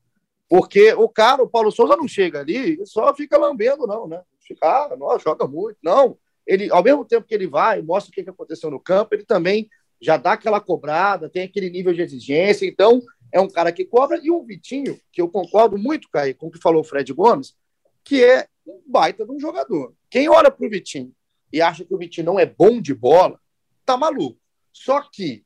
porque 0.48 0.92
o 0.94 1.08
cara, 1.08 1.42
o 1.42 1.48
Paulo 1.48 1.72
Souza, 1.72 1.96
não 1.96 2.06
chega 2.06 2.40
ali 2.40 2.80
e 2.80 2.86
só 2.86 3.12
fica 3.14 3.36
lambendo, 3.36 3.86
não, 3.86 4.06
né? 4.06 4.22
Fica, 4.40 4.66
ah, 4.66 4.96
não, 4.96 5.18
joga 5.18 5.46
muito. 5.46 5.76
Não, 5.82 6.16
ele, 6.46 6.70
ao 6.70 6.82
mesmo 6.82 7.04
tempo 7.04 7.26
que 7.26 7.34
ele 7.34 7.46
vai, 7.46 7.82
mostra 7.82 8.10
o 8.10 8.14
que 8.14 8.30
aconteceu 8.30 8.70
no 8.70 8.80
campo, 8.80 9.14
ele 9.14 9.24
também 9.24 9.68
já 10.00 10.16
dá 10.16 10.32
aquela 10.32 10.60
cobrada, 10.60 11.28
tem 11.28 11.42
aquele 11.42 11.68
nível 11.68 11.92
de 11.92 12.00
exigência, 12.00 12.64
então 12.64 13.02
é 13.32 13.40
um 13.40 13.48
cara 13.48 13.72
que 13.72 13.84
cobra, 13.84 14.18
e 14.22 14.30
o 14.30 14.42
Vitinho, 14.42 14.98
que 15.12 15.20
eu 15.20 15.28
concordo 15.28 15.76
muito, 15.76 16.08
Caio, 16.08 16.36
com 16.36 16.46
o 16.46 16.50
que 16.50 16.58
falou 16.58 16.80
o 16.80 16.84
Fred 16.84 17.12
Gomes, 17.12 17.54
que 18.02 18.24
é 18.24 18.46
um 18.66 18.80
baita 18.86 19.26
de 19.26 19.32
um 19.32 19.40
jogador. 19.40 19.92
Quem 20.08 20.28
olha 20.28 20.50
para 20.50 20.66
o 20.66 20.70
Vitinho 20.70 21.12
e 21.52 21.60
acha 21.60 21.84
que 21.84 21.94
o 21.94 21.98
Vitinho 21.98 22.26
não 22.26 22.38
é 22.38 22.46
bom 22.46 22.80
de 22.80 22.94
bola, 22.94 23.38
tá 23.84 23.96
maluco. 23.96 24.38
Só 24.84 25.02
que 25.12 25.44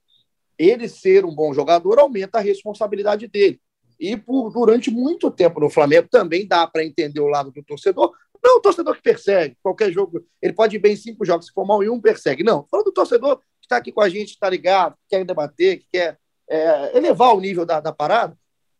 ele 0.58 0.88
ser 0.88 1.24
um 1.24 1.34
bom 1.34 1.54
jogador 1.54 1.98
aumenta 1.98 2.38
a 2.38 2.42
responsabilidade 2.42 3.26
dele. 3.26 3.60
E 3.98 4.16
por, 4.16 4.50
durante 4.50 4.90
muito 4.90 5.30
tempo 5.30 5.60
no 5.60 5.70
Flamengo 5.70 6.08
também 6.10 6.46
dá 6.46 6.66
para 6.66 6.84
entender 6.84 7.20
o 7.20 7.28
lado 7.28 7.50
do 7.50 7.62
torcedor. 7.62 8.12
Não 8.44 8.58
o 8.58 8.60
torcedor 8.60 8.96
que 8.96 9.02
persegue, 9.02 9.56
qualquer 9.62 9.92
jogo, 9.92 10.24
ele 10.40 10.52
pode 10.52 10.76
ir 10.76 10.80
bem 10.80 10.94
em 10.94 10.96
cinco 10.96 11.24
jogos, 11.24 11.46
se 11.46 11.52
for 11.52 11.64
mal 11.64 11.82
em 11.82 11.88
um, 11.88 12.00
persegue. 12.00 12.42
Não, 12.42 12.66
falando 12.70 12.86
do 12.86 12.92
torcedor 12.92 13.38
que 13.38 13.44
está 13.62 13.76
aqui 13.76 13.92
com 13.92 14.00
a 14.00 14.08
gente, 14.08 14.30
está 14.30 14.50
ligado, 14.50 14.94
que 15.08 15.16
quer 15.16 15.24
debater, 15.24 15.78
que 15.78 15.86
quer 15.92 16.18
é, 16.50 16.96
elevar 16.96 17.34
o 17.34 17.40
nível 17.40 17.64
da, 17.64 17.78
da 17.78 17.92
parada, 17.92 18.36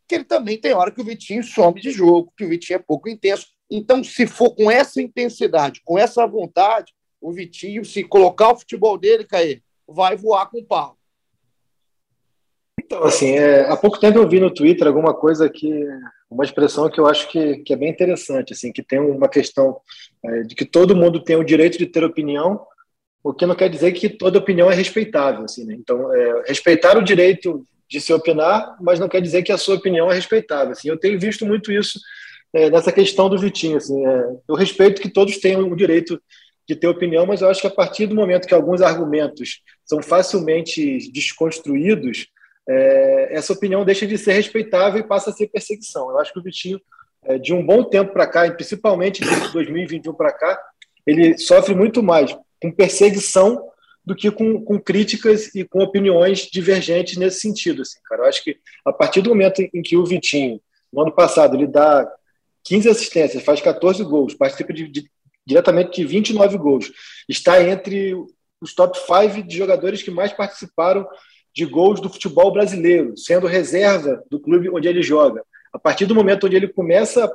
que 0.07 0.15
ele 0.15 0.25
também 0.25 0.59
tem 0.59 0.73
hora 0.73 0.91
que 0.91 0.99
o 0.99 1.03
Vitinho 1.05 1.43
some 1.43 1.79
de 1.79 1.91
jogo, 1.91 2.33
que 2.37 2.43
o 2.43 2.49
Vitinho 2.49 2.75
é 2.75 2.79
pouco 2.79 3.07
intenso. 3.07 3.47
Então, 3.71 4.03
se 4.03 4.27
for 4.27 4.53
com 4.53 4.69
essa 4.69 5.01
intensidade, 5.01 5.81
com 5.85 5.97
essa 5.97 6.27
vontade, 6.27 6.93
o 7.21 7.31
Vitinho, 7.31 7.85
se 7.85 8.03
colocar 8.03 8.51
o 8.51 8.57
futebol 8.57 8.97
dele, 8.97 9.23
cair, 9.23 9.62
vai 9.87 10.15
voar 10.15 10.49
com 10.49 10.59
o 10.59 10.65
pau. 10.65 10.97
Então, 12.79 13.03
assim, 13.03 13.31
é, 13.31 13.61
há 13.69 13.77
pouco 13.77 13.99
tempo 13.99 14.19
eu 14.19 14.27
vi 14.27 14.39
no 14.39 14.53
Twitter 14.53 14.87
alguma 14.87 15.13
coisa 15.13 15.49
que, 15.49 15.87
uma 16.29 16.43
expressão 16.43 16.89
que 16.89 16.99
eu 16.99 17.07
acho 17.07 17.29
que, 17.29 17.57
que 17.57 17.73
é 17.73 17.75
bem 17.75 17.89
interessante, 17.89 18.53
assim, 18.53 18.71
que 18.71 18.83
tem 18.83 18.99
uma 18.99 19.29
questão 19.29 19.79
é, 20.23 20.41
de 20.41 20.53
que 20.55 20.65
todo 20.65 20.95
mundo 20.95 21.23
tem 21.23 21.35
o 21.35 21.43
direito 21.43 21.77
de 21.77 21.85
ter 21.85 22.03
opinião, 22.03 22.65
o 23.23 23.33
que 23.33 23.45
não 23.45 23.55
quer 23.55 23.69
dizer 23.69 23.93
que 23.93 24.09
toda 24.09 24.39
opinião 24.39 24.69
é 24.69 24.75
respeitável. 24.75 25.45
Assim, 25.45 25.65
né? 25.65 25.75
Então, 25.75 26.13
é, 26.13 26.43
respeitar 26.47 26.97
o 26.97 27.03
direito 27.03 27.65
de 27.89 28.01
se 28.01 28.11
opinar, 28.11 28.75
mas 28.81 28.99
não 28.99 29.07
quer 29.07 29.21
dizer 29.21 29.43
que 29.43 29.51
a 29.51 29.57
sua 29.57 29.75
opinião 29.75 30.11
é 30.11 30.15
respeitável. 30.15 30.71
Assim, 30.73 30.89
eu 30.89 30.97
tenho 30.97 31.19
visto 31.19 31.45
muito 31.45 31.71
isso 31.71 31.99
é, 32.53 32.69
nessa 32.69 32.91
questão 32.91 33.29
do 33.29 33.37
Vitinho. 33.37 33.77
Assim, 33.77 34.05
é, 34.05 34.25
eu 34.49 34.55
respeito 34.55 35.01
que 35.01 35.09
todos 35.09 35.37
tenham 35.37 35.71
o 35.71 35.75
direito 35.75 36.21
de 36.67 36.75
ter 36.75 36.87
opinião, 36.87 37.25
mas 37.25 37.41
eu 37.41 37.49
acho 37.49 37.61
que 37.61 37.67
a 37.67 37.71
partir 37.71 38.07
do 38.07 38.15
momento 38.15 38.47
que 38.47 38.53
alguns 38.53 38.81
argumentos 38.81 39.61
são 39.85 40.01
facilmente 40.01 41.11
desconstruídos, 41.11 42.27
é, 42.67 43.29
essa 43.31 43.53
opinião 43.53 43.83
deixa 43.83 44.07
de 44.07 44.17
ser 44.17 44.33
respeitável 44.33 44.99
e 44.99 45.07
passa 45.07 45.29
a 45.29 45.33
ser 45.33 45.47
perseguição. 45.47 46.09
Eu 46.09 46.19
acho 46.19 46.31
que 46.31 46.39
o 46.39 46.43
Vitinho, 46.43 46.79
é, 47.25 47.37
de 47.37 47.53
um 47.53 47.65
bom 47.65 47.83
tempo 47.83 48.13
para 48.13 48.27
cá, 48.27 48.47
e 48.47 48.51
principalmente 48.51 49.21
de 49.21 49.51
2021 49.51 50.13
para 50.13 50.31
cá, 50.31 50.59
ele 51.05 51.37
sofre 51.37 51.75
muito 51.75 52.01
mais 52.01 52.35
com 52.61 52.71
perseguição 52.71 53.69
do 54.05 54.15
que 54.15 54.31
com, 54.31 54.61
com, 54.63 54.79
críticas 54.79 55.53
e 55.55 55.63
com 55.63 55.79
opiniões 55.81 56.47
divergentes 56.51 57.17
nesse 57.17 57.39
sentido. 57.39 57.81
Assim, 57.81 57.99
cara. 58.05 58.23
Eu 58.23 58.25
acho 58.27 58.43
que 58.43 58.57
a 58.85 58.91
partir 58.91 59.21
do 59.21 59.29
momento 59.29 59.61
em 59.61 59.81
que 59.81 59.95
o 59.95 60.05
Vitinho, 60.05 60.61
no 60.91 61.01
ano 61.01 61.11
passado, 61.11 61.55
ele 61.55 61.67
dá 61.67 62.09
15 62.63 62.89
assistências, 62.89 63.43
faz 63.43 63.61
14 63.61 64.03
gols, 64.03 64.33
participa 64.33 64.73
de, 64.73 64.87
de, 64.87 65.09
diretamente 65.45 66.01
de 66.01 66.05
29 66.05 66.57
gols, 66.57 66.91
está 67.27 67.61
entre 67.63 68.15
os 68.61 68.73
top 68.73 68.97
5 68.97 69.47
de 69.47 69.57
jogadores 69.57 70.01
que 70.01 70.11
mais 70.11 70.31
participaram 70.31 71.07
de 71.53 71.65
gols 71.65 72.01
do 72.01 72.09
futebol 72.09 72.51
brasileiro, 72.51 73.15
sendo 73.17 73.45
reserva 73.45 74.23
do 74.29 74.39
clube 74.39 74.69
onde 74.69 74.87
ele 74.87 75.03
joga. 75.03 75.43
A 75.71 75.77
partir 75.77 76.05
do 76.05 76.15
momento 76.15 76.47
onde 76.47 76.55
ele 76.55 76.67
começa 76.67 77.25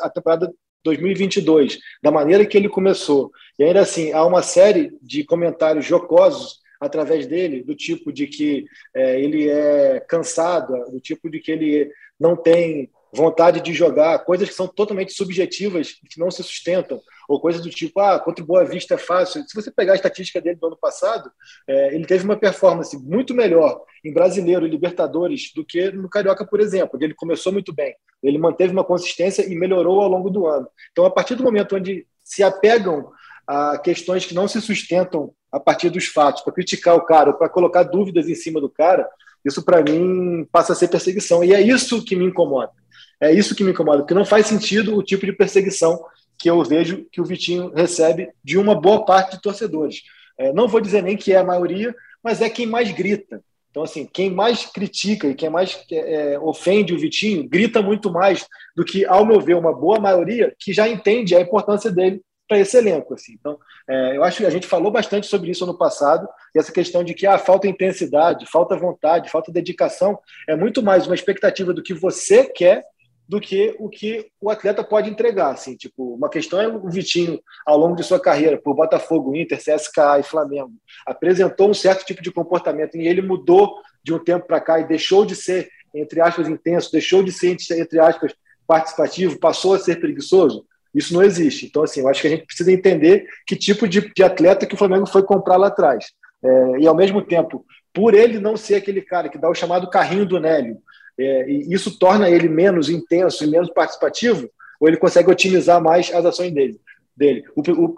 a, 0.00 0.10
temporada 0.10 0.52
2022, 0.84 1.78
da 2.02 2.10
maneira 2.10 2.46
que 2.46 2.56
ele 2.56 2.68
começou, 2.68 3.30
e 3.58 3.64
ainda 3.64 3.80
assim 3.80 4.12
há 4.12 4.24
uma 4.24 4.42
série 4.42 4.96
de 5.02 5.24
comentários 5.24 5.84
jocosos 5.84 6.60
através 6.80 7.26
dele, 7.26 7.62
do 7.62 7.74
tipo 7.74 8.12
de 8.12 8.26
que 8.26 8.66
é, 8.94 9.20
ele 9.20 9.48
é 9.48 10.00
cansado, 10.00 10.90
do 10.90 11.00
tipo 11.00 11.28
de 11.28 11.40
que 11.40 11.50
ele 11.50 11.90
não 12.18 12.36
tem 12.36 12.90
vontade 13.12 13.60
de 13.60 13.72
jogar, 13.72 14.18
coisas 14.20 14.48
que 14.48 14.54
são 14.54 14.66
totalmente 14.66 15.12
subjetivas, 15.12 15.92
que 15.92 16.18
não 16.18 16.30
se 16.30 16.42
sustentam, 16.42 17.00
ou 17.28 17.40
coisas 17.40 17.62
do 17.62 17.70
tipo, 17.70 17.98
ah, 18.00 18.18
contra 18.20 18.42
o 18.42 18.46
Boa 18.46 18.64
Vista 18.64 18.94
é 18.94 18.98
fácil. 18.98 19.42
Se 19.46 19.54
você 19.54 19.70
pegar 19.70 19.92
a 19.92 19.96
estatística 19.96 20.40
dele 20.40 20.56
do 20.56 20.66
ano 20.66 20.76
passado, 20.76 21.30
é, 21.66 21.94
ele 21.94 22.06
teve 22.06 22.24
uma 22.24 22.36
performance 22.36 22.96
muito 22.96 23.34
melhor 23.34 23.80
em 24.04 24.12
Brasileiro 24.12 24.66
e 24.66 24.70
Libertadores 24.70 25.52
do 25.54 25.64
que 25.64 25.90
no 25.90 26.08
Carioca, 26.08 26.46
por 26.46 26.60
exemplo, 26.60 26.98
ele 27.02 27.14
começou 27.14 27.52
muito 27.52 27.74
bem. 27.74 27.94
Ele 28.22 28.38
manteve 28.38 28.72
uma 28.72 28.84
consistência 28.84 29.42
e 29.42 29.54
melhorou 29.56 30.00
ao 30.00 30.08
longo 30.08 30.30
do 30.30 30.46
ano. 30.46 30.68
Então, 30.92 31.04
a 31.04 31.10
partir 31.10 31.34
do 31.34 31.42
momento 31.42 31.76
onde 31.76 32.06
se 32.22 32.42
apegam 32.42 33.10
a 33.46 33.78
questões 33.78 34.24
que 34.24 34.34
não 34.34 34.48
se 34.48 34.60
sustentam 34.60 35.32
a 35.50 35.60
partir 35.60 35.90
dos 35.90 36.06
fatos, 36.06 36.42
para 36.42 36.52
criticar 36.52 36.96
o 36.96 37.04
cara, 37.04 37.32
para 37.32 37.48
colocar 37.48 37.84
dúvidas 37.84 38.28
em 38.28 38.34
cima 38.34 38.60
do 38.60 38.68
cara, 38.68 39.08
isso 39.44 39.64
para 39.64 39.82
mim 39.82 40.46
passa 40.50 40.72
a 40.72 40.76
ser 40.76 40.88
perseguição. 40.88 41.42
E 41.44 41.54
é 41.54 41.60
isso 41.60 42.04
que 42.04 42.16
me 42.16 42.24
incomoda. 42.24 42.72
É 43.20 43.32
isso 43.32 43.54
que 43.54 43.64
me 43.64 43.70
incomoda, 43.70 43.98
porque 43.98 44.14
não 44.14 44.24
faz 44.24 44.46
sentido 44.46 44.96
o 44.96 45.02
tipo 45.02 45.24
de 45.24 45.32
perseguição 45.32 46.04
que 46.38 46.50
eu 46.50 46.62
vejo 46.62 47.06
que 47.10 47.20
o 47.20 47.24
Vitinho 47.24 47.72
recebe 47.74 48.30
de 48.44 48.58
uma 48.58 48.74
boa 48.74 49.04
parte 49.04 49.36
de 49.36 49.42
torcedores. 49.42 50.02
É, 50.38 50.52
não 50.52 50.68
vou 50.68 50.80
dizer 50.80 51.02
nem 51.02 51.16
que 51.16 51.32
é 51.32 51.38
a 51.38 51.44
maioria, 51.44 51.94
mas 52.22 52.42
é 52.42 52.50
quem 52.50 52.66
mais 52.66 52.92
grita. 52.92 53.42
Então, 53.70 53.82
assim, 53.82 54.08
quem 54.10 54.30
mais 54.30 54.64
critica 54.66 55.28
e 55.28 55.34
quem 55.34 55.50
mais 55.50 55.78
é, 55.90 56.32
é, 56.32 56.38
ofende 56.38 56.94
o 56.94 56.98
Vitinho 56.98 57.48
grita 57.48 57.82
muito 57.82 58.10
mais 58.10 58.46
do 58.74 58.84
que, 58.84 59.04
ao 59.04 59.24
meu 59.24 59.40
ver, 59.40 59.54
uma 59.54 59.72
boa 59.72 60.00
maioria 60.00 60.54
que 60.58 60.72
já 60.72 60.88
entende 60.88 61.34
a 61.34 61.40
importância 61.40 61.90
dele 61.90 62.22
para 62.48 62.58
esse 62.58 62.76
elenco. 62.76 63.14
Assim. 63.14 63.34
Então, 63.38 63.58
é, 63.88 64.16
eu 64.16 64.24
acho 64.24 64.38
que 64.38 64.46
a 64.46 64.50
gente 64.50 64.66
falou 64.66 64.90
bastante 64.90 65.26
sobre 65.26 65.50
isso 65.50 65.64
ano 65.64 65.76
passado, 65.76 66.26
e 66.54 66.58
essa 66.58 66.72
questão 66.72 67.04
de 67.04 67.12
que 67.12 67.26
ah, 67.26 67.38
falta 67.38 67.68
intensidade, 67.68 68.46
falta 68.46 68.76
vontade, 68.76 69.30
falta 69.30 69.52
dedicação, 69.52 70.18
é 70.48 70.56
muito 70.56 70.82
mais 70.82 71.06
uma 71.06 71.14
expectativa 71.14 71.74
do 71.74 71.82
que 71.82 71.92
você 71.92 72.44
quer 72.44 72.82
do 73.28 73.40
que 73.40 73.74
o 73.78 73.88
que 73.88 74.30
o 74.40 74.50
atleta 74.50 74.84
pode 74.84 75.10
entregar. 75.10 75.50
Assim, 75.52 75.76
tipo, 75.76 76.14
uma 76.14 76.28
questão 76.28 76.60
é 76.60 76.68
o 76.68 76.88
Vitinho, 76.88 77.40
ao 77.66 77.76
longo 77.76 77.96
de 77.96 78.04
sua 78.04 78.20
carreira, 78.20 78.56
por 78.56 78.74
Botafogo, 78.74 79.34
Inter, 79.34 79.58
CSKA 79.58 80.20
e 80.20 80.22
Flamengo, 80.22 80.72
apresentou 81.06 81.70
um 81.70 81.74
certo 81.74 82.04
tipo 82.04 82.22
de 82.22 82.30
comportamento 82.30 82.96
e 82.96 83.06
ele 83.06 83.22
mudou 83.22 83.76
de 84.02 84.14
um 84.14 84.18
tempo 84.18 84.46
para 84.46 84.60
cá 84.60 84.78
e 84.78 84.86
deixou 84.86 85.26
de 85.26 85.34
ser, 85.34 85.68
entre 85.94 86.20
aspas, 86.20 86.48
intenso, 86.48 86.92
deixou 86.92 87.22
de 87.22 87.32
ser, 87.32 87.56
entre 87.72 87.98
aspas, 87.98 88.32
participativo, 88.66 89.38
passou 89.38 89.74
a 89.74 89.78
ser 89.78 90.00
preguiçoso. 90.00 90.64
Isso 90.94 91.12
não 91.12 91.22
existe. 91.22 91.66
Então, 91.66 91.82
assim, 91.82 92.00
eu 92.00 92.08
acho 92.08 92.22
que 92.22 92.26
a 92.26 92.30
gente 92.30 92.46
precisa 92.46 92.72
entender 92.72 93.26
que 93.46 93.54
tipo 93.54 93.86
de, 93.86 94.12
de 94.14 94.22
atleta 94.22 94.64
que 94.64 94.74
o 94.74 94.78
Flamengo 94.78 95.06
foi 95.06 95.22
comprar 95.22 95.56
lá 95.56 95.66
atrás. 95.66 96.06
É, 96.42 96.78
e, 96.80 96.86
ao 96.86 96.94
mesmo 96.94 97.20
tempo, 97.20 97.64
por 97.92 98.14
ele 98.14 98.38
não 98.38 98.56
ser 98.56 98.76
aquele 98.76 99.02
cara 99.02 99.28
que 99.28 99.38
dá 99.38 99.48
o 99.48 99.54
chamado 99.54 99.90
carrinho 99.90 100.26
do 100.26 100.38
Nélio, 100.40 100.78
é, 101.18 101.48
e 101.50 101.72
isso 101.72 101.98
torna 101.98 102.28
ele 102.28 102.48
menos 102.48 102.88
intenso 102.88 103.44
e 103.44 103.46
menos 103.46 103.70
participativo, 103.70 104.50
ou 104.80 104.88
ele 104.88 104.96
consegue 104.96 105.30
otimizar 105.30 105.82
mais 105.82 106.12
as 106.12 106.24
ações 106.24 106.52
dele. 106.52 106.78
dele. 107.16 107.44
O, 107.54 107.60
o, 107.60 107.96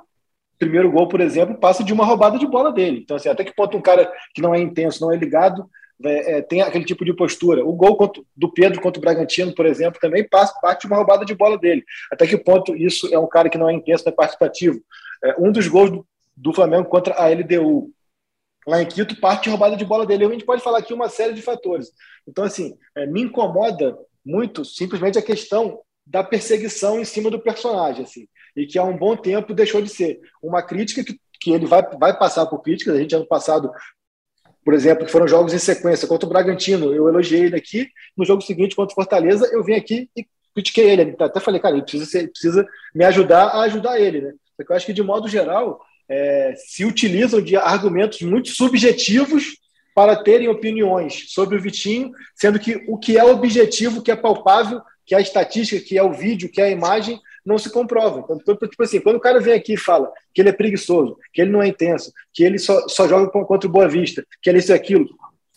primeiro 0.59 0.91
gol, 0.91 1.09
por 1.09 1.21
exemplo, 1.21 1.57
passa 1.57 1.85
de 1.85 1.93
uma 1.93 2.05
roubada 2.05 2.39
de 2.39 2.47
bola 2.47 2.73
dele. 2.73 3.01
Então, 3.03 3.17
assim, 3.17 3.29
até 3.29 3.45
que 3.45 3.55
ponto 3.55 3.77
um 3.77 3.81
cara 3.81 4.13
que 4.35 4.43
não 4.43 4.55
é 4.55 4.59
intenso, 4.59 5.01
não 5.01 5.13
é 5.13 5.17
ligado, 5.17 5.69
é, 6.05 6.39
é, 6.39 6.43
tem 6.43 6.63
aquele 6.63 6.85
tipo 6.85 7.05
de 7.05 7.15
postura. 7.15 7.65
O 7.65 7.73
gol 7.73 7.97
contra, 7.97 8.23
do 8.37 8.53
Pedro 8.53 8.81
contra 8.81 8.99
o 8.99 9.03
Bragantino, 9.03 9.55
por 9.55 9.67
exemplo, 9.67 10.01
também 10.01 10.29
passa, 10.29 10.59
parte 10.61 10.83
de 10.83 10.87
uma 10.89 10.97
roubada 10.97 11.25
de 11.25 11.35
bola 11.35 11.57
dele. 11.57 11.85
Até 12.13 12.27
que 12.27 12.37
ponto 12.37 12.75
isso 12.77 13.13
é 13.13 13.19
um 13.19 13.29
cara 13.29 13.49
que 13.49 13.59
não 13.59 13.69
é 13.69 13.73
intenso, 13.73 14.05
não 14.05 14.13
é 14.13 14.17
participativo. 14.17 14.81
É, 15.25 15.37
um 15.39 15.51
dos 15.51 15.67
gols 15.69 15.91
do, 15.91 16.07
do 16.37 16.53
Flamengo 16.53 16.89
contra 16.89 17.15
a 17.15 17.29
LDU, 17.29 17.91
lá 18.69 18.83
em 18.83 18.87
Quito, 18.87 19.19
parte 19.19 19.45
de 19.45 19.51
roubada 19.51 19.77
de 19.77 19.85
bola 19.85 20.05
dele. 20.05 20.27
A 20.27 20.29
gente 20.29 20.45
pode 20.45 20.63
falar 20.63 20.79
aqui 20.79 20.93
uma 20.93 21.09
série 21.09 21.33
de 21.33 21.41
fatores. 21.41 21.91
Então, 22.27 22.45
assim, 22.45 22.77
é, 22.95 23.07
me 23.07 23.23
incomoda 23.23 23.99
muito 24.25 24.65
simplesmente 24.65 25.19
a 25.19 25.23
questão 25.23 25.81
da 26.07 26.23
perseguição 26.23 27.01
em 27.01 27.05
cima 27.05 27.31
do 27.31 27.41
personagem, 27.41 28.05
assim, 28.05 28.29
e 28.57 28.67
que 28.67 28.79
há 28.79 28.85
um 28.85 28.97
bom 28.97 29.17
tempo 29.17 29.55
deixou 29.55 29.81
de 29.81 29.89
ser 29.89 30.21
uma 30.43 30.63
crítica 30.63 31.03
que, 31.03 31.19
que 31.41 31.51
ele 31.51 31.67
vai, 31.67 31.83
vai 31.99 32.19
passar 32.19 32.47
por 32.47 32.61
críticas. 32.61 32.95
A 32.95 32.99
gente, 32.99 33.15
ano 33.15 33.27
passado, 33.27 33.71
por 34.65 34.75
exemplo, 34.75 35.07
que 35.07 35.13
foram 35.13 35.27
jogos 35.27 35.55
em 35.55 35.59
sequência 35.59 36.07
contra 36.07 36.27
o 36.27 36.29
Bragantino, 36.29 36.95
eu 36.95 37.09
elogiei 37.09 37.45
ele 37.45 37.57
aqui, 37.57 37.89
no 38.17 38.25
jogo 38.25 38.43
seguinte 38.43 38.77
contra 38.77 38.93
o 38.93 38.95
Fortaleza, 38.95 39.49
eu 39.51 39.65
vim 39.65 39.75
aqui 39.75 40.11
e 40.15 40.27
critiquei 40.55 40.91
ele. 40.91 41.17
Até 41.19 41.41
falei, 41.41 41.61
cara, 41.61 41.75
ele 41.75 41.83
precisa, 41.83 42.05
ser, 42.05 42.29
precisa 42.29 42.67
me 42.95 43.05
ajudar 43.05 43.49
a 43.49 43.61
ajudar 43.63 43.99
ele, 43.99 44.21
né? 44.21 44.33
Porque 44.57 44.73
eu 44.73 44.77
acho 44.77 44.87
que, 44.87 44.93
de 44.93 45.03
modo 45.03 45.29
geral, 45.29 45.81
é, 46.09 46.55
se 46.57 46.85
utilizam 46.85 47.41
de 47.41 47.57
argumentos 47.57 48.23
muito 48.23 48.49
subjetivos 48.51 49.59
para 49.95 50.17
terem 50.17 50.49
opiniões 50.49 51.25
sobre 51.29 51.57
o 51.57 51.61
Vitinho, 51.61 52.13
sendo 52.35 52.59
que 52.59 52.85
o 52.89 52.97
que 52.97 53.19
é 53.19 53.25
objetivo, 53.25 54.03
que 54.03 54.11
é 54.11 54.17
palpável, 54.17 54.81
que 55.05 55.15
é 55.15 55.19
a 55.19 55.21
estatística, 55.21 55.85
que 55.85 55.99
é 55.99 56.03
o 56.03 56.13
vídeo, 56.13 56.51
que 56.51 56.61
é 56.61 56.65
a 56.65 56.71
imagem, 56.71 57.21
não 57.45 57.59
se 57.59 57.71
comprova. 57.71 58.25
Então, 58.31 58.57
tipo 58.57 58.83
assim, 58.83 59.01
quando 59.01 59.17
o 59.17 59.21
cara 59.21 59.41
vem 59.41 59.55
aqui 59.55 59.73
e 59.73 59.79
fala 59.79 60.13
que 60.35 60.41
ele 60.41 60.51
é 60.51 60.53
preguiçoso, 60.53 61.17
que 61.33 61.41
ele 61.41 61.51
não 61.51 61.63
é 61.63 61.69
intenso, 61.69 62.13
que 62.33 62.45
ele 62.45 62.59
só, 62.59 62.87
só 62.89 63.09
joga 63.09 63.29
contra 63.31 63.69
o 63.69 63.73
Boa 63.73 63.89
Vista, 63.89 64.25
que 64.43 64.51
ele 64.51 64.59
é 64.59 64.61
isso 64.61 64.71
e 64.71 64.75
aquilo, 64.75 65.09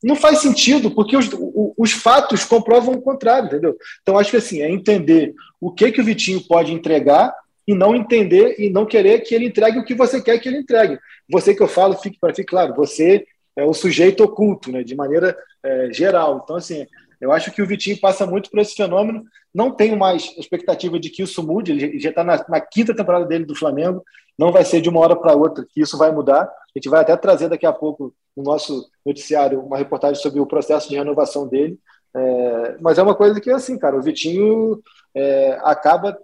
não 0.04 0.16
faz 0.16 0.40
sentido, 0.40 0.90
porque 0.90 1.16
os, 1.16 1.30
os 1.78 1.92
fatos 1.92 2.44
comprovam 2.44 2.96
o 2.96 3.02
contrário, 3.02 3.48
entendeu? 3.48 3.78
Então, 4.02 4.18
acho 4.18 4.32
que 4.32 4.38
assim, 4.38 4.62
é 4.62 4.72
entender 4.72 5.34
o 5.60 5.72
que, 5.72 5.92
que 5.92 6.02
o 6.02 6.04
Vitinho 6.04 6.42
pode 6.48 6.74
entregar 6.74 7.32
e 7.68 7.74
não 7.74 7.96
entender 7.96 8.56
e 8.60 8.70
não 8.70 8.86
querer 8.86 9.20
que 9.22 9.36
ele 9.36 9.46
entregue 9.46 9.80
o 9.80 9.86
que 9.86 9.94
você 9.94 10.22
quer 10.22 10.40
que 10.40 10.50
ele 10.50 10.60
entregue. 10.60 11.00
Você 11.30 11.54
que 11.56 11.62
eu 11.62 11.68
falo, 11.68 11.98
fique 11.98 12.20
para 12.20 12.34
ficar 12.34 12.50
claro, 12.50 12.76
você 12.76 13.26
é 13.56 13.64
o 13.64 13.74
sujeito 13.74 14.24
oculto, 14.24 14.72
né, 14.72 14.84
de 14.84 14.96
maneira 14.96 15.38
é, 15.64 15.90
geral. 15.92 16.42
Então, 16.44 16.56
assim, 16.56 16.86
eu 17.20 17.32
acho 17.32 17.52
que 17.52 17.62
o 17.62 17.68
Vitinho 17.68 18.00
passa 18.00 18.26
muito 18.26 18.50
por 18.50 18.60
esse 18.60 18.76
fenômeno. 18.76 19.24
Não 19.54 19.72
tenho 19.72 19.96
mais 19.96 20.34
expectativa 20.38 21.00
de 21.00 21.10
que 21.10 21.22
isso 21.22 21.46
mude. 21.46 21.72
Ele 21.72 22.00
já 22.00 22.10
está 22.10 22.24
na, 22.24 22.44
na, 22.50 22.60
quinta 22.60 22.96
temporada 22.96 23.26
dele 23.26 23.46
do 23.46 23.56
Flamengo. 23.56 24.04
Não 24.38 24.52
vai 24.52 24.66
ser 24.66 24.82
de 24.82 24.90
uma 24.90 25.00
hora 25.02 25.16
para 25.16 25.36
outra 25.36 25.66
que 25.70 25.82
isso 25.82 25.98
vai 25.98 26.12
mudar. 26.12 26.44
A 26.44 26.50
gente 26.76 26.90
vai 26.90 27.02
até 27.02 27.16
trazer 27.16 27.48
daqui 27.48 27.66
a 27.66 27.72
pouco 27.72 28.14
no 28.36 28.44
nosso 28.44 28.90
noticiário 29.06 29.62
uma 29.62 29.78
reportagem 29.78 30.22
sobre 30.22 30.40
o 30.40 30.48
processo 30.48 30.90
de 30.90 30.96
renovação 30.96 31.48
dele. 31.48 31.78
É, 32.16 32.78
mas 32.82 32.98
é 32.98 33.04
uma 33.04 33.16
coisa 33.16 33.40
que, 33.40 33.52
assim, 33.52 33.78
cara, 33.78 33.96
o 33.96 34.02
Vitinho 34.02 34.82
é, 35.16 35.60
acaba 35.62 36.18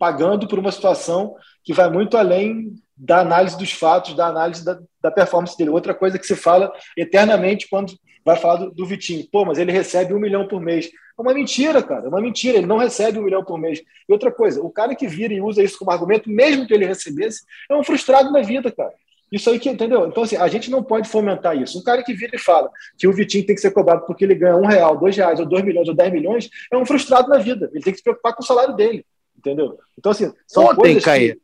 pagando 0.00 0.48
por 0.48 0.58
uma 0.58 0.72
situação 0.72 1.36
que 1.62 1.74
vai 1.74 1.90
muito 1.90 2.16
além 2.16 2.74
da 2.96 3.20
análise 3.20 3.58
dos 3.58 3.70
fatos, 3.70 4.14
da 4.14 4.28
análise 4.28 4.64
da, 4.64 4.78
da 5.02 5.10
performance 5.10 5.56
dele. 5.58 5.68
Outra 5.68 5.92
coisa 5.92 6.18
que 6.18 6.26
se 6.26 6.34
fala 6.34 6.72
eternamente 6.96 7.68
quando 7.68 7.92
vai 8.24 8.36
falar 8.36 8.56
do, 8.56 8.70
do, 8.70 8.86
Vitinho. 8.86 9.26
Pô, 9.30 9.44
mas 9.44 9.58
ele 9.58 9.70
recebe 9.70 10.14
um 10.14 10.18
milhão 10.18 10.48
por 10.48 10.58
mês. 10.58 10.86
É 10.86 11.22
uma 11.22 11.34
mentira, 11.34 11.82
cara. 11.82 12.06
É 12.06 12.08
uma 12.08 12.20
mentira. 12.20 12.56
Ele 12.56 12.66
não 12.66 12.78
recebe 12.78 13.18
um 13.18 13.22
milhão 13.22 13.44
por 13.44 13.58
mês. 13.58 13.82
E 14.08 14.12
outra 14.12 14.32
coisa, 14.32 14.62
o 14.62 14.70
cara 14.70 14.94
que 14.94 15.06
vira 15.06 15.34
e 15.34 15.40
usa 15.40 15.62
isso 15.62 15.78
como 15.78 15.90
argumento, 15.90 16.30
mesmo 16.30 16.66
que 16.66 16.72
ele 16.72 16.86
recebesse, 16.86 17.42
é 17.70 17.76
um 17.76 17.84
frustrado 17.84 18.32
na 18.32 18.40
vida, 18.40 18.72
cara. 18.72 18.92
Isso 19.30 19.50
aí 19.50 19.58
que, 19.58 19.68
entendeu? 19.68 20.06
Então, 20.06 20.22
assim, 20.22 20.36
a 20.36 20.48
gente 20.48 20.70
não 20.70 20.82
pode 20.82 21.08
fomentar 21.08 21.56
isso. 21.56 21.78
Um 21.78 21.82
cara 21.82 22.02
que 22.02 22.14
vira 22.14 22.34
e 22.34 22.38
fala 22.38 22.70
que 22.98 23.06
o 23.06 23.12
Vitinho 23.12 23.44
tem 23.46 23.54
que 23.54 23.60
ser 23.60 23.70
cobrado 23.70 24.06
porque 24.06 24.24
ele 24.24 24.34
ganha 24.34 24.56
um 24.56 24.66
real, 24.66 24.98
dois 24.98 25.14
reais, 25.14 25.38
ou 25.38 25.46
dois 25.46 25.62
milhões, 25.62 25.88
ou 25.88 25.94
dez 25.94 26.10
milhões, 26.10 26.48
é 26.72 26.76
um 26.76 26.86
frustrado 26.86 27.28
na 27.28 27.38
vida. 27.38 27.70
Ele 27.72 27.82
tem 27.82 27.92
que 27.92 27.98
se 27.98 28.02
preocupar 28.02 28.34
com 28.34 28.42
o 28.42 28.46
salário 28.46 28.74
dele. 28.74 29.04
Entendeu? 29.40 29.78
Então, 29.98 30.12
assim, 30.12 30.32
são 30.46 30.64
Ontem, 30.64 30.76
coisas 30.76 31.04
Caí. 31.04 31.34
que, 31.34 31.40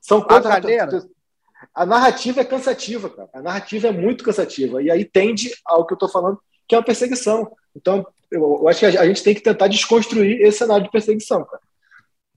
São 0.00 0.22
coisas. 0.22 0.46
A, 0.46 1.82
a 1.82 1.86
narrativa 1.86 2.40
é 2.40 2.44
cansativa, 2.44 3.10
cara. 3.10 3.28
A 3.34 3.42
narrativa 3.42 3.88
é 3.88 3.92
muito 3.92 4.24
cansativa. 4.24 4.82
E 4.82 4.90
aí 4.90 5.04
tende 5.04 5.54
ao 5.64 5.86
que 5.86 5.92
eu 5.92 5.96
estou 5.96 6.08
falando, 6.08 6.40
que 6.66 6.74
é 6.74 6.78
uma 6.78 6.84
perseguição. 6.84 7.54
Então, 7.76 8.06
eu, 8.30 8.60
eu 8.62 8.68
acho 8.68 8.80
que 8.80 8.86
a, 8.86 9.02
a 9.02 9.06
gente 9.06 9.22
tem 9.22 9.34
que 9.34 9.42
tentar 9.42 9.68
desconstruir 9.68 10.40
esse 10.40 10.58
cenário 10.58 10.84
de 10.84 10.90
perseguição, 10.90 11.44
cara. 11.44 11.62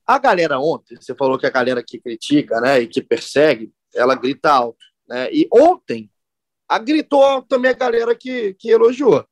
A 0.05 0.17
galera 0.17 0.59
ontem, 0.59 0.97
você 0.99 1.15
falou 1.15 1.39
que 1.39 1.45
a 1.45 1.51
galera 1.51 1.81
que 1.81 1.97
critica, 1.97 2.59
né, 2.59 2.81
e 2.81 2.87
que 2.87 3.01
persegue, 3.01 3.71
ela 3.95 4.13
grita 4.13 4.51
alto, 4.51 4.83
né? 5.07 5.29
E 5.31 5.47
ontem 5.53 6.09
a 6.67 6.79
gritou 6.79 7.41
também 7.43 7.71
a 7.71 7.75
galera 7.75 8.15
que, 8.15 8.53
que 8.55 8.69
elogiou, 8.69 9.25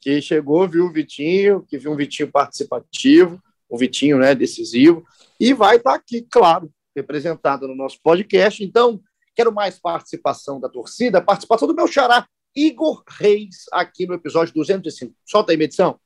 que 0.00 0.20
chegou, 0.22 0.68
viu 0.68 0.86
o 0.86 0.92
Vitinho, 0.92 1.62
que 1.62 1.78
viu 1.78 1.92
um 1.92 1.96
Vitinho 1.96 2.30
participativo, 2.30 3.40
um 3.70 3.76
Vitinho, 3.76 4.18
né, 4.18 4.34
decisivo, 4.34 5.04
e 5.38 5.52
vai 5.52 5.76
estar 5.76 5.94
aqui, 5.94 6.26
claro, 6.30 6.70
representado 6.94 7.66
no 7.66 7.74
nosso 7.74 7.98
podcast. 8.02 8.62
Então, 8.62 9.00
quero 9.34 9.52
mais 9.52 9.78
participação 9.78 10.60
da 10.60 10.68
torcida, 10.68 11.20
participação 11.20 11.66
do 11.66 11.74
meu 11.74 11.86
xará 11.86 12.26
Igor 12.54 13.02
Reis 13.08 13.64
aqui 13.72 14.06
no 14.06 14.14
episódio 14.14 14.54
205. 14.54 15.12
Solta 15.24 15.52
aí, 15.52 15.58
medição. 15.58 15.98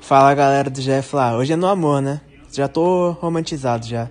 Fala 0.00 0.34
galera 0.34 0.70
do 0.70 0.80
GF 0.80 1.14
lá, 1.14 1.36
hoje 1.36 1.52
é 1.52 1.56
no 1.56 1.66
amor, 1.66 2.00
né? 2.00 2.20
Já 2.52 2.66
tô 2.66 3.10
romantizado 3.10 3.86
já. 3.86 4.10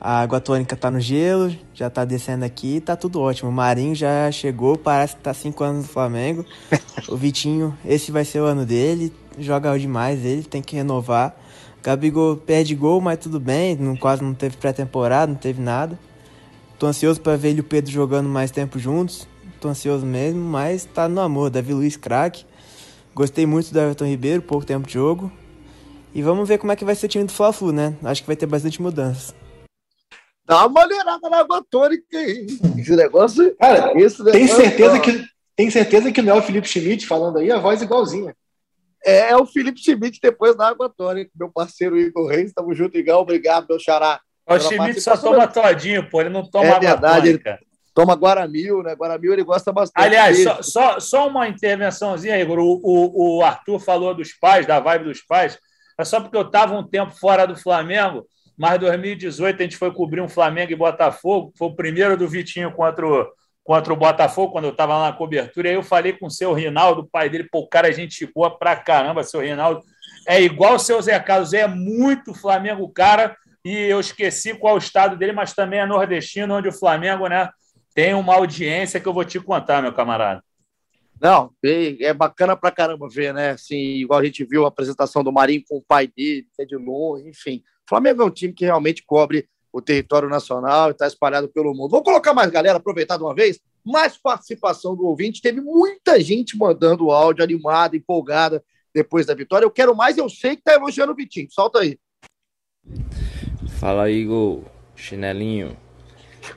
A 0.00 0.20
água 0.20 0.40
tônica 0.40 0.76
tá 0.76 0.90
no 0.90 1.00
gelo, 1.00 1.54
já 1.74 1.90
tá 1.90 2.04
descendo 2.04 2.44
aqui, 2.44 2.80
tá 2.80 2.94
tudo 2.94 3.20
ótimo. 3.20 3.50
O 3.50 3.52
Marinho 3.52 3.94
já 3.94 4.30
chegou, 4.30 4.76
parece 4.76 5.16
que 5.16 5.22
tá 5.22 5.34
5 5.34 5.64
anos 5.64 5.86
no 5.86 5.92
Flamengo. 5.92 6.44
o 7.08 7.16
Vitinho, 7.16 7.76
esse 7.84 8.12
vai 8.12 8.24
ser 8.24 8.40
o 8.40 8.44
ano 8.44 8.64
dele, 8.64 9.12
joga 9.40 9.78
demais 9.78 10.24
ele, 10.24 10.42
tem 10.42 10.62
que 10.62 10.76
renovar. 10.76 11.36
Gabigol 11.82 12.36
perde 12.36 12.74
gol, 12.74 13.00
mas 13.00 13.18
tudo 13.18 13.38
bem, 13.38 13.76
não, 13.76 13.96
quase 13.96 14.22
não 14.22 14.34
teve 14.34 14.56
pré-temporada, 14.56 15.32
não 15.32 15.38
teve 15.38 15.60
nada. 15.60 15.98
Tô 16.78 16.86
ansioso 16.86 17.20
para 17.20 17.36
ver 17.36 17.48
ele 17.48 17.58
e 17.58 17.60
o 17.60 17.64
Pedro 17.64 17.90
jogando 17.90 18.28
mais 18.28 18.50
tempo 18.50 18.78
juntos. 18.78 19.26
Tô 19.60 19.68
ansioso 19.68 20.06
mesmo, 20.06 20.40
mas 20.40 20.84
tá 20.84 21.08
no 21.08 21.20
amor. 21.20 21.50
Davi 21.50 21.72
Luiz, 21.72 21.96
craque. 21.96 22.44
Gostei 23.14 23.46
muito 23.46 23.72
do 23.72 23.80
Everton 23.80 24.04
Ribeiro, 24.04 24.42
pouco 24.42 24.64
tempo 24.64 24.86
de 24.86 24.94
jogo. 24.94 25.32
E 26.14 26.22
vamos 26.22 26.48
ver 26.48 26.58
como 26.58 26.70
é 26.70 26.76
que 26.76 26.84
vai 26.84 26.94
ser 26.94 27.06
o 27.06 27.08
time 27.08 27.24
do 27.24 27.32
Fla-Flu, 27.32 27.72
né? 27.72 27.96
Acho 28.04 28.22
que 28.22 28.26
vai 28.26 28.36
ter 28.36 28.46
bastante 28.46 28.80
mudanças. 28.80 29.34
Dá 30.44 30.66
uma 30.66 30.68
maneirada 30.68 31.28
na 31.28 31.38
água 31.38 31.64
tônica 31.68 32.16
aí. 32.16 32.46
Esse 32.78 32.96
negócio. 32.96 33.54
Cara, 33.56 33.92
esse 34.00 34.22
negócio, 34.22 34.32
tem, 34.32 34.46
certeza 34.46 35.00
que, 35.00 35.24
tem 35.56 35.70
certeza 35.70 36.12
que 36.12 36.22
não 36.22 36.36
é 36.36 36.38
o 36.38 36.42
Felipe 36.42 36.68
Schmidt 36.68 37.06
falando 37.06 37.38
aí, 37.38 37.50
a 37.50 37.58
voz 37.58 37.82
igualzinha. 37.82 38.34
É, 39.04 39.30
é 39.30 39.36
o 39.36 39.46
Felipe 39.46 39.80
Schmidt 39.80 40.18
depois 40.22 40.56
da 40.56 40.68
água 40.68 40.88
tônica. 40.88 41.30
Meu 41.38 41.50
parceiro 41.50 41.98
Igor 41.98 42.28
Reis, 42.28 42.52
tamo 42.52 42.74
junto, 42.74 42.96
igual. 42.98 43.22
Obrigado, 43.22 43.66
meu 43.68 43.78
xará. 43.78 44.20
O 44.48 44.58
Schmidt 44.58 45.00
só 45.00 45.16
toma 45.16 45.46
todinho, 45.46 46.08
pô. 46.08 46.20
Ele 46.20 46.30
não 46.30 46.48
toma 46.48 46.68
é 46.68 46.80
verdade, 46.80 47.28
ele 47.28 47.42
toma 47.94 48.14
Guaramil, 48.14 48.82
né? 48.82 48.94
Guaramil 48.94 49.32
ele 49.32 49.44
gosta 49.44 49.72
bastante. 49.72 50.04
Aliás, 50.04 50.42
só, 50.42 50.62
só, 50.62 51.00
só, 51.00 51.28
uma 51.28 51.48
intervençãozinha, 51.48 52.38
Igor. 52.40 52.58
O, 52.58 52.80
o, 52.82 53.38
o, 53.38 53.42
Arthur 53.42 53.78
falou 53.78 54.14
dos 54.14 54.32
pais, 54.32 54.66
da 54.66 54.80
vibe 54.80 55.04
dos 55.04 55.20
pais. 55.20 55.58
É 55.98 56.04
só 56.04 56.20
porque 56.20 56.36
eu 56.36 56.42
estava 56.42 56.74
um 56.74 56.86
tempo 56.86 57.12
fora 57.12 57.46
do 57.46 57.56
Flamengo, 57.56 58.24
mas 58.56 58.78
2018 58.78 59.60
a 59.60 59.62
gente 59.64 59.76
foi 59.76 59.92
cobrir 59.92 60.20
um 60.20 60.28
Flamengo 60.28 60.72
e 60.72 60.76
Botafogo. 60.76 61.52
Foi 61.58 61.68
o 61.68 61.74
primeiro 61.74 62.16
do 62.16 62.28
Vitinho 62.28 62.72
contra 62.72 63.06
o, 63.06 63.26
contra 63.68 63.92
o 63.92 63.96
Botafogo, 63.96 64.52
quando 64.52 64.64
eu 64.64 64.70
estava 64.70 64.96
lá 64.96 65.10
na 65.10 65.12
cobertura. 65.12 65.68
Aí 65.68 65.74
eu 65.74 65.82
falei 65.82 66.14
com 66.14 66.28
o 66.28 66.30
seu 66.30 66.54
Rinaldo, 66.54 67.02
o 67.02 67.06
pai 67.06 67.28
dele, 67.28 67.46
pô, 67.52 67.68
cara, 67.68 67.90
é 67.90 67.92
gente 67.92 68.24
boa 68.34 68.58
pra 68.58 68.74
caramba, 68.74 69.22
seu 69.22 69.42
Rinaldo. 69.42 69.82
É 70.26 70.40
igual 70.40 70.76
o 70.76 70.78
seu 70.78 71.00
Zé 71.02 71.20
Carlos, 71.20 71.52
é 71.52 71.66
muito 71.66 72.32
Flamengo, 72.32 72.88
cara 72.88 73.36
e 73.62 73.74
eu 73.74 74.00
esqueci 74.00 74.54
qual 74.54 74.76
o 74.76 74.78
estado 74.78 75.18
dele, 75.18 75.32
mas 75.32 75.52
também 75.52 75.80
é 75.80 75.84
nordestino, 75.84 76.54
onde 76.54 76.68
o 76.68 76.72
Flamengo 76.72 77.28
né, 77.28 77.50
tem 77.94 78.14
uma 78.14 78.36
audiência 78.36 78.98
que 78.98 79.06
eu 79.06 79.12
vou 79.12 79.26
te 79.26 79.38
contar, 79.38 79.82
meu 79.82 79.92
camarada. 79.92 80.42
Não, 81.20 81.52
é 81.62 82.14
bacana 82.14 82.56
pra 82.56 82.70
caramba 82.70 83.06
ver, 83.10 83.34
né? 83.34 83.50
Assim, 83.50 83.76
igual 83.76 84.20
a 84.20 84.24
gente 84.24 84.42
viu 84.42 84.64
a 84.64 84.68
apresentação 84.68 85.22
do 85.22 85.30
Marinho 85.30 85.64
com 85.68 85.76
o 85.76 85.82
pai 85.82 86.06
dele, 86.06 86.46
que 86.56 86.62
é 86.62 86.64
de 86.64 86.76
longe, 86.76 87.28
enfim. 87.28 87.62
O 87.84 87.90
Flamengo 87.90 88.22
é 88.22 88.24
um 88.24 88.30
time 88.30 88.54
que 88.54 88.64
realmente 88.64 89.04
cobre 89.04 89.46
o 89.72 89.82
território 89.82 90.28
nacional 90.28 90.88
e 90.88 90.92
está 90.92 91.06
espalhado 91.06 91.48
pelo 91.48 91.74
mundo. 91.74 91.90
Vou 91.90 92.02
colocar 92.02 92.32
mais 92.32 92.50
galera, 92.50 92.78
aproveitar 92.78 93.16
de 93.16 93.22
uma 93.22 93.34
vez, 93.34 93.60
mais 93.84 94.16
participação 94.16 94.94
do 94.96 95.04
ouvinte. 95.04 95.42
Teve 95.42 95.60
muita 95.60 96.20
gente 96.20 96.56
mandando 96.56 97.10
áudio 97.10 97.44
animada, 97.44 97.96
empolgada 97.96 98.62
depois 98.94 99.26
da 99.26 99.34
vitória. 99.34 99.64
Eu 99.64 99.70
quero 99.70 99.94
mais, 99.94 100.18
eu 100.18 100.28
sei 100.28 100.56
que 100.56 100.62
tá 100.62 100.74
elogiando 100.74 101.12
o 101.12 101.14
Vitinho. 101.14 101.48
Solta 101.50 101.80
aí. 101.80 101.98
Fala 103.78 104.10
Igor, 104.10 104.62
chinelinho, 104.96 105.76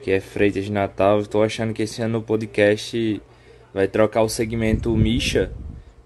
que 0.01 0.11
é 0.11 0.19
Freitas 0.19 0.65
de 0.65 0.71
Natal. 0.71 1.19
Estou 1.19 1.43
achando 1.43 1.73
que 1.73 1.83
esse 1.83 2.01
ano 2.01 2.19
o 2.19 2.23
podcast 2.23 3.21
vai 3.73 3.87
trocar 3.87 4.23
o 4.23 4.29
segmento 4.29 4.95
Misha 4.95 5.53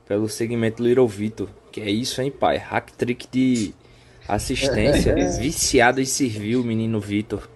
pelo 0.08 0.28
segmento 0.28 0.84
Little 0.84 1.08
Vitor. 1.08 1.47
Que 1.72 1.82
é 1.82 1.89
isso, 1.89 2.22
hein, 2.22 2.32
pai? 2.32 2.58
Hack 2.58 2.91
trick 2.91 3.28
de 3.32 3.74
assistência. 4.28 5.15
Viciado 5.39 6.01
em 6.01 6.05
servir 6.05 6.55
o 6.55 6.63
menino 6.63 6.99
Vitor. 6.99 7.47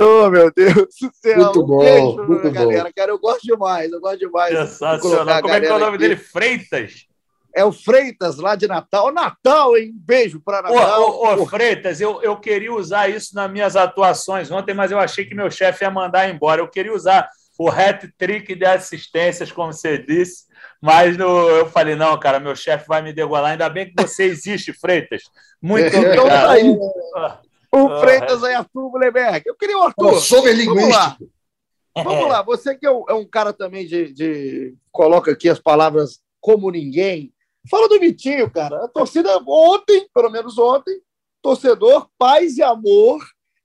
Oh, 0.00 0.28
meu 0.28 0.52
Deus 0.52 0.88
do 1.00 1.10
céu. 1.14 1.38
Muito 1.38 1.66
bom, 1.66 1.78
beijo, 1.78 2.24
muito 2.24 2.50
galera. 2.50 2.92
Cara, 2.92 3.12
eu 3.12 3.18
gosto 3.18 3.42
demais, 3.42 3.92
eu 3.92 4.00
gosto 4.00 4.18
demais. 4.18 4.56
Sensacional. 4.56 5.40
Como 5.40 5.54
é 5.54 5.60
que 5.60 5.66
é 5.66 5.74
o 5.74 5.78
nome 5.78 5.96
aqui. 5.96 5.98
dele? 5.98 6.16
Freitas? 6.16 7.06
é 7.54 7.64
o 7.64 7.70
Freitas 7.70 8.36
lá 8.36 8.56
de 8.56 8.66
Natal. 8.66 9.12
Natal, 9.12 9.76
hein? 9.76 9.92
Beijo 9.94 10.40
para 10.40 10.62
Natal. 10.62 11.00
Ô, 11.00 11.26
ô, 11.26 11.42
ô, 11.42 11.46
Freitas, 11.46 12.00
eu, 12.00 12.20
eu 12.20 12.36
queria 12.36 12.72
usar 12.72 13.08
isso 13.08 13.34
nas 13.34 13.50
minhas 13.50 13.76
atuações 13.76 14.50
ontem, 14.50 14.74
mas 14.74 14.90
eu 14.90 14.98
achei 14.98 15.24
que 15.24 15.34
meu 15.34 15.50
chefe 15.50 15.84
ia 15.84 15.90
mandar 15.90 16.28
embora. 16.28 16.60
Eu 16.60 16.68
queria 16.68 16.92
usar 16.92 17.30
o 17.56 17.70
hat-trick 17.70 18.54
de 18.56 18.64
assistências, 18.64 19.52
como 19.52 19.72
você 19.72 19.96
disse, 19.96 20.46
mas 20.84 21.16
no, 21.16 21.48
eu 21.48 21.64
falei, 21.70 21.96
não, 21.96 22.20
cara, 22.20 22.38
meu 22.38 22.54
chefe 22.54 22.86
vai 22.86 23.00
me 23.00 23.10
degolar. 23.10 23.52
Ainda 23.52 23.70
bem 23.70 23.86
que 23.86 24.02
você 24.02 24.24
existe, 24.24 24.70
Freitas. 24.70 25.22
Muito 25.62 25.86
então, 25.86 26.00
obrigado. 26.00 26.28
Então, 26.28 26.50
aí. 26.50 26.78
O 27.72 27.88
ah, 27.88 28.00
Freitas 28.00 28.44
aí, 28.44 28.54
Arthur 28.54 28.90
Mullenberg. 28.90 29.44
Eu 29.46 29.56
queria 29.56 29.78
o 29.78 29.82
Arthur. 29.82 30.20
Sobre 30.20 30.52
linguístico. 30.52 31.26
Vamos 31.96 32.28
lá, 32.28 32.42
você 32.42 32.76
que 32.76 32.84
é 32.84 32.90
um, 32.90 33.02
é 33.08 33.14
um 33.14 33.26
cara 33.26 33.54
também 33.54 33.86
de, 33.86 34.12
de, 34.12 34.74
coloca 34.92 35.30
aqui 35.30 35.48
as 35.48 35.58
palavras 35.58 36.20
como 36.38 36.70
ninguém. 36.70 37.32
Fala 37.70 37.88
do 37.88 37.98
Vitinho, 37.98 38.50
cara. 38.50 38.84
A 38.84 38.88
torcida 38.88 39.38
ontem, 39.46 40.06
pelo 40.12 40.28
menos 40.28 40.58
ontem, 40.58 41.00
torcedor, 41.40 42.10
paz 42.18 42.58
e 42.58 42.62
amor, 42.62 43.24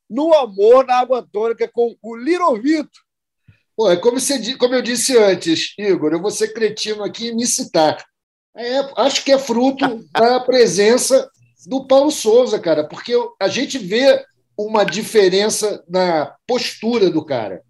no 0.10 0.34
amor 0.34 0.86
na 0.86 1.00
água 1.00 1.22
tônica 1.30 1.68
com 1.68 1.98
o 2.02 2.16
Lirovito. 2.16 3.02
Pô, 3.80 3.90
é 3.90 3.96
como, 3.96 4.20
você, 4.20 4.58
como 4.58 4.76
eu 4.76 4.82
disse 4.82 5.18
antes, 5.18 5.74
Igor, 5.80 6.12
eu 6.12 6.22
vou 6.22 6.30
ser 6.30 6.50
cretino 6.50 7.02
aqui 7.02 7.28
e 7.28 7.34
me 7.34 7.48
citar. 7.48 8.04
É, 8.54 8.80
acho 8.98 9.24
que 9.24 9.32
é 9.32 9.40
fruto 9.40 10.06
da 10.12 10.38
presença 10.42 11.30
do 11.66 11.88
Paulo 11.88 12.12
Souza, 12.12 12.60
cara, 12.60 12.84
porque 12.84 13.14
a 13.40 13.48
gente 13.48 13.78
vê 13.78 14.22
uma 14.58 14.84
diferença 14.84 15.82
na 15.88 16.36
postura 16.46 17.10
do 17.10 17.24
cara. 17.24 17.62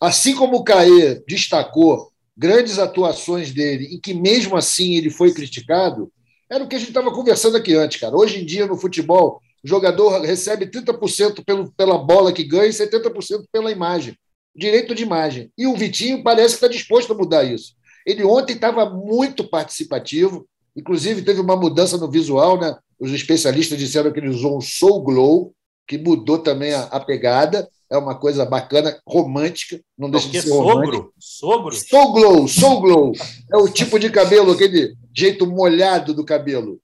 Assim 0.00 0.36
como 0.36 0.58
o 0.58 0.62
Caê 0.62 1.20
destacou 1.26 2.12
grandes 2.36 2.78
atuações 2.78 3.50
dele, 3.50 3.92
em 3.92 4.00
que 4.00 4.14
mesmo 4.14 4.56
assim 4.56 4.94
ele 4.94 5.10
foi 5.10 5.34
criticado, 5.34 6.12
era 6.48 6.62
o 6.62 6.68
que 6.68 6.76
a 6.76 6.78
gente 6.78 6.90
estava 6.90 7.10
conversando 7.10 7.56
aqui 7.56 7.74
antes, 7.74 7.98
cara. 7.98 8.16
Hoje 8.16 8.40
em 8.40 8.46
dia, 8.46 8.68
no 8.68 8.76
futebol, 8.76 9.40
o 9.64 9.68
jogador 9.68 10.20
recebe 10.20 10.66
30% 10.66 11.44
pelo, 11.44 11.72
pela 11.72 11.98
bola 11.98 12.32
que 12.32 12.44
ganha 12.44 12.66
e 12.66 12.70
70% 12.70 13.46
pela 13.50 13.72
imagem, 13.72 14.16
direito 14.54 14.94
de 14.94 15.02
imagem. 15.02 15.50
E 15.56 15.66
o 15.66 15.76
Vitinho 15.76 16.22
parece 16.22 16.50
que 16.50 16.64
está 16.64 16.68
disposto 16.68 17.12
a 17.12 17.16
mudar 17.16 17.44
isso. 17.44 17.74
Ele 18.06 18.24
ontem 18.24 18.54
estava 18.54 18.88
muito 18.88 19.44
participativo, 19.44 20.46
inclusive 20.76 21.22
teve 21.22 21.40
uma 21.40 21.56
mudança 21.56 21.96
no 21.96 22.10
visual, 22.10 22.58
né? 22.58 22.76
Os 22.98 23.12
especialistas 23.12 23.78
disseram 23.78 24.12
que 24.12 24.20
ele 24.20 24.28
usou 24.28 24.56
um 24.56 24.60
Soul 24.60 25.02
Glow, 25.02 25.54
que 25.86 25.98
mudou 25.98 26.38
também 26.38 26.72
a, 26.72 26.82
a 26.84 27.00
pegada 27.00 27.68
é 27.90 27.98
uma 27.98 28.14
coisa 28.14 28.46
bacana, 28.46 29.00
romântica, 29.04 29.80
não 29.98 30.08
deixa 30.08 30.28
de 30.28 30.40
ser 30.40 30.48
sogro? 30.48 30.68
romântico. 30.68 31.12
Sogro? 31.18 31.74
Soul 31.74 32.12
glow, 32.12 32.48
soul 32.48 32.80
glow. 32.80 33.12
É 33.52 33.56
o 33.56 33.68
tipo 33.68 33.98
de 33.98 34.08
cabelo, 34.10 34.52
aquele 34.52 34.94
jeito 35.12 35.44
molhado 35.44 36.14
do 36.14 36.24
cabelo. 36.24 36.80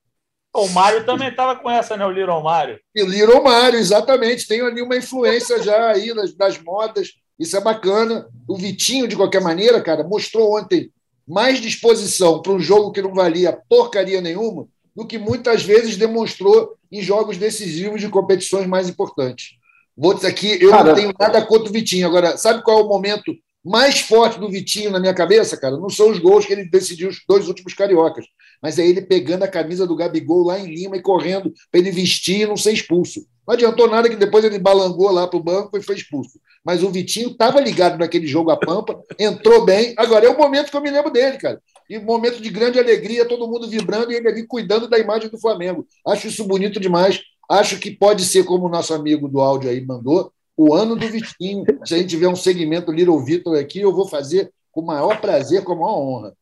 O 0.53 0.69
Mário 0.69 1.07
também 1.07 1.29
estava 1.29 1.55
com 1.55 1.71
essa, 1.71 1.97
né? 1.97 2.05
O 2.05 2.11
Little 2.11 2.43
Mário. 2.43 2.81
E 2.95 3.05
Little 3.05 3.43
Mário, 3.43 3.79
exatamente. 3.79 4.49
Tem 4.49 4.61
ali 4.63 4.83
uma 4.83 4.97
influência 4.97 5.63
já 5.63 5.93
aí 5.93 6.13
das, 6.13 6.35
das 6.35 6.61
modas. 6.61 7.13
Isso 7.39 7.57
é 7.57 7.61
bacana. 7.61 8.27
O 8.49 8.57
Vitinho, 8.57 9.09
de 9.09 9.17
qualquer 9.17 9.41
maneira, 9.41 9.81
cara, 9.81 10.05
mostrou 10.05 10.59
ontem 10.59 10.91
mais 11.27 11.61
disposição 11.61 12.41
para 12.41 12.53
um 12.53 12.61
jogo 12.61 12.93
que 12.93 13.03
não 13.03 13.13
valia 13.13 13.59
porcaria 13.69 14.21
nenhuma 14.21 14.69
do 14.95 15.07
que 15.07 15.19
muitas 15.19 15.63
vezes 15.63 15.97
demonstrou 15.97 16.75
em 16.91 17.03
jogos 17.03 17.37
decisivos 17.37 18.01
de 18.01 18.09
competições 18.09 18.67
mais 18.67 18.89
importantes. 18.89 19.57
Vou 19.97 20.15
dizer 20.15 20.29
aqui, 20.29 20.59
eu 20.61 20.71
cara, 20.71 20.85
não 20.85 20.95
tenho 20.95 21.13
nada 21.19 21.45
contra 21.45 21.69
o 21.69 21.73
Vitinho. 21.73 22.07
Agora, 22.07 22.37
sabe 22.37 22.63
qual 22.63 22.79
é 22.79 22.83
o 22.83 22.89
momento 22.89 23.35
mais 23.65 24.01
forte 24.01 24.39
do 24.39 24.49
Vitinho 24.49 24.91
na 24.91 25.01
minha 25.01 25.13
cabeça, 25.13 25.57
cara? 25.57 25.77
Não 25.77 25.91
são 25.91 26.11
os 26.11 26.19
gols 26.19 26.47
que 26.47 26.53
ele 26.53 26.69
decidiu 26.69 27.09
os 27.09 27.23
dois 27.29 27.49
últimos 27.49 27.75
cariocas, 27.75 28.25
mas 28.63 28.79
é 28.79 28.87
ele 28.87 29.03
pegando 29.03 29.43
a 29.43 29.49
camisa 29.49 29.87
do 29.87 29.97
Gabigol 29.97 30.45
lá 30.45 30.59
em 30.59 30.73
Lima 30.73 30.97
e 30.97 31.03
correndo 31.03 31.53
para 31.71 31.81
ele 31.81 31.91
vestir 31.91 32.43
e 32.43 32.47
não 32.47 32.57
ser 32.57 32.73
expulso. 32.73 33.27
Não 33.47 33.55
adiantou 33.55 33.89
nada 33.89 34.09
que 34.09 34.17
depois 34.17 34.45
ele 34.45 34.59
balangou 34.59 35.11
lá 35.11 35.27
para 35.27 35.39
o 35.39 35.43
banco 35.43 35.79
e 35.79 35.83
foi 35.83 35.95
expulso. 35.95 36.41
Mas 36.65 36.83
o 36.83 36.91
Vitinho 36.91 37.31
estava 37.31 37.61
ligado 37.61 37.99
naquele 37.99 38.27
jogo 38.27 38.51
a 38.51 38.57
Pampa, 38.57 39.01
entrou 39.19 39.65
bem. 39.65 39.95
Agora 39.97 40.27
é 40.27 40.29
o 40.29 40.37
momento 40.37 40.71
que 40.71 40.77
eu 40.77 40.81
me 40.81 40.91
lembro 40.91 41.13
dele, 41.13 41.39
cara. 41.39 41.61
e 41.89 41.99
momento 41.99 42.43
de 42.43 42.51
grande 42.51 42.79
alegria, 42.79 43.25
todo 43.25 43.47
mundo 43.47 43.69
vibrando 43.69 44.11
e 44.11 44.17
ele 44.17 44.29
ali 44.29 44.47
cuidando 44.47 44.89
da 44.89 44.99
imagem 44.99 45.31
do 45.31 45.39
Flamengo. 45.39 45.87
Acho 46.07 46.27
isso 46.27 46.45
bonito 46.45 46.81
demais. 46.81 47.21
Acho 47.49 47.79
que 47.79 47.93
pode 47.93 48.25
ser, 48.25 48.45
como 48.45 48.67
o 48.67 48.69
nosso 48.69 48.93
amigo 48.93 49.29
do 49.29 49.41
áudio 49.41 49.71
aí 49.71 49.85
mandou, 49.85 50.33
o 50.57 50.75
ano 50.75 50.97
do 50.97 51.07
Vitinho. 51.07 51.65
Se 51.85 51.95
a 51.95 51.99
gente 51.99 52.11
tiver 52.11 52.29
um 52.29 52.35
segmento 52.35 52.91
Little 52.91 53.23
Vitor 53.25 53.57
aqui, 53.57 53.81
eu 53.81 53.95
vou 53.95 54.09
fazer 54.09 54.51
com 54.73 54.81
o 54.81 54.87
maior 54.87 55.21
prazer, 55.21 55.63
com 55.63 55.73
a 55.73 55.77
maior 55.77 55.99
honra. 55.99 56.37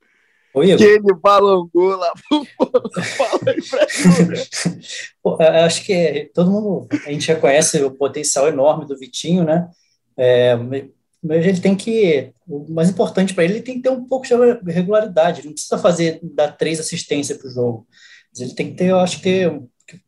Oi, 0.55 0.77
que 0.77 0.85
ele 0.85 1.13
balangou 1.21 1.97
lá. 1.97 2.13
Pra 5.23 5.55
Acho 5.65 5.85
que 5.85 6.31
todo 6.33 6.51
mundo, 6.51 6.87
a 7.07 7.11
gente 7.11 7.27
já 7.27 7.35
conhece 7.35 7.83
o 7.83 7.91
potencial 7.91 8.47
enorme 8.47 8.87
do 8.87 8.97
Vitinho, 8.97 9.43
né? 9.43 9.69
É, 10.17 10.55
mas 10.57 11.47
ele 11.47 11.61
tem 11.61 11.75
que, 11.75 12.33
o 12.47 12.73
mais 12.73 12.89
importante 12.89 13.35
para 13.35 13.45
ele, 13.45 13.55
ele 13.55 13.63
tem 13.63 13.77
que 13.77 13.83
ter 13.83 13.91
um 13.91 14.05
pouco 14.05 14.27
de 14.27 14.35
regularidade. 14.71 15.41
Ele 15.41 15.49
não 15.49 15.55
precisa 15.55 15.79
fazer, 15.79 16.21
dar 16.23 16.53
três 16.53 16.79
assistências 16.79 17.39
para 17.39 17.49
o 17.49 17.51
jogo. 17.51 17.87
Mas 18.31 18.43
ele 18.43 18.55
tem 18.55 18.71
que 18.71 18.77
ter, 18.77 18.91
eu 18.91 19.01
acho 19.01 19.21
que 19.21 19.51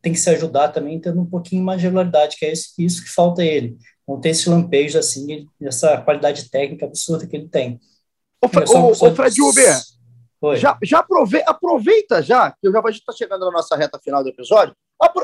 tem 0.01 0.13
que 0.13 0.19
se 0.19 0.29
ajudar 0.29 0.69
também, 0.69 0.99
tendo 0.99 1.21
um 1.21 1.25
pouquinho 1.25 1.63
mais 1.63 1.79
de 1.79 1.87
regularidade, 1.87 2.37
que 2.37 2.45
é 2.45 2.53
isso, 2.53 2.69
isso 2.77 3.03
que 3.03 3.09
falta 3.09 3.41
a 3.41 3.45
ele. 3.45 3.77
Não 4.07 4.21
ter 4.21 4.29
esse 4.29 4.49
lampejo 4.49 4.97
assim, 4.97 5.45
essa 5.61 5.97
qualidade 5.97 6.49
técnica 6.49 6.85
absurda 6.85 7.27
que 7.27 7.35
ele 7.35 7.49
tem. 7.49 7.79
Ô 8.41 8.47
Fred 8.47 9.41
Uber, 9.41 9.81
já, 10.55 10.77
já 10.83 10.99
aproveita, 10.99 11.49
aproveita 11.49 12.21
já, 12.21 12.51
que 12.51 12.67
eu 12.67 12.71
já, 12.71 12.81
está 12.89 13.13
chegando 13.13 13.45
na 13.45 13.51
nossa 13.51 13.75
reta 13.75 13.99
final 13.99 14.23
do 14.23 14.29
episódio, 14.29 14.75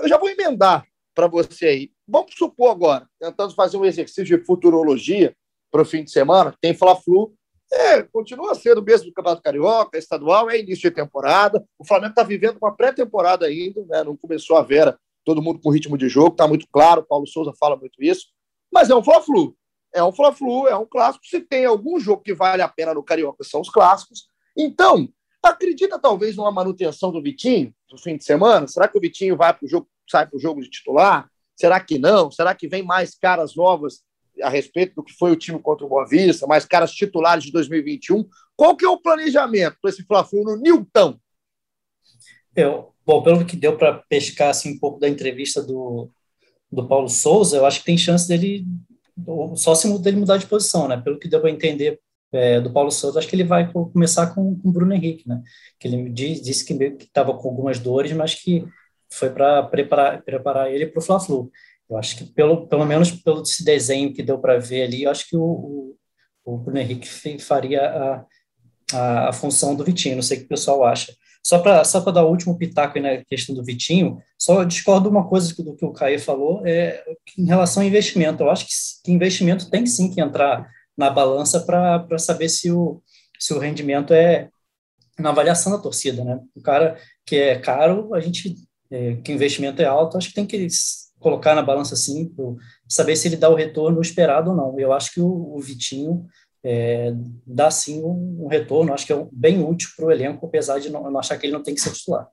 eu 0.02 0.08
já 0.08 0.18
vou 0.18 0.30
emendar 0.30 0.86
para 1.14 1.28
você 1.28 1.66
aí. 1.66 1.92
Vamos 2.08 2.34
supor 2.36 2.72
agora, 2.72 3.08
tentando 3.20 3.54
fazer 3.54 3.78
um 3.78 3.86
exercício 3.86 4.24
de 4.26 4.44
futurologia 4.44 5.36
para 5.72 5.82
o 5.82 5.86
fim 5.86 6.04
de 6.04 6.12
semana, 6.12 6.54
tem 6.62 6.74
Fla-Flu, 6.74 7.34
é, 7.72 8.04
continua 8.04 8.54
sendo 8.54 8.82
o 8.82 8.84
mesmo 8.84 9.08
do 9.08 9.14
Campeonato 9.14 9.42
Carioca, 9.42 9.98
estadual, 9.98 10.50
é 10.50 10.60
início 10.60 10.90
de 10.90 10.96
temporada. 10.96 11.64
O 11.80 11.86
Flamengo 11.86 12.12
está 12.12 12.22
vivendo 12.22 12.58
uma 12.62 12.76
pré-temporada 12.76 13.48
ainda, 13.48 13.84
né? 13.88 14.04
não 14.04 14.16
começou 14.16 14.58
a 14.58 14.62
Vera, 14.62 14.96
todo 15.26 15.42
mundo 15.42 15.60
com 15.60 15.72
ritmo 15.72 15.98
de 15.98 16.08
jogo, 16.08 16.34
está 16.34 16.48
muito 16.48 16.68
claro, 16.72 17.04
Paulo 17.04 17.26
Souza 17.26 17.52
fala 17.60 17.76
muito 17.76 18.04
isso, 18.04 18.28
mas 18.72 18.90
é 18.90 18.96
um 18.96 19.04
Fla-Flu. 19.04 19.56
É 19.94 20.04
um 20.04 20.12
Fla-Flu, 20.12 20.68
é 20.68 20.76
um 20.76 20.86
clássico. 20.86 21.26
Se 21.26 21.40
tem 21.40 21.66
algum 21.66 22.00
jogo 22.00 22.22
que 22.22 22.34
vale 22.34 22.62
a 22.62 22.68
pena 22.68 22.94
no 22.94 23.04
Carioca, 23.04 23.44
são 23.44 23.62
os 23.62 23.70
clássicos. 23.70 24.28
Então, 24.56 25.10
acredita 25.42 26.00
talvez 26.00 26.36
numa 26.36 26.52
manutenção 26.52 27.12
do 27.12 27.22
Vitinho 27.22 27.74
no 27.92 27.98
fim 27.98 28.18
de 28.18 28.24
semana? 28.24 28.68
Será 28.68 28.88
que 28.88 28.98
o 28.98 29.02
Vitinho 29.02 29.36
vai 29.36 29.54
para 29.54 29.66
o 29.66 29.70
jogo, 29.70 29.88
sai 30.10 30.28
para 30.28 30.38
o 30.38 30.40
jogo 30.40 30.62
de 30.62 30.70
titular? 30.70 31.30
Será 31.56 31.80
que 31.80 32.00
não? 32.00 32.32
Será 32.32 32.56
que 32.56 32.68
vem 32.68 32.84
mais 32.84 33.16
caras 33.16 33.56
novas 33.56 34.02
a 34.42 34.50
respeito 34.50 34.96
do 34.96 35.04
que 35.04 35.14
foi 35.14 35.32
o 35.32 35.36
time 35.36 35.60
contra 35.60 35.86
o 35.86 35.90
Boa 35.90 36.08
Vista, 36.08 36.48
mais 36.48 36.66
caras 36.66 36.92
titulares 36.92 37.44
de 37.44 37.52
2021? 37.52 38.28
Qual 38.56 38.76
que 38.76 38.86
é 38.86 38.90
o 38.90 39.00
planejamento 39.00 39.78
para 39.82 39.92
esse 39.92 40.04
Fla-Flu 40.04 40.44
no 40.44 40.58
Newton? 40.58 41.18
Eu, 42.56 42.94
bom, 43.06 43.22
pelo 43.22 43.46
que 43.46 43.56
deu 43.56 43.78
para 43.78 44.04
pescar 44.10 44.50
assim, 44.50 44.74
um 44.74 44.80
pouco 44.80 45.00
da 45.00 45.10
entrevista 45.10 45.62
do, 45.62 46.10
do 46.72 46.88
Paulo 46.88 47.10
Souza, 47.10 47.58
eu 47.58 47.66
acho 47.66 47.80
que 47.80 47.86
tem 47.86 47.98
chance 47.98 48.28
dele 48.28 48.66
só 49.56 49.76
se 49.76 49.88
dele 50.00 50.18
mudar 50.18 50.38
de 50.38 50.48
posição, 50.48 50.88
né? 50.88 50.98
Pelo 50.98 51.20
que 51.20 51.28
deu 51.28 51.40
para 51.40 51.52
entender 51.52 52.00
é, 52.34 52.60
do 52.60 52.72
Paulo 52.72 52.92
Souza, 52.92 53.20
acho 53.20 53.28
que 53.28 53.36
ele 53.36 53.44
vai 53.44 53.72
começar 53.72 54.28
com, 54.34 54.60
o 54.64 54.72
Bruno 54.72 54.94
Henrique, 54.94 55.28
né? 55.28 55.42
Que 55.80 55.88
ele 55.88 56.10
disse 56.10 56.66
que 56.66 56.74
estava 56.74 57.34
com 57.38 57.48
algumas 57.48 57.80
dores, 57.80 58.12
mas 58.12 58.34
que 58.34 58.66
foi 59.12 59.30
para 59.30 59.62
preparar, 59.64 60.22
preparar 60.24 60.72
ele 60.72 60.88
para 60.88 61.00
o 61.00 61.02
Fla-Flu. 61.02 61.52
Eu 61.90 61.98
acho 61.98 62.18
que, 62.18 62.26
pelo, 62.26 62.68
pelo 62.68 62.86
menos 62.86 63.12
pelo 63.12 63.44
desenho 63.64 64.14
que 64.14 64.24
deu 64.24 64.40
para 64.40 64.58
ver 64.58 64.84
ali, 64.84 65.04
eu 65.04 65.12
acho 65.12 65.30
que 65.30 65.38
o, 65.38 65.44
o, 65.44 65.96
o 66.44 66.58
Bruno 66.58 66.80
Henrique 66.80 67.08
faria 67.40 67.82
a, 67.82 68.26
a, 68.94 69.30
a, 69.30 69.34
função 69.34 69.76
do 69.76 69.84
Vitinho. 69.84 70.16
Não 70.16 70.24
sei 70.24 70.38
o 70.38 70.40
que 70.42 70.46
o 70.48 70.50
pessoal 70.50 70.84
acha. 70.84 71.14
Só 71.46 71.60
para 71.60 71.84
só 71.84 72.00
dar 72.00 72.24
o 72.24 72.30
último 72.30 72.58
pitaco 72.58 73.00
na 73.00 73.18
questão 73.26 73.54
do 73.54 73.64
Vitinho, 73.64 74.18
só 74.40 74.64
discordo 74.64 75.10
uma 75.10 75.28
coisa 75.28 75.54
do 75.62 75.76
que 75.76 75.86
o 75.86 75.92
Caio 75.92 76.20
falou 76.20 76.66
é 76.66 77.04
em 77.38 77.46
relação 77.46 77.84
ao 77.84 77.88
investimento. 77.88 78.42
Eu 78.42 78.50
acho 78.50 78.66
que, 78.66 78.72
que 79.04 79.12
investimento 79.12 79.70
tem 79.70 79.86
sim 79.86 80.10
que 80.10 80.22
entrar 80.22 80.68
na 80.98 81.10
balança 81.10 81.60
para 81.60 82.18
saber 82.18 82.50
se 82.50 82.72
o, 82.72 83.02
se 83.40 83.54
o 83.54 83.60
rendimento 83.60 84.14
é 84.14 84.50
na 85.18 85.30
avaliação 85.30 85.72
da 85.72 85.78
torcida, 85.78 86.24
né? 86.24 86.40
O 86.56 86.62
cara 86.62 86.98
que 87.26 87.36
é 87.36 87.60
caro, 87.60 88.14
a 88.14 88.20
gente 88.20 88.56
é, 88.92 89.16
que 89.18 89.32
o 89.32 89.36
investimento 89.36 89.82
é 89.82 89.86
alto, 89.86 90.18
acho 90.18 90.30
que 90.30 90.36
tem 90.36 90.46
que 90.46 90.68
colocar 91.20 91.56
na 91.56 91.62
balança 91.62 91.94
assim, 91.94 92.32
saber 92.88 93.16
se 93.16 93.28
ele 93.28 93.38
dá 93.38 93.50
o 93.50 93.56
retorno 93.56 94.02
esperado 94.02 94.52
ou 94.52 94.56
não. 94.56 94.80
Eu 94.80 94.92
acho 94.92 95.14
que 95.14 95.22
o, 95.22 95.56
o 95.56 95.60
Vitinho 95.60 96.28
é, 96.64 97.14
dá 97.46 97.72
sim 97.72 98.04
um, 98.04 98.44
um, 98.46 98.48
retorno, 98.48 98.94
acho 98.94 99.06
que 99.06 99.14
é 99.14 99.28
bem 99.32 99.64
útil 99.64 99.90
para 99.96 100.06
o 100.06 100.12
elenco, 100.12 100.46
apesar 100.46 100.80
de 100.80 100.90
não, 100.90 101.10
não, 101.10 101.20
achar 101.20 101.38
que 101.38 101.46
ele 101.46 101.54
não 101.54 101.64
tem 101.64 101.74
que 101.74 101.82
ser 101.82 101.92
titular. 101.92 102.28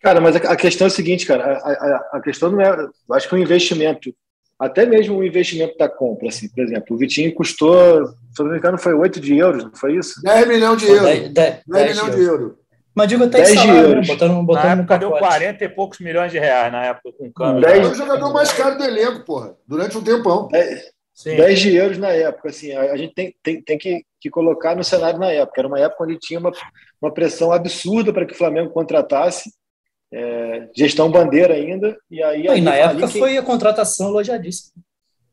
Cara, 0.00 0.20
mas 0.20 0.36
a, 0.36 0.38
a 0.52 0.56
questão 0.56 0.86
é 0.86 0.88
a 0.88 0.90
seguinte, 0.90 1.26
cara, 1.26 1.58
a, 1.58 1.70
a, 1.70 2.10
a 2.14 2.20
questão 2.20 2.50
não 2.50 2.60
é, 2.60 2.88
acho 3.12 3.28
que 3.28 3.34
o 3.34 3.38
investimento 3.38 4.14
até 4.58 4.84
mesmo 4.84 5.18
o 5.18 5.24
investimento 5.24 5.78
da 5.78 5.88
compra, 5.88 6.28
assim, 6.28 6.48
por 6.48 6.64
exemplo, 6.64 6.96
o 6.96 6.98
Vitinho 6.98 7.32
custou, 7.32 8.06
se 8.34 8.42
não 8.42 8.50
me 8.50 8.58
engano, 8.58 8.76
foi 8.76 8.92
8 8.92 9.20
de 9.20 9.36
euros, 9.36 9.62
não 9.62 9.74
foi 9.74 9.96
isso? 9.96 10.20
10 10.22 10.48
milhões 10.48 10.80
de 10.80 10.88
euros. 10.88 11.02
10, 11.02 11.28
10, 11.30 11.60
10 11.66 11.96
milhões 11.96 12.16
de 12.16 12.22
euros. 12.22 12.52
Mas 12.92 13.08
digo 13.08 13.22
até 13.22 13.42
10 13.42 13.48
salário, 13.50 13.72
né? 13.72 13.80
euros. 13.80 14.08
Né? 14.08 14.14
Botando, 14.14 14.42
botando 14.42 14.64
na 14.64 14.72
época 14.72 14.98
deu 14.98 15.10
40 15.12 15.64
e 15.64 15.68
poucos 15.68 16.00
milhões 16.00 16.32
de 16.32 16.38
reais 16.40 16.72
na 16.72 16.86
época 16.86 17.12
com 17.16 17.26
o 17.26 17.32
câmbio. 17.32 17.60
10... 17.60 17.80
Foi 17.86 17.90
o 17.90 17.94
jogador 17.94 18.32
mais 18.32 18.52
caro 18.52 18.76
do 18.76 18.84
elenco, 18.84 19.24
porra, 19.24 19.54
durante 19.64 19.96
um 19.96 20.02
tempão. 20.02 20.48
10, 20.48 20.92
10 21.24 21.60
de 21.60 21.76
euros 21.76 21.98
na 21.98 22.08
época, 22.08 22.48
assim, 22.48 22.72
a, 22.72 22.92
a 22.92 22.96
gente 22.96 23.14
tem, 23.14 23.32
tem, 23.40 23.62
tem 23.62 23.78
que, 23.78 24.04
que 24.20 24.28
colocar 24.28 24.74
no 24.74 24.82
cenário 24.82 25.20
na 25.20 25.30
época. 25.30 25.60
Era 25.60 25.68
uma 25.68 25.78
época 25.78 26.02
onde 26.02 26.18
tinha 26.18 26.40
uma, 26.40 26.50
uma 27.00 27.14
pressão 27.14 27.52
absurda 27.52 28.12
para 28.12 28.26
que 28.26 28.32
o 28.32 28.36
Flamengo 28.36 28.70
contratasse 28.70 29.52
é, 30.12 30.68
gestão 30.74 31.10
bandeira 31.10 31.54
ainda. 31.54 31.96
E 32.10 32.22
aí, 32.22 32.46
e 32.46 32.60
na 32.60 32.74
época 32.74 33.08
quem... 33.08 33.20
foi 33.20 33.36
a 33.36 33.42
contratação 33.42 34.08
elogiadíssima. 34.08 34.82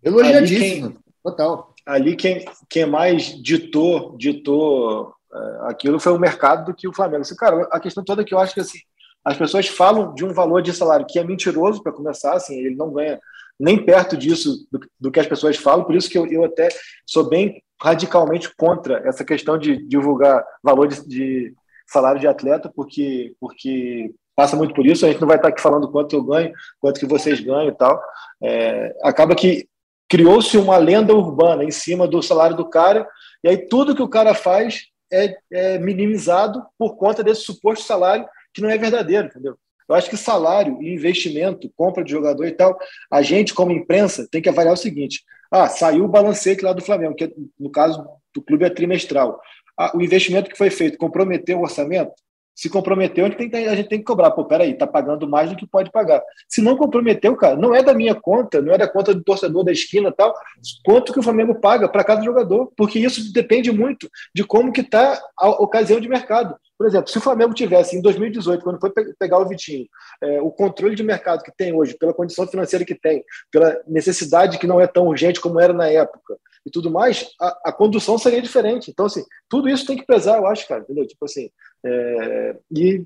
Elogiadíssimo, 0.03 0.91
quem, 0.91 0.99
total. 1.23 1.73
Ali 1.85 2.15
quem, 2.15 2.45
quem 2.69 2.85
mais 2.85 3.41
ditou, 3.41 4.15
ditou 4.17 5.13
é, 5.33 5.57
aquilo 5.69 5.99
foi 5.99 6.13
o 6.13 6.19
mercado 6.19 6.65
do 6.65 6.73
que 6.73 6.87
o 6.87 6.93
Flamengo. 6.93 7.21
Assim, 7.21 7.35
cara, 7.35 7.67
a 7.71 7.79
questão 7.79 8.03
toda 8.03 8.21
é 8.21 8.25
que 8.25 8.33
eu 8.33 8.39
acho 8.39 8.53
que 8.53 8.61
assim, 8.61 8.79
as 9.23 9.37
pessoas 9.37 9.67
falam 9.67 10.13
de 10.13 10.23
um 10.23 10.33
valor 10.33 10.61
de 10.61 10.73
salário 10.73 11.05
que 11.09 11.17
é 11.17 11.23
mentiroso 11.23 11.81
para 11.81 11.91
começar, 11.91 12.33
assim, 12.33 12.59
ele 12.59 12.75
não 12.75 12.91
ganha 12.91 13.19
nem 13.59 13.83
perto 13.83 14.15
disso 14.15 14.67
do, 14.71 14.79
do, 14.99 15.11
que 15.11 15.19
as 15.19 15.27
pessoas 15.27 15.55
falam, 15.55 15.85
por 15.85 15.95
isso 15.95 16.09
que 16.09 16.17
eu, 16.17 16.27
eu 16.27 16.43
até 16.43 16.69
sou 17.05 17.27
bem 17.27 17.63
radicalmente 17.81 18.53
contra 18.55 18.97
essa 19.07 19.23
questão 19.23 19.57
de 19.57 19.77
divulgar 19.87 20.45
valor 20.61 20.87
de, 20.87 21.07
de 21.07 21.53
salário 21.87 22.19
de 22.19 22.27
atleta, 22.27 22.71
porque, 22.73 23.33
porque 23.39 24.13
passa 24.35 24.55
muito 24.55 24.73
por 24.73 24.85
isso. 24.85 25.05
A 25.05 25.09
gente 25.09 25.21
não 25.21 25.27
vai 25.27 25.37
estar 25.37 25.49
aqui 25.49 25.61
falando 25.61 25.91
quanto 25.91 26.15
eu 26.15 26.23
ganho, 26.23 26.53
quanto 26.79 26.99
que 26.99 27.05
vocês 27.05 27.39
ganham 27.39 27.69
e 27.69 27.75
tal. 27.75 28.01
É, 28.43 28.95
acaba 29.03 29.35
que 29.35 29.67
criou-se 30.09 30.57
uma 30.57 30.77
lenda 30.77 31.13
urbana 31.13 31.63
em 31.63 31.71
cima 31.71 32.07
do 32.07 32.21
salário 32.21 32.55
do 32.55 32.69
cara, 32.69 33.07
e 33.43 33.49
aí 33.49 33.57
tudo 33.57 33.95
que 33.95 34.03
o 34.03 34.09
cara 34.09 34.33
faz 34.33 34.87
é, 35.11 35.35
é 35.51 35.79
minimizado 35.79 36.63
por 36.77 36.95
conta 36.97 37.23
desse 37.23 37.41
suposto 37.41 37.85
salário 37.85 38.27
que 38.53 38.61
não 38.61 38.69
é 38.69 38.77
verdadeiro, 38.77 39.27
entendeu? 39.27 39.57
Eu 39.87 39.95
acho 39.95 40.09
que 40.09 40.17
salário 40.17 40.81
e 40.81 40.93
investimento, 40.93 41.71
compra 41.75 42.03
de 42.03 42.11
jogador 42.11 42.45
e 42.45 42.51
tal, 42.51 42.77
a 43.11 43.21
gente, 43.21 43.53
como 43.53 43.71
imprensa, 43.71 44.27
tem 44.31 44.41
que 44.41 44.49
avaliar 44.49 44.73
o 44.73 44.77
seguinte: 44.77 45.23
ah, 45.51 45.67
saiu 45.67 46.05
o 46.05 46.09
balancete 46.09 46.63
lá 46.63 46.73
do 46.73 46.83
Flamengo, 46.83 47.15
que 47.15 47.31
no 47.59 47.69
caso 47.69 48.03
do 48.33 48.41
clube 48.41 48.65
é 48.65 48.69
trimestral. 48.69 49.39
Ah, 49.77 49.95
o 49.95 50.01
investimento 50.01 50.49
que 50.49 50.57
foi 50.57 50.69
feito 50.69 50.97
comprometeu 50.97 51.59
o 51.59 51.61
orçamento? 51.61 52.13
Se 52.55 52.69
comprometeu, 52.69 53.25
a 53.25 53.29
gente, 53.29 53.49
tem, 53.49 53.67
a 53.67 53.75
gente 53.75 53.89
tem 53.89 53.99
que 53.99 54.05
cobrar. 54.05 54.31
Pô, 54.31 54.45
peraí, 54.45 54.73
tá 54.73 54.87
pagando 54.87 55.27
mais 55.27 55.49
do 55.49 55.57
que 55.57 55.67
pode 55.67 55.91
pagar. 55.91 56.23
Se 56.47 56.61
não 56.61 56.77
comprometeu, 56.77 57.35
cara, 57.35 57.57
não 57.57 57.75
é 57.75 57.83
da 57.83 57.93
minha 57.93 58.15
conta, 58.15 58.61
não 58.61 58.73
é 58.73 58.77
da 58.77 58.87
conta 58.87 59.13
do 59.13 59.23
torcedor 59.23 59.65
da 59.65 59.73
esquina 59.73 60.11
tal, 60.11 60.33
quanto 60.85 61.11
que 61.11 61.19
o 61.19 61.23
Flamengo 61.23 61.59
paga 61.59 61.89
para 61.89 62.03
cada 62.03 62.23
jogador, 62.23 62.71
porque 62.77 62.97
isso 62.97 63.33
depende 63.33 63.71
muito 63.71 64.09
de 64.33 64.43
como 64.43 64.71
que 64.71 64.83
tá 64.83 65.21
a 65.37 65.49
ocasião 65.49 65.99
de 65.99 66.07
mercado. 66.07 66.55
Por 66.77 66.87
exemplo, 66.87 67.09
se 67.09 67.17
o 67.17 67.21
Flamengo 67.21 67.53
tivesse 67.53 67.95
em 67.95 68.01
2018, 68.01 68.63
quando 68.63 68.79
foi 68.79 68.91
pegar 69.17 69.39
o 69.39 69.47
Vitinho, 69.47 69.87
é, 70.21 70.41
o 70.41 70.51
controle 70.51 70.95
de 70.95 71.03
mercado 71.03 71.43
que 71.43 71.51
tem 71.55 71.73
hoje, 71.73 71.97
pela 71.97 72.13
condição 72.13 72.47
financeira 72.47 72.85
que 72.85 72.95
tem, 72.95 73.23
pela 73.51 73.81
necessidade 73.87 74.57
que 74.57 74.67
não 74.67 74.79
é 74.79 74.87
tão 74.87 75.07
urgente 75.07 75.39
como 75.39 75.59
era 75.59 75.73
na 75.73 75.89
época, 75.89 76.37
e 76.65 76.71
tudo 76.71 76.89
mais, 76.89 77.29
a, 77.39 77.69
a, 77.69 77.71
condução 77.71 78.17
seria 78.17 78.41
diferente. 78.41 78.89
Então, 78.89 79.05
assim, 79.05 79.23
tudo 79.47 79.69
isso 79.69 79.85
tem 79.85 79.95
que 79.95 80.05
pesar, 80.05 80.37
eu 80.37 80.47
acho, 80.47 80.67
cara, 80.67 80.81
entendeu? 80.81 81.05
Tipo 81.05 81.25
assim, 81.25 81.49
é, 81.85 82.57
e 82.75 83.05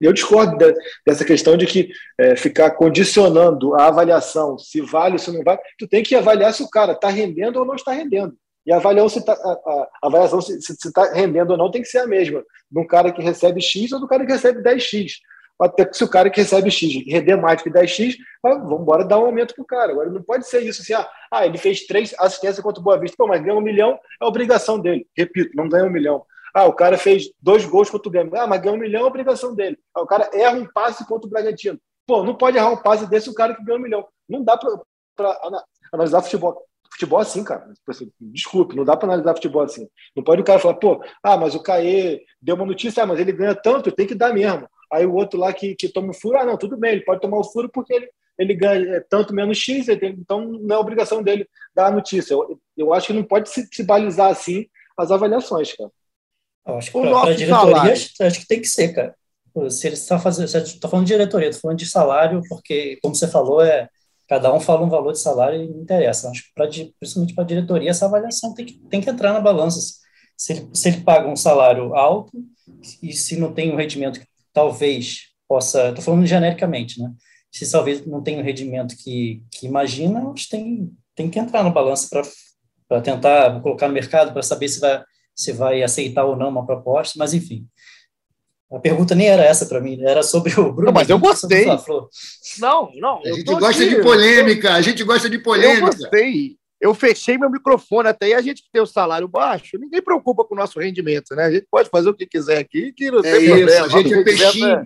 eu 0.00 0.12
discordo 0.12 0.56
de, 0.56 0.74
dessa 1.06 1.24
questão 1.24 1.56
de 1.56 1.66
que 1.66 1.90
é, 2.18 2.36
ficar 2.36 2.72
condicionando 2.72 3.74
a 3.74 3.86
avaliação, 3.86 4.58
se 4.58 4.80
vale 4.80 5.14
ou 5.14 5.18
se 5.18 5.32
não 5.32 5.42
vale, 5.42 5.58
tu 5.78 5.88
tem 5.88 6.02
que 6.02 6.14
avaliar 6.14 6.52
se 6.52 6.62
o 6.62 6.70
cara 6.70 6.92
está 6.92 7.08
rendendo 7.08 7.58
ou 7.58 7.64
não 7.64 7.74
está 7.74 7.92
rendendo. 7.92 8.36
E 8.66 8.72
avaliar 8.72 9.08
se 9.08 9.24
tá, 9.24 9.32
a, 9.32 9.88
avaliação 10.02 10.40
se 10.42 10.58
está 10.58 11.12
rendendo 11.12 11.52
ou 11.52 11.56
não 11.56 11.70
tem 11.70 11.80
que 11.80 11.88
ser 11.88 11.98
a 11.98 12.06
mesma, 12.06 12.44
de 12.70 12.78
um 12.78 12.86
cara 12.86 13.10
que 13.10 13.22
recebe 13.22 13.60
X 13.60 13.92
ou 13.92 14.00
do 14.00 14.06
cara 14.06 14.26
que 14.26 14.32
recebe 14.32 14.62
10X. 14.62 15.12
Até 15.60 15.84
que 15.84 15.96
se 15.96 16.04
o 16.04 16.08
cara 16.08 16.30
que 16.30 16.40
recebe 16.40 16.70
X 16.70 17.04
render 17.06 17.36
mais 17.36 17.60
que 17.60 17.70
10X, 17.70 18.16
vamos 18.42 18.80
embora 18.80 19.04
dar 19.04 19.18
um 19.18 19.26
aumento 19.26 19.54
para 19.54 19.62
o 19.62 19.66
cara. 19.66 19.92
Agora 19.92 20.10
não 20.10 20.22
pode 20.22 20.46
ser 20.46 20.62
isso 20.62 20.82
assim, 20.82 20.92
ah, 20.92 21.08
ah, 21.32 21.44
ele 21.44 21.58
fez 21.58 21.86
três 21.86 22.14
assistências 22.18 22.60
contra 22.60 22.80
o 22.80 22.84
Boa 22.84 22.98
Vista, 22.98 23.16
pô, 23.16 23.26
mas 23.26 23.42
ganha 23.42 23.56
um 23.56 23.60
milhão, 23.60 23.98
é 24.20 24.24
obrigação 24.24 24.78
dele. 24.78 25.06
Repito, 25.16 25.50
não 25.56 25.68
ganha 25.68 25.84
um 25.84 25.90
milhão. 25.90 26.24
Ah, 26.54 26.66
o 26.66 26.72
cara 26.72 26.96
fez 26.96 27.30
dois 27.40 27.64
gols 27.64 27.90
contra 27.90 28.08
o 28.08 28.12
Grêmio. 28.12 28.36
Ah, 28.36 28.46
mas 28.46 28.60
ganhou 28.60 28.76
um 28.76 28.80
milhão 28.80 29.02
é 29.02 29.04
obrigação 29.04 29.54
dele. 29.54 29.78
Ah, 29.94 30.02
o 30.02 30.06
cara 30.06 30.30
erra 30.32 30.56
um 30.56 30.66
passe 30.66 31.06
contra 31.06 31.26
o 31.26 31.30
Bragantino. 31.30 31.78
Pô, 32.06 32.24
não 32.24 32.34
pode 32.34 32.56
errar 32.56 32.70
um 32.70 32.76
passe 32.76 33.08
desse 33.08 33.28
o 33.28 33.34
cara 33.34 33.54
que 33.54 33.64
ganhou 33.64 33.78
um 33.78 33.82
milhão. 33.82 34.06
Não 34.28 34.42
dá 34.42 34.56
para 34.56 35.38
analisar 35.92 36.22
futebol. 36.22 36.64
Futebol 36.90 37.18
assim, 37.18 37.44
cara. 37.44 37.72
Tipo 37.74 37.90
assim, 37.90 38.10
desculpe, 38.20 38.74
não 38.74 38.84
dá 38.84 38.96
para 38.96 39.08
analisar 39.08 39.34
futebol 39.34 39.62
assim. 39.62 39.86
Não 40.16 40.24
pode 40.24 40.40
o 40.40 40.44
cara 40.44 40.58
falar, 40.58 40.74
pô, 40.74 41.02
ah, 41.22 41.36
mas 41.36 41.54
o 41.54 41.62
Caê 41.62 42.22
deu 42.40 42.56
uma 42.56 42.64
notícia, 42.64 43.02
ah, 43.02 43.06
mas 43.06 43.20
ele 43.20 43.32
ganha 43.32 43.54
tanto, 43.54 43.92
tem 43.92 44.06
que 44.06 44.14
dar 44.14 44.32
mesmo. 44.32 44.66
Aí 44.92 45.04
o 45.04 45.14
outro 45.14 45.38
lá 45.38 45.52
que, 45.52 45.74
que 45.74 45.88
toma 45.88 46.10
o 46.10 46.14
furo, 46.14 46.38
ah, 46.38 46.44
não, 46.44 46.56
tudo 46.56 46.76
bem, 46.76 46.92
ele 46.92 47.04
pode 47.04 47.20
tomar 47.20 47.38
o 47.38 47.44
furo 47.44 47.68
porque 47.68 47.92
ele, 47.92 48.08
ele 48.38 48.54
ganha 48.54 48.96
é, 48.96 49.00
tanto 49.00 49.34
menos 49.34 49.58
X, 49.58 49.86
tem, 49.86 50.10
então 50.10 50.46
não 50.46 50.76
é 50.76 50.78
obrigação 50.78 51.22
dele 51.22 51.48
dar 51.74 51.86
a 51.86 51.90
notícia. 51.90 52.34
Eu, 52.34 52.60
eu 52.76 52.94
acho 52.94 53.08
que 53.08 53.12
não 53.12 53.24
pode 53.24 53.50
se, 53.50 53.68
se 53.70 53.82
balizar 53.82 54.30
assim 54.30 54.66
as 54.96 55.10
avaliações, 55.10 55.72
cara. 55.74 55.90
Eu 56.66 56.76
acho 56.76 56.92
que 56.92 57.00
para 57.00 57.22
a 57.22 57.34
diretoria, 57.34 57.92
acho 57.92 58.40
que 58.40 58.46
tem 58.46 58.60
que 58.60 58.68
ser, 58.68 58.92
cara. 58.92 59.14
Se 59.70 59.86
ele 59.86 59.94
está 59.94 60.18
fazendo, 60.18 60.44
está 60.46 60.88
falando 60.88 61.06
de 61.06 61.12
diretoria, 61.12 61.48
estou 61.48 61.62
falando 61.62 61.78
de 61.78 61.86
salário, 61.86 62.42
porque, 62.48 62.98
como 63.02 63.14
você 63.14 63.26
falou, 63.26 63.62
é 63.62 63.88
cada 64.28 64.52
um 64.52 64.60
fala 64.60 64.84
um 64.84 64.90
valor 64.90 65.12
de 65.12 65.18
salário 65.18 65.62
e 65.62 65.68
não 65.68 65.80
interessa. 65.80 66.28
Acho 66.28 66.44
que, 66.44 66.52
pra, 66.54 66.68
principalmente 66.68 67.34
para 67.34 67.44
a 67.44 67.46
diretoria, 67.46 67.90
essa 67.90 68.04
avaliação 68.04 68.54
tem 68.54 68.66
que, 68.66 68.74
tem 68.90 69.00
que 69.00 69.08
entrar 69.08 69.32
na 69.32 69.40
balança. 69.40 69.80
Se 70.36 70.52
ele, 70.52 70.68
se 70.72 70.88
ele 70.88 71.00
paga 71.00 71.26
um 71.26 71.34
salário 71.34 71.94
alto 71.94 72.30
e 73.02 73.12
se 73.12 73.36
não 73.36 73.52
tem 73.52 73.72
um 73.72 73.76
rendimento 73.76 74.20
que 74.20 74.27
talvez 74.58 75.28
possa. 75.48 75.90
Estou 75.90 76.02
falando 76.02 76.26
genericamente, 76.26 77.00
né? 77.00 77.12
Se 77.50 77.70
talvez 77.70 78.04
não 78.04 78.22
tem 78.22 78.38
um 78.38 78.42
rendimento 78.42 78.96
que, 78.96 79.42
que 79.52 79.66
imagina, 79.66 80.30
acho 80.30 80.44
que 80.44 80.50
tem, 80.50 80.90
tem 81.14 81.30
que 81.30 81.38
entrar 81.38 81.62
na 81.62 81.70
balança 81.70 82.08
para 82.88 83.00
tentar 83.00 83.60
colocar 83.62 83.88
no 83.88 83.94
mercado, 83.94 84.32
para 84.32 84.42
saber 84.42 84.68
se 84.68 84.80
vai 84.80 85.02
se 85.34 85.52
vai 85.52 85.84
aceitar 85.84 86.24
ou 86.24 86.34
não 86.34 86.48
uma 86.48 86.66
proposta, 86.66 87.14
mas 87.16 87.32
enfim. 87.32 87.64
A 88.72 88.80
pergunta 88.80 89.14
nem 89.14 89.28
era 89.28 89.44
essa 89.44 89.66
para 89.66 89.80
mim, 89.80 90.02
era 90.02 90.20
sobre 90.24 90.52
o 90.58 90.72
Bruno. 90.72 90.86
Não, 90.86 90.92
mas 90.92 91.08
eu 91.08 91.18
gostei. 91.18 91.64
Não, 92.58 92.90
não. 92.96 93.22
A 93.24 93.32
gente 93.32 93.44
gosta 93.44 93.82
aqui. 93.82 93.94
de 93.94 94.02
polêmica, 94.02 94.74
a 94.74 94.82
gente 94.82 95.04
gosta 95.04 95.30
de 95.30 95.38
polêmica. 95.38 95.86
Eu 95.86 95.92
gostei. 95.92 96.57
Eu 96.80 96.94
fechei 96.94 97.36
meu 97.36 97.50
microfone 97.50 98.08
até 98.08 98.26
aí. 98.26 98.34
A 98.34 98.40
gente 98.40 98.62
que 98.62 98.70
tem 98.70 98.80
o 98.80 98.86
salário 98.86 99.26
baixo, 99.26 99.78
ninguém 99.78 100.00
preocupa 100.00 100.44
com 100.44 100.54
o 100.54 100.58
nosso 100.58 100.78
rendimento, 100.78 101.34
né? 101.34 101.44
A 101.44 101.50
gente 101.50 101.66
pode 101.70 101.88
fazer 101.88 102.08
o 102.08 102.14
que 102.14 102.26
quiser 102.26 102.58
aqui, 102.58 102.92
que 102.92 103.10
não 103.10 103.18
é 103.18 103.22
tem 103.22 103.44
isso, 103.44 103.54
problema. 103.54 103.86
A 103.86 103.88
gente 103.88 104.14
é 104.14 104.22
peixinho. 104.22 104.84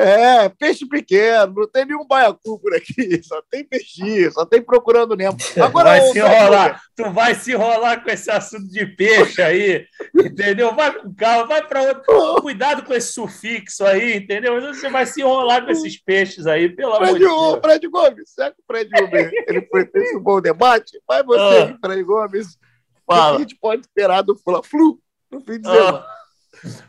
É, 0.00 0.48
peixe 0.48 0.86
pequeno, 0.86 1.52
não 1.56 1.66
tem 1.68 1.84
nenhum 1.84 2.06
baiacu 2.06 2.56
por 2.60 2.72
aqui, 2.72 3.20
só 3.26 3.42
tem 3.50 3.64
peixinho, 3.64 4.30
só 4.30 4.46
tem 4.46 4.62
procurando 4.62 5.16
Nemo. 5.16 5.36
Agora 5.60 5.88
vai 5.88 6.00
se 6.02 6.18
enrolar, 6.20 6.82
tu 6.94 7.10
vai 7.10 7.34
se 7.34 7.50
enrolar 7.50 8.04
com 8.04 8.08
esse 8.08 8.30
assunto 8.30 8.68
de 8.68 8.86
peixe 8.86 9.42
aí, 9.42 9.84
entendeu? 10.14 10.72
Vai 10.72 10.94
com 10.94 11.12
calma, 11.12 11.46
vai 11.46 11.66
para 11.66 11.82
outro. 11.82 12.42
Cuidado 12.42 12.84
com 12.84 12.94
esse 12.94 13.12
sufixo 13.12 13.84
aí, 13.84 14.18
entendeu? 14.18 14.60
Você 14.60 14.88
vai 14.88 15.04
se 15.04 15.20
enrolar 15.20 15.64
com 15.64 15.72
esses 15.72 16.00
peixes 16.00 16.46
aí, 16.46 16.68
pelo 16.68 16.94
Fred, 16.94 17.08
amor 17.08 17.18
de 17.18 17.24
Deus. 17.24 17.58
Fred 17.60 17.88
Gomes, 17.88 18.30
será 18.30 18.50
que 18.52 18.60
o 18.60 18.64
Fred 18.64 18.88
Gomes 18.88 19.32
ele 19.48 19.66
foi, 19.68 19.84
fez 19.84 20.14
um 20.14 20.20
bom 20.20 20.40
debate? 20.40 20.96
Vai 21.08 21.24
você, 21.24 21.72
ah. 21.72 21.78
Fred 21.84 22.04
Gomes. 22.04 22.56
Fala. 23.04 23.32
O 23.32 23.36
que 23.36 23.36
a 23.36 23.40
gente 23.40 23.56
pode 23.56 23.80
esperar 23.80 24.22
do 24.22 24.36
Fla-Flu 24.36 25.00
no 25.28 25.40
fim 25.40 25.58
de 25.58 25.68
ah. 25.68 25.72
semana? 25.72 25.98
Ah. 25.98 26.18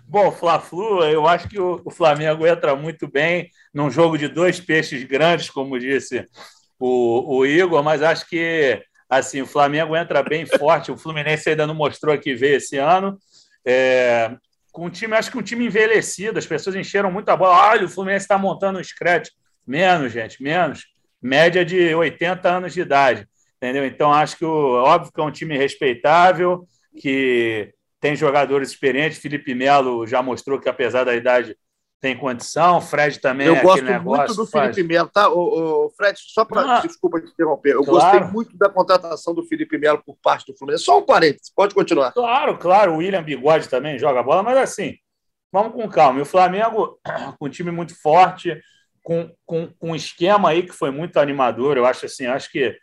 Bom, 0.07 0.31
Fla-Flu, 0.31 1.03
eu 1.03 1.27
acho 1.27 1.47
que 1.47 1.59
o, 1.59 1.89
Flamengo 1.91 2.45
entra 2.45 2.75
muito 2.75 3.07
bem 3.07 3.49
num 3.73 3.89
jogo 3.89 4.17
de 4.17 4.27
dois 4.27 4.59
peixes 4.59 5.03
grandes, 5.03 5.49
como 5.49 5.79
disse 5.79 6.25
o, 6.79 7.37
o 7.37 7.45
Igor, 7.45 7.83
mas 7.83 8.01
acho 8.01 8.27
que 8.27 8.81
assim 9.09 9.41
o 9.41 9.47
Flamengo 9.47 9.95
entra 9.95 10.23
bem 10.23 10.45
forte. 10.45 10.91
O 10.91 10.97
Fluminense 10.97 11.49
ainda 11.49 11.67
não 11.67 11.75
mostrou 11.75 12.17
que 12.17 12.35
veio 12.35 12.57
esse 12.57 12.77
ano. 12.77 13.17
É, 13.65 14.35
com 14.71 14.85
um 14.85 14.89
time, 14.89 15.13
acho 15.15 15.31
que 15.31 15.37
um 15.37 15.43
time 15.43 15.65
envelhecido, 15.65 16.39
as 16.39 16.45
pessoas 16.45 16.75
encheram 16.75 17.11
muito 17.11 17.29
a 17.29 17.37
bola. 17.37 17.69
Olha, 17.69 17.85
o 17.85 17.89
Fluminense 17.89 18.25
está 18.25 18.37
montando 18.37 18.79
um 18.79 18.83
scratch. 18.83 19.29
Menos, 19.65 20.11
gente, 20.11 20.41
menos. 20.41 20.87
Média 21.21 21.65
de 21.65 21.93
80 21.93 22.49
anos 22.49 22.73
de 22.73 22.81
idade. 22.81 23.27
Entendeu? 23.57 23.85
Então, 23.85 24.13
acho 24.13 24.37
que 24.37 24.45
óbvio 24.45 25.11
que 25.11 25.19
é 25.19 25.23
um 25.23 25.31
time 25.31 25.57
respeitável, 25.57 26.65
que 26.97 27.73
tem 27.99 28.15
jogadores 28.15 28.69
experientes. 28.69 29.19
Felipe 29.19 29.53
Melo 29.53 30.07
já 30.07 30.21
mostrou 30.21 30.59
que, 30.59 30.69
apesar 30.69 31.03
da 31.03 31.15
idade, 31.15 31.55
tem 31.99 32.17
condição. 32.17 32.79
Fred 32.79 33.19
também 33.19 33.47
eu 33.47 33.55
é 33.55 33.61
gosto 33.61 33.83
muito 33.83 34.33
do 34.33 34.45
faz... 34.45 34.75
Felipe 34.75 34.93
Melo, 34.93 35.09
tá? 35.09 35.29
O, 35.29 35.85
o 35.85 35.89
Fred, 35.91 36.17
só 36.17 36.45
para. 36.45 36.79
Desculpa 36.79 37.19
te 37.19 37.27
interromper. 37.27 37.73
Eu 37.73 37.83
claro. 37.83 38.19
gostei 38.19 38.33
muito 38.33 38.57
da 38.57 38.69
contratação 38.69 39.33
do 39.33 39.43
Felipe 39.43 39.77
Melo 39.77 40.01
por 40.05 40.17
parte 40.21 40.45
do 40.45 40.57
Fluminense. 40.57 40.85
Só 40.85 40.99
um 40.99 41.05
parênteses, 41.05 41.51
pode 41.53 41.75
continuar. 41.75 42.11
Claro, 42.13 42.57
claro. 42.57 42.93
O 42.93 42.97
William 42.97 43.23
Bigode 43.23 43.67
também 43.67 43.99
joga 43.99 44.23
bola, 44.23 44.41
mas 44.41 44.57
assim, 44.57 44.95
vamos 45.51 45.73
com 45.73 45.87
calma. 45.89 46.19
E 46.19 46.21
o 46.21 46.25
Flamengo, 46.25 46.99
com 47.37 47.45
um 47.45 47.49
time 47.49 47.71
muito 47.71 47.99
forte, 48.01 48.57
com, 49.03 49.29
com, 49.45 49.67
com 49.77 49.91
um 49.91 49.95
esquema 49.95 50.49
aí 50.49 50.63
que 50.63 50.73
foi 50.73 50.91
muito 50.91 51.17
animador. 51.17 51.75
Eu 51.75 51.85
acho 51.85 52.05
assim, 52.05 52.25
acho 52.27 52.49
que 52.49 52.77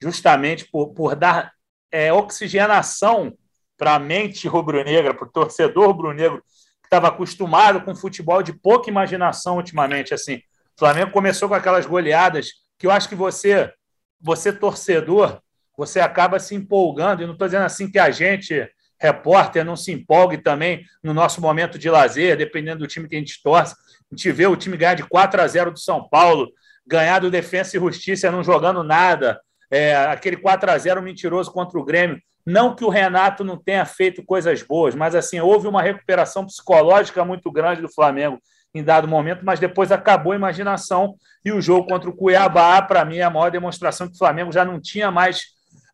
justamente 0.00 0.66
por, 0.70 0.94
por 0.94 1.16
dar 1.16 1.52
é, 1.90 2.12
oxigenação 2.12 3.36
para 3.80 3.94
a 3.94 3.98
mente 3.98 4.46
rubro-negra, 4.46 5.14
para 5.14 5.26
o 5.26 5.30
torcedor 5.30 5.86
rubro-negro, 5.86 6.42
que 6.82 6.86
estava 6.86 7.08
acostumado 7.08 7.80
com 7.80 7.96
futebol 7.96 8.42
de 8.42 8.52
pouca 8.52 8.90
imaginação 8.90 9.56
ultimamente. 9.56 10.12
assim. 10.12 10.36
O 10.76 10.78
Flamengo 10.78 11.10
começou 11.10 11.48
com 11.48 11.54
aquelas 11.54 11.86
goleadas 11.86 12.50
que 12.78 12.86
eu 12.86 12.90
acho 12.90 13.08
que 13.08 13.14
você, 13.14 13.72
você 14.20 14.52
torcedor, 14.52 15.40
você 15.78 15.98
acaba 15.98 16.38
se 16.38 16.54
empolgando. 16.54 17.22
E 17.22 17.26
não 17.26 17.32
estou 17.32 17.48
dizendo 17.48 17.64
assim 17.64 17.90
que 17.90 17.98
a 17.98 18.10
gente, 18.10 18.70
repórter, 19.00 19.64
não 19.64 19.76
se 19.76 19.92
empolgue 19.92 20.36
também 20.36 20.84
no 21.02 21.14
nosso 21.14 21.40
momento 21.40 21.78
de 21.78 21.88
lazer, 21.88 22.36
dependendo 22.36 22.80
do 22.80 22.86
time 22.86 23.08
que 23.08 23.16
a 23.16 23.18
gente 23.18 23.42
torce. 23.42 23.74
A 24.12 24.14
gente 24.14 24.30
vê 24.30 24.46
o 24.46 24.56
time 24.56 24.76
ganhar 24.76 24.92
de 24.92 25.04
4 25.04 25.40
a 25.40 25.48
0 25.48 25.70
do 25.70 25.78
São 25.78 26.06
Paulo, 26.06 26.52
ganhar 26.86 27.18
do 27.20 27.30
Defensa 27.30 27.78
e 27.78 27.80
Justiça 27.80 28.30
não 28.30 28.44
jogando 28.44 28.84
nada, 28.84 29.40
é, 29.70 29.96
aquele 29.96 30.36
4 30.36 30.70
a 30.70 30.76
0 30.76 31.00
mentiroso 31.00 31.50
contra 31.50 31.78
o 31.78 31.84
Grêmio. 31.84 32.20
Não 32.46 32.74
que 32.74 32.84
o 32.84 32.88
Renato 32.88 33.44
não 33.44 33.56
tenha 33.56 33.84
feito 33.84 34.24
coisas 34.24 34.62
boas, 34.62 34.94
mas 34.94 35.14
assim, 35.14 35.40
houve 35.40 35.68
uma 35.68 35.82
recuperação 35.82 36.46
psicológica 36.46 37.24
muito 37.24 37.50
grande 37.50 37.82
do 37.82 37.92
Flamengo 37.92 38.40
em 38.74 38.82
dado 38.82 39.08
momento, 39.08 39.44
mas 39.44 39.58
depois 39.58 39.90
acabou 39.90 40.32
a 40.32 40.36
imaginação 40.36 41.16
e 41.44 41.52
o 41.52 41.60
jogo 41.60 41.88
contra 41.88 42.08
o 42.08 42.16
Cuiabá, 42.16 42.80
para 42.82 43.04
mim, 43.04 43.18
é 43.18 43.22
a 43.22 43.30
maior 43.30 43.50
demonstração 43.50 44.06
que 44.06 44.14
o 44.14 44.18
Flamengo 44.18 44.52
já 44.52 44.64
não 44.64 44.80
tinha 44.80 45.10
mais 45.10 45.42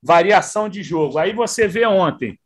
variação 0.03 0.69
de 0.69 0.83
jogo. 0.83 1.19
Aí 1.19 1.33
você 1.33 1.67
vê 1.67 1.87
ontem 1.87 2.39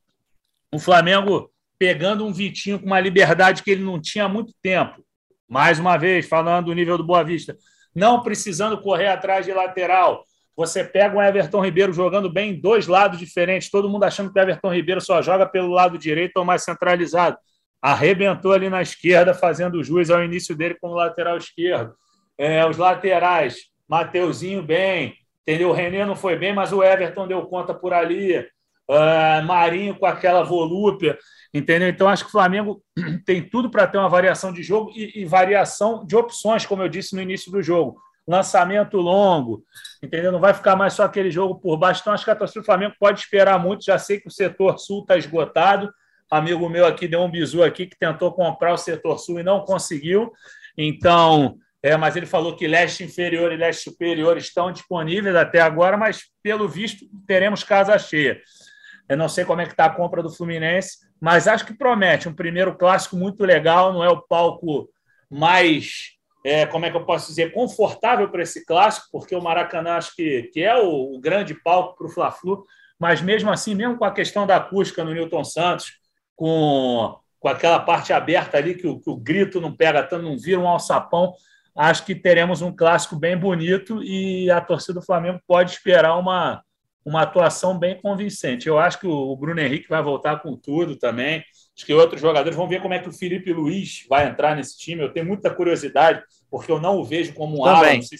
o 0.72 0.78
Flamengo 0.78 1.51
pegando 1.78 2.24
um 2.24 2.32
Vitinho 2.32 2.78
com 2.78 2.86
uma 2.86 3.01
liberdade 3.01 3.62
que 3.62 3.70
ele 3.70 3.82
não 3.82 4.01
tinha 4.01 4.24
há 4.24 4.28
muito 4.28 4.53
tempo. 4.62 5.05
Mais 5.48 5.78
uma 5.80 5.96
vez, 5.96 6.28
falando 6.28 6.66
do 6.66 6.74
nível 6.74 6.96
do 6.96 7.05
Boa 7.05 7.24
Vista, 7.24 7.57
não 7.94 8.22
precisando 8.22 8.80
correr 8.80 9.09
atrás 9.09 9.44
de 9.44 9.53
lateral, 9.53 10.24
você 10.61 10.84
pega 10.84 11.16
o 11.16 11.22
Everton 11.22 11.64
Ribeiro 11.64 11.90
jogando 11.90 12.30
bem 12.30 12.50
em 12.50 12.61
dois 12.61 12.86
lados 12.86 13.18
diferentes, 13.18 13.70
todo 13.70 13.88
mundo 13.88 14.04
achando 14.04 14.30
que 14.30 14.38
o 14.38 14.42
Everton 14.42 14.70
Ribeiro 14.70 15.00
só 15.00 15.22
joga 15.22 15.46
pelo 15.46 15.68
lado 15.68 15.96
direito 15.96 16.36
ou 16.36 16.44
mais 16.44 16.64
centralizado. 16.64 17.38
Arrebentou 17.80 18.52
ali 18.52 18.68
na 18.68 18.82
esquerda, 18.82 19.32
fazendo 19.32 19.82
jus 19.82 20.11
ao 20.11 20.22
início 20.22 20.54
dele 20.54 20.76
como 20.78 20.92
lateral 20.92 21.38
esquerdo. 21.38 21.94
É, 22.36 22.62
os 22.66 22.76
laterais, 22.76 23.56
Mateuzinho 23.88 24.62
bem, 24.62 25.14
entendeu? 25.48 25.70
O 25.70 25.72
René 25.72 26.04
não 26.04 26.14
foi 26.14 26.36
bem, 26.36 26.52
mas 26.52 26.74
o 26.74 26.84
Everton 26.84 27.26
deu 27.26 27.40
conta 27.46 27.72
por 27.72 27.94
ali. 27.94 28.46
Uh, 28.86 29.42
Marinho 29.46 29.94
com 29.94 30.04
aquela 30.04 30.42
volúpia, 30.42 31.16
entendeu? 31.54 31.88
Então 31.88 32.06
acho 32.06 32.24
que 32.24 32.28
o 32.28 32.32
Flamengo 32.32 32.82
tem 33.24 33.40
tudo 33.48 33.70
para 33.70 33.86
ter 33.86 33.96
uma 33.96 34.11
variação 34.11 34.52
de 34.52 34.62
jogo 34.62 34.90
e, 34.94 35.22
e 35.22 35.24
variação 35.24 36.04
de 36.04 36.14
opções, 36.16 36.66
como 36.66 36.82
eu 36.82 36.88
disse 36.88 37.16
no 37.16 37.22
início 37.22 37.50
do 37.50 37.62
jogo 37.62 37.98
lançamento 38.30 38.96
longo, 38.96 39.64
entendeu? 40.02 40.30
Não 40.30 40.40
vai 40.40 40.54
ficar 40.54 40.76
mais 40.76 40.94
só 40.94 41.04
aquele 41.04 41.30
jogo 41.30 41.56
por 41.56 41.76
baixo. 41.76 42.00
Então, 42.00 42.12
acho 42.12 42.24
que 42.24 42.30
a 42.30 42.36
torcida 42.36 42.60
do 42.60 42.66
Flamengo 42.66 42.94
pode 42.98 43.20
esperar 43.20 43.58
muito. 43.58 43.84
Já 43.84 43.98
sei 43.98 44.20
que 44.20 44.28
o 44.28 44.30
setor 44.30 44.78
sul 44.78 45.00
está 45.02 45.16
esgotado. 45.16 45.92
Amigo 46.30 46.68
meu 46.68 46.86
aqui 46.86 47.08
deu 47.08 47.20
um 47.20 47.30
bizu 47.30 47.62
aqui 47.62 47.86
que 47.86 47.98
tentou 47.98 48.32
comprar 48.32 48.72
o 48.72 48.78
setor 48.78 49.18
sul 49.18 49.40
e 49.40 49.42
não 49.42 49.60
conseguiu. 49.60 50.32
Então, 50.78 51.56
é, 51.82 51.96
mas 51.96 52.14
ele 52.14 52.26
falou 52.26 52.54
que 52.54 52.68
leste 52.68 53.02
inferior 53.02 53.52
e 53.52 53.56
leste 53.56 53.82
superior 53.82 54.36
estão 54.36 54.70
disponíveis 54.70 55.34
até 55.34 55.60
agora, 55.60 55.96
mas 55.96 56.22
pelo 56.42 56.68
visto 56.68 57.04
teremos 57.26 57.64
casa 57.64 57.98
cheia. 57.98 58.40
Eu 59.08 59.16
não 59.16 59.28
sei 59.28 59.44
como 59.44 59.60
é 59.60 59.66
que 59.66 59.72
está 59.72 59.86
a 59.86 59.90
compra 59.90 60.22
do 60.22 60.30
Fluminense, 60.30 60.98
mas 61.20 61.48
acho 61.48 61.66
que 61.66 61.74
promete 61.74 62.28
um 62.28 62.34
primeiro 62.34 62.76
clássico 62.76 63.16
muito 63.16 63.44
legal. 63.44 63.92
Não 63.92 64.04
é 64.04 64.08
o 64.08 64.22
palco 64.22 64.88
mais 65.28 66.19
é, 66.45 66.66
como 66.66 66.86
é 66.86 66.91
que 66.91 66.97
eu 66.97 67.05
posso 67.05 67.28
dizer, 67.28 67.53
confortável 67.53 68.28
para 68.30 68.43
esse 68.43 68.64
clássico, 68.64 69.09
porque 69.12 69.34
o 69.34 69.43
Maracanã 69.43 69.95
acho 69.95 70.14
que, 70.14 70.45
que 70.53 70.62
é 70.62 70.74
o, 70.76 71.14
o 71.14 71.20
grande 71.20 71.55
palco 71.55 71.97
para 71.97 72.07
o 72.07 72.11
Fla-Flu, 72.11 72.64
mas 72.99 73.20
mesmo 73.20 73.51
assim, 73.51 73.74
mesmo 73.74 73.97
com 73.97 74.05
a 74.05 74.12
questão 74.12 74.47
da 74.47 74.57
acústica 74.57 75.05
no 75.05 75.12
Newton 75.12 75.45
Santos, 75.45 75.93
com, 76.36 77.16
com 77.38 77.49
aquela 77.49 77.78
parte 77.78 78.12
aberta 78.12 78.59
ali, 78.59 78.74
que 78.74 78.86
o, 78.86 78.99
que 78.99 79.11
o 79.11 79.16
grito 79.16 79.61
não 79.61 79.74
pega 79.74 80.03
tanto, 80.03 80.24
não 80.24 80.38
vira 80.38 80.61
um 80.61 80.68
alçapão, 80.68 81.32
acho 81.76 82.05
que 82.05 82.14
teremos 82.14 82.62
um 82.62 82.74
clássico 82.74 83.16
bem 83.16 83.36
bonito 83.36 84.03
e 84.03 84.51
a 84.51 84.61
torcida 84.61 85.01
do 85.01 85.05
Flamengo 85.05 85.41
pode 85.47 85.72
esperar 85.72 86.16
uma, 86.18 86.62
uma 87.05 87.22
atuação 87.22 87.78
bem 87.78 88.01
convincente. 88.01 88.68
Eu 88.68 88.78
acho 88.78 88.99
que 88.99 89.07
o 89.07 89.36
Bruno 89.36 89.61
Henrique 89.61 89.88
vai 89.88 90.03
voltar 90.03 90.41
com 90.41 90.57
tudo 90.57 90.97
também. 90.97 91.43
Acho 91.80 91.86
que 91.86 91.94
outros 91.94 92.20
jogadores 92.20 92.54
vão 92.54 92.68
ver 92.68 92.82
como 92.82 92.92
é 92.92 92.98
que 92.98 93.08
o 93.08 93.12
Felipe 93.12 93.54
Luiz 93.54 94.04
vai 94.06 94.28
entrar 94.28 94.54
nesse 94.54 94.76
time. 94.76 95.00
Eu 95.00 95.10
tenho 95.14 95.24
muita 95.24 95.48
curiosidade, 95.48 96.22
porque 96.50 96.70
eu 96.70 96.78
não 96.78 96.98
o 96.98 97.04
vejo 97.04 97.32
como 97.32 97.60
um 97.60 97.64
ala. 97.64 97.94
Não 97.94 98.02
sei, 98.02 98.18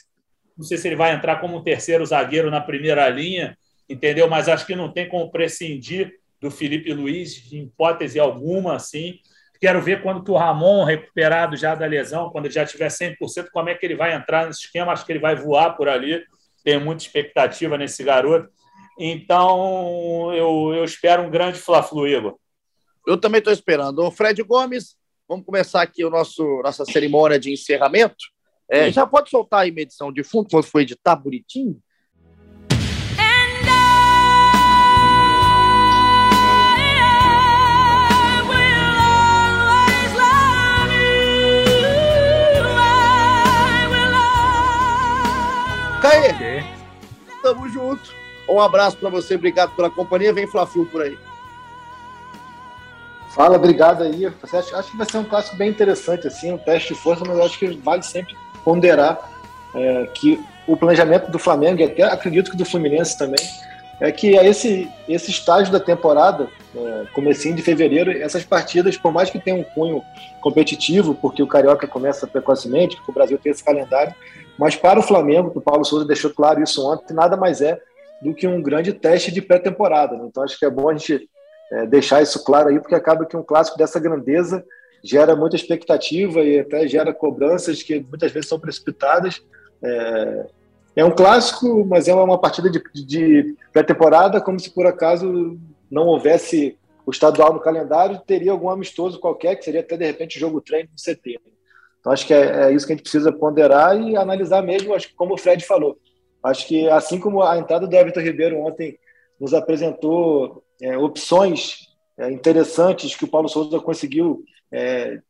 não 0.57 0.65
sei 0.65 0.79
se 0.79 0.89
ele 0.89 0.97
vai 0.97 1.13
entrar 1.13 1.43
como 1.43 1.59
um 1.59 1.63
terceiro 1.63 2.07
zagueiro 2.07 2.51
na 2.51 2.63
primeira 2.63 3.07
linha, 3.11 3.59
entendeu? 3.87 4.27
Mas 4.31 4.49
acho 4.49 4.65
que 4.65 4.75
não 4.75 4.91
tem 4.91 5.07
como 5.07 5.31
prescindir 5.31 6.11
do 6.41 6.51
Felipe 6.51 6.91
Luiz, 6.95 7.53
em 7.53 7.65
hipótese 7.65 8.19
alguma, 8.19 8.77
assim. 8.77 9.19
Quero 9.61 9.83
ver 9.83 10.03
quando 10.03 10.25
que 10.25 10.31
o 10.31 10.39
Ramon, 10.39 10.85
recuperado 10.85 11.55
já 11.55 11.75
da 11.75 11.85
lesão, 11.85 12.31
quando 12.31 12.47
ele 12.47 12.55
já 12.55 12.65
tiver 12.65 12.89
100%, 12.89 13.49
como 13.53 13.69
é 13.69 13.75
que 13.75 13.85
ele 13.85 13.95
vai 13.95 14.15
entrar 14.15 14.47
nesse 14.47 14.61
esquema. 14.61 14.93
Acho 14.93 15.05
que 15.05 15.13
ele 15.13 15.19
vai 15.19 15.37
voar 15.37 15.77
por 15.77 15.87
ali. 15.87 16.25
Tenho 16.65 16.81
muita 16.81 17.03
expectativa 17.03 17.77
nesse 17.77 18.03
garoto. 18.03 18.49
Então, 18.99 20.33
eu, 20.33 20.73
eu 20.75 20.83
espero 20.83 21.25
um 21.25 21.31
grande 21.31 21.59
Fla-Flu, 21.59 22.09
Igor. 22.09 22.40
Eu 23.11 23.19
também 23.19 23.41
estou 23.41 23.53
esperando. 23.53 24.05
O 24.05 24.11
Fred 24.13 24.41
Gomes, 24.45 24.95
vamos 25.29 25.45
começar 25.45 25.83
aqui 25.83 26.05
o 26.05 26.11
nosso 26.11 26.45
nossa 26.63 26.85
cerimônia 26.85 27.41
de 27.41 27.53
encerramento. 27.53 28.15
É, 28.71 28.89
já 28.93 29.05
pode 29.05 29.31
soltar 29.31 29.63
aí 29.63 29.73
medição 29.73 30.13
de 30.13 30.23
fundo, 30.23 30.49
quando 30.49 30.63
for 30.63 30.81
editar 30.81 31.17
bonitinho? 31.17 31.83
Caê, 46.01 46.31
okay. 46.31 46.63
tamo 47.43 47.69
junto. 47.69 48.15
Um 48.49 48.61
abraço 48.61 48.97
para 48.99 49.09
você, 49.09 49.35
obrigado 49.35 49.75
pela 49.75 49.91
companhia. 49.91 50.33
Vem 50.33 50.47
Fla-Flu 50.47 50.87
por 50.87 51.03
aí. 51.03 51.19
Fala, 53.31 53.57
obrigado 53.57 54.03
aí. 54.03 54.27
Acho, 54.27 54.77
acho 54.77 54.91
que 54.91 54.97
vai 54.97 55.09
ser 55.09 55.19
um 55.19 55.25
clássico 55.25 55.57
bem 55.57 55.71
interessante, 55.71 56.27
assim, 56.27 56.53
um 56.53 56.59
teste 56.59 56.95
de 56.95 57.01
força, 57.01 57.25
mas 57.27 57.39
acho 57.39 57.59
que 57.59 57.67
vale 57.79 58.03
sempre 58.03 58.35
ponderar 58.65 59.19
é, 59.75 60.07
que 60.15 60.43
o 60.67 60.77
planejamento 60.77 61.31
do 61.31 61.39
Flamengo, 61.39 61.81
e 61.81 61.85
até 61.85 62.03
acredito 62.03 62.51
que 62.51 62.57
do 62.57 62.65
Fluminense 62.65 63.17
também, 63.17 63.45
é 64.01 64.11
que 64.11 64.39
a 64.39 64.45
esse, 64.45 64.91
esse 65.09 65.31
estágio 65.31 65.73
da 65.73 65.79
temporada, 65.79 66.49
é, 66.75 67.05
comecinho 67.13 67.55
de 67.55 67.63
fevereiro, 67.63 68.11
essas 68.11 68.45
partidas, 68.45 68.97
por 68.97 69.13
mais 69.13 69.31
que 69.31 69.39
tenham 69.39 69.61
um 69.61 69.65
cunho 69.65 70.03
competitivo, 70.41 71.15
porque 71.15 71.43
o 71.43 71.47
Carioca 71.47 71.87
começa 71.87 72.27
precocemente, 72.27 72.97
porque 72.97 73.11
o 73.11 73.15
Brasil 73.15 73.39
tem 73.39 73.53
esse 73.53 73.63
calendário, 73.63 74.15
mas 74.59 74.75
para 74.75 74.99
o 74.99 75.03
Flamengo, 75.03 75.53
o 75.55 75.61
Paulo 75.61 75.85
Souza 75.85 76.07
deixou 76.07 76.31
claro 76.31 76.63
isso 76.63 76.85
ontem, 76.87 77.15
nada 77.15 77.37
mais 77.37 77.61
é 77.61 77.79
do 78.23 78.35
que 78.35 78.47
um 78.47 78.63
grande 78.63 78.93
teste 78.93 79.31
de 79.31 79.41
pré-temporada. 79.41 80.17
Né? 80.17 80.25
Então 80.29 80.43
acho 80.43 80.59
que 80.59 80.65
é 80.65 80.71
bom 80.71 80.89
a 80.89 80.95
gente 80.95 81.29
é, 81.71 81.87
deixar 81.87 82.23
isso 82.23 82.43
claro 82.45 82.69
aí, 82.69 82.81
porque 82.81 82.95
acaba 82.95 83.25
que 83.25 83.37
um 83.37 83.43
clássico 83.43 83.79
dessa 83.79 84.01
grandeza 84.01 84.65
gera 85.03 85.37
muita 85.37 85.57
expectativa 85.57 86.41
e 86.41 86.61
até 86.61 86.87
gera 86.87 87.15
cobranças 87.15 87.83
que 87.83 88.01
muitas 88.01 88.33
vezes 88.33 88.49
são 88.49 88.59
precipitadas. 88.59 89.43
É, 89.83 90.47
é 90.97 91.05
um 91.05 91.11
clássico, 91.11 91.85
mas 91.87 92.09
é 92.09 92.15
uma 92.15 92.39
partida 92.39 92.69
de, 92.69 92.83
de 93.07 93.57
pré-temporada, 93.73 94.41
como 94.41 94.59
se 94.59 94.71
por 94.71 94.87
acaso 94.87 95.59
não 95.91 96.07
houvesse 96.07 96.77
o 97.07 97.11
estadual 97.11 97.53
no 97.53 97.61
calendário, 97.61 98.21
teria 98.27 98.53
algum 98.53 98.69
amistoso 98.69 99.19
qualquer, 99.19 99.57
que 99.57 99.65
seria 99.65 99.81
até 99.81 99.97
de 99.97 100.05
repente 100.05 100.39
jogo 100.39 100.61
treino 100.61 100.91
no 100.91 100.97
CT. 100.97 101.41
Então 101.99 102.13
acho 102.13 102.27
que 102.27 102.35
é, 102.35 102.65
é 102.65 102.73
isso 102.73 102.87
que 102.87 102.93
a 102.93 102.97
gente 102.97 103.03
precisa 103.03 103.33
ponderar 103.33 103.99
e 104.01 104.17
analisar 104.17 104.63
mesmo, 104.63 104.95
acho 104.95 105.15
como 105.15 105.35
o 105.35 105.39
Fred 105.39 105.65
falou. 105.65 105.99
Acho 106.43 106.67
que 106.67 106.89
assim 106.89 107.19
como 107.19 107.43
a 107.43 107.59
entrada 107.59 107.87
do 107.87 107.95
Everton 107.95 108.21
Ribeiro 108.21 108.59
ontem 108.59 108.99
nos 109.39 109.55
apresentou 109.55 110.63
é, 110.83 110.97
opções 110.97 111.89
é, 112.19 112.31
interessantes 112.31 113.15
que 113.15 113.25
o 113.25 113.29
Paulo 113.29 113.49
Souza 113.49 113.81
conseguiu 113.81 114.45
é, 114.73 115.21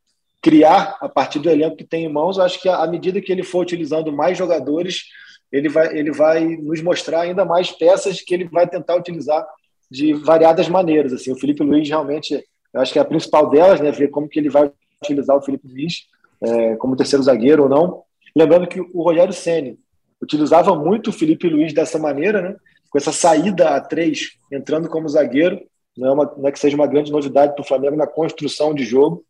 criar 0.43 0.97
a 1.01 1.09
partir 1.09 1.39
do 1.39 1.51
elenco 1.51 1.77
que 1.77 1.85
tem 1.85 2.05
em 2.05 2.13
mãos, 2.13 2.39
acho 2.39 2.61
que 2.61 2.69
à 2.69 2.87
medida 2.87 3.21
que 3.21 3.31
ele 3.31 3.43
for 3.43 3.61
utilizando 3.61 4.13
mais 4.13 4.39
jogadores, 4.39 5.05
ele 5.53 5.69
vai, 5.69 5.97
ele 5.97 6.13
vai 6.13 6.45
nos 6.45 6.81
mostrar 6.81 7.23
ainda 7.23 7.45
mais 7.45 7.71
peças 7.71 8.21
que 8.21 8.33
ele 8.33 8.45
vai 8.45 8.67
tentar 8.69 8.97
utilizar 8.97 9.47
de 9.91 10.15
variadas 10.15 10.69
maneiras. 10.69 11.13
Assim, 11.13 11.33
o 11.33 11.39
Felipe 11.39 11.63
Luiz 11.63 11.89
realmente, 11.89 12.45
eu 12.73 12.81
acho 12.81 12.93
que 12.93 12.99
é 12.99 13.03
a 13.03 13.05
principal 13.05 13.51
delas, 13.51 13.81
né, 13.81 13.91
ver 13.91 14.09
como 14.09 14.29
que 14.29 14.39
ele 14.39 14.49
vai 14.49 14.71
utilizar 15.03 15.37
o 15.37 15.43
Felipe 15.43 15.69
Luiz 15.69 16.07
é, 16.43 16.77
como 16.77 16.97
terceiro 16.97 17.23
zagueiro 17.23 17.65
ou 17.65 17.69
não. 17.69 18.03
Lembrando 18.35 18.67
que 18.67 18.81
o 18.81 19.03
Rogério 19.03 19.33
Ceni 19.33 19.79
utilizava 20.23 20.75
muito 20.75 21.11
o 21.11 21.13
Felipe 21.13 21.49
Luiz 21.49 21.73
dessa 21.73 21.99
maneira, 21.99 22.41
né? 22.41 22.57
Com 22.91 22.99
essa 22.99 23.13
saída 23.13 23.71
a 23.71 23.81
três, 23.81 24.33
entrando 24.53 24.89
como 24.89 25.09
zagueiro. 25.09 25.61
Não 25.97 26.09
é, 26.09 26.13
uma, 26.13 26.35
não 26.37 26.49
é 26.49 26.53
que 26.53 26.59
seja 26.59 26.77
uma 26.77 26.87
grande 26.87 27.11
novidade 27.11 27.55
para 27.55 27.63
o 27.63 27.67
Flamengo 27.67 27.97
na 27.97 28.07
construção 28.07 28.75
de 28.75 28.85
jogo, 28.85 29.25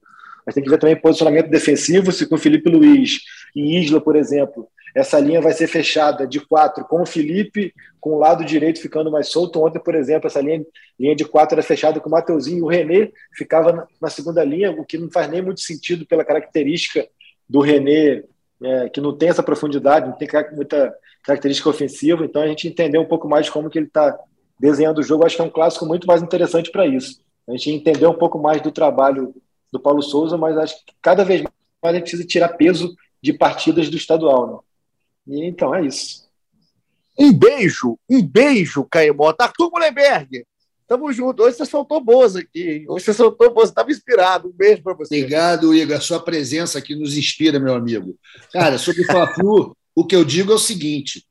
mas 0.45 0.55
tem 0.55 0.65
que 0.65 0.71
ver 0.71 0.79
também 0.79 0.97
posicionamento 0.97 1.49
defensivo, 1.49 2.11
se 2.13 2.27
com 2.27 2.39
Felipe 2.39 2.71
Luiz 2.71 3.21
e 3.55 3.79
Isla, 3.79 4.01
por 4.01 4.17
exemplo, 4.17 4.69
essa 4.95 5.19
linha 5.21 5.41
vai 5.41 5.53
ser 5.53 5.67
fechada 5.67 6.27
de 6.27 6.41
quatro 6.41 6.85
com 6.85 7.03
o 7.03 7.07
Felipe, 7.07 7.73
com 8.01 8.11
o 8.11 8.19
lado 8.19 8.45
direito 8.45 8.81
ficando 8.81 9.11
mais 9.11 9.29
solto. 9.29 9.63
Ontem, 9.63 9.79
por 9.79 9.95
exemplo, 9.95 10.27
essa 10.27 10.41
linha, 10.41 10.65
linha 10.99 11.15
de 11.15 11.25
quatro 11.25 11.55
era 11.55 11.63
fechada 11.63 12.01
com 12.01 12.09
o 12.09 12.13
Mateuzinho 12.13 12.65
o 12.65 12.69
René 12.69 13.11
ficava 13.33 13.73
na, 13.73 13.87
na 14.01 14.11
segunda 14.11 14.43
linha, 14.43 14.73
o 14.73 14.85
que 14.85 14.99
não 14.99 15.11
faz 15.11 15.31
nem 15.31 15.43
muito 15.43 15.61
sentido 15.61 16.07
pela 16.07 16.25
característica 16.25 17.07
do 17.49 17.61
René 17.61 18.25
é, 18.63 18.89
que 18.89 19.01
não 19.01 19.17
tem 19.17 19.29
essa 19.29 19.43
profundidade, 19.43 20.09
não 20.09 20.17
tem 20.17 20.29
muita 20.53 20.95
característica 21.23 21.69
ofensiva, 21.69 22.25
então 22.25 22.43
a 22.43 22.47
gente 22.47 22.69
entender 22.69 22.99
um 22.99 23.07
pouco 23.07 23.29
mais 23.29 23.49
como 23.49 23.69
que 23.69 23.79
ele 23.79 23.87
está 23.87 24.19
desenhando 24.59 24.99
o 24.99 25.03
jogo, 25.03 25.25
acho 25.25 25.37
que 25.37 25.43
é 25.43 25.45
um 25.45 25.51
clássico 25.51 25.87
muito 25.87 26.07
mais 26.07 26.23
interessante 26.23 26.71
para 26.71 26.87
isso. 26.87 27.21
A 27.49 27.53
gente 27.53 27.71
entender 27.71 28.07
um 28.07 28.19
pouco 28.19 28.39
mais 28.39 28.61
do 28.61 28.71
trabalho 28.71 29.35
do 29.73 29.81
Paulo 29.81 30.03
Souza, 30.03 30.37
mas 30.37 30.57
acho 30.57 30.77
que 30.85 30.93
cada 31.01 31.25
vez 31.25 31.43
mais 31.43 31.53
a 31.83 31.93
gente 31.95 32.03
precisa 32.03 32.27
tirar 32.27 32.49
peso 32.51 32.95
de 33.23 33.33
partidas 33.33 33.89
do 33.89 33.97
estadual. 33.97 34.65
Né? 35.27 35.37
E, 35.37 35.47
então 35.47 35.75
é 35.75 35.85
isso. 35.85 36.29
Um 37.19 37.33
beijo, 37.33 37.99
um 38.09 38.23
beijo, 38.23 38.85
Caemota. 38.85 39.45
Arthur 39.45 39.71
Mullenberg, 39.71 40.45
Tamo 40.91 41.13
junto. 41.13 41.45
Hoje 41.45 41.57
você 41.57 41.67
soltou 41.67 42.01
boas 42.03 42.35
aqui. 42.35 42.85
Hoje 42.89 43.05
você 43.05 43.15
soltou 43.15 43.55
boas. 43.55 43.69
Estava 43.69 43.93
inspirado. 43.93 44.49
Um 44.49 44.53
beijo 44.53 44.83
para 44.83 44.93
você. 44.93 45.19
Obrigado, 45.19 45.73
Igor. 45.73 45.97
A 45.97 46.01
sua 46.01 46.19
presença 46.19 46.81
aqui 46.81 46.97
nos 46.97 47.17
inspira, 47.17 47.61
meu 47.61 47.77
amigo. 47.77 48.19
Cara, 48.53 48.77
sobre 48.77 49.03
o 49.03 49.07
Fla-Flu, 49.07 49.77
o 49.95 50.05
que 50.05 50.15
eu 50.15 50.25
digo 50.25 50.53
é 50.53 50.55
o 50.55 50.59
seguinte: 50.59 51.25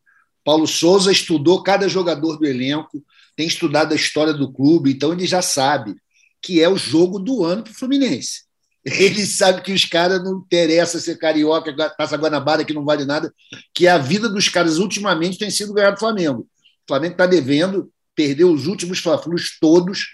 Paulo 0.44 0.68
Souza 0.68 1.12
estudou 1.12 1.64
cada 1.64 1.88
jogador 1.88 2.38
do 2.38 2.46
elenco, 2.46 3.04
tem 3.36 3.48
estudado 3.48 3.94
a 3.94 3.96
história 3.96 4.34
do 4.34 4.52
clube, 4.52 4.92
então 4.92 5.14
ele 5.14 5.26
já 5.26 5.42
sabe 5.42 5.96
que 6.42 6.62
é 6.62 6.70
o 6.70 6.78
jogo 6.78 7.20
do 7.20 7.44
ano 7.44 7.64
para 7.64 7.72
o 7.72 7.76
Fluminense. 7.76 8.44
Ele 8.86 9.26
sabe 9.26 9.62
que 9.62 9.74
os 9.74 9.86
caras 9.86 10.24
não 10.24 10.40
interessa 10.40 11.00
ser 11.00 11.18
carioca, 11.18 11.74
passa 11.98 12.16
Guanabara, 12.16 12.64
que 12.64 12.74
não 12.74 12.86
vale 12.86 13.06
nada, 13.06 13.34
que 13.74 13.88
a 13.88 13.98
vida 13.98 14.30
dos 14.30 14.48
caras 14.48 14.78
ultimamente 14.78 15.38
tem 15.38 15.52
sido 15.52 15.74
ganhar 15.74 15.92
do 15.92 16.00
Flamengo. 16.00 16.42
O 16.42 16.88
Flamengo 16.88 17.14
está 17.14 17.26
devendo, 17.26 17.92
perdeu 18.16 18.52
os 18.52 18.68
últimos 18.68 19.00
Fla-Flus 19.00 19.58
todos, 19.60 20.08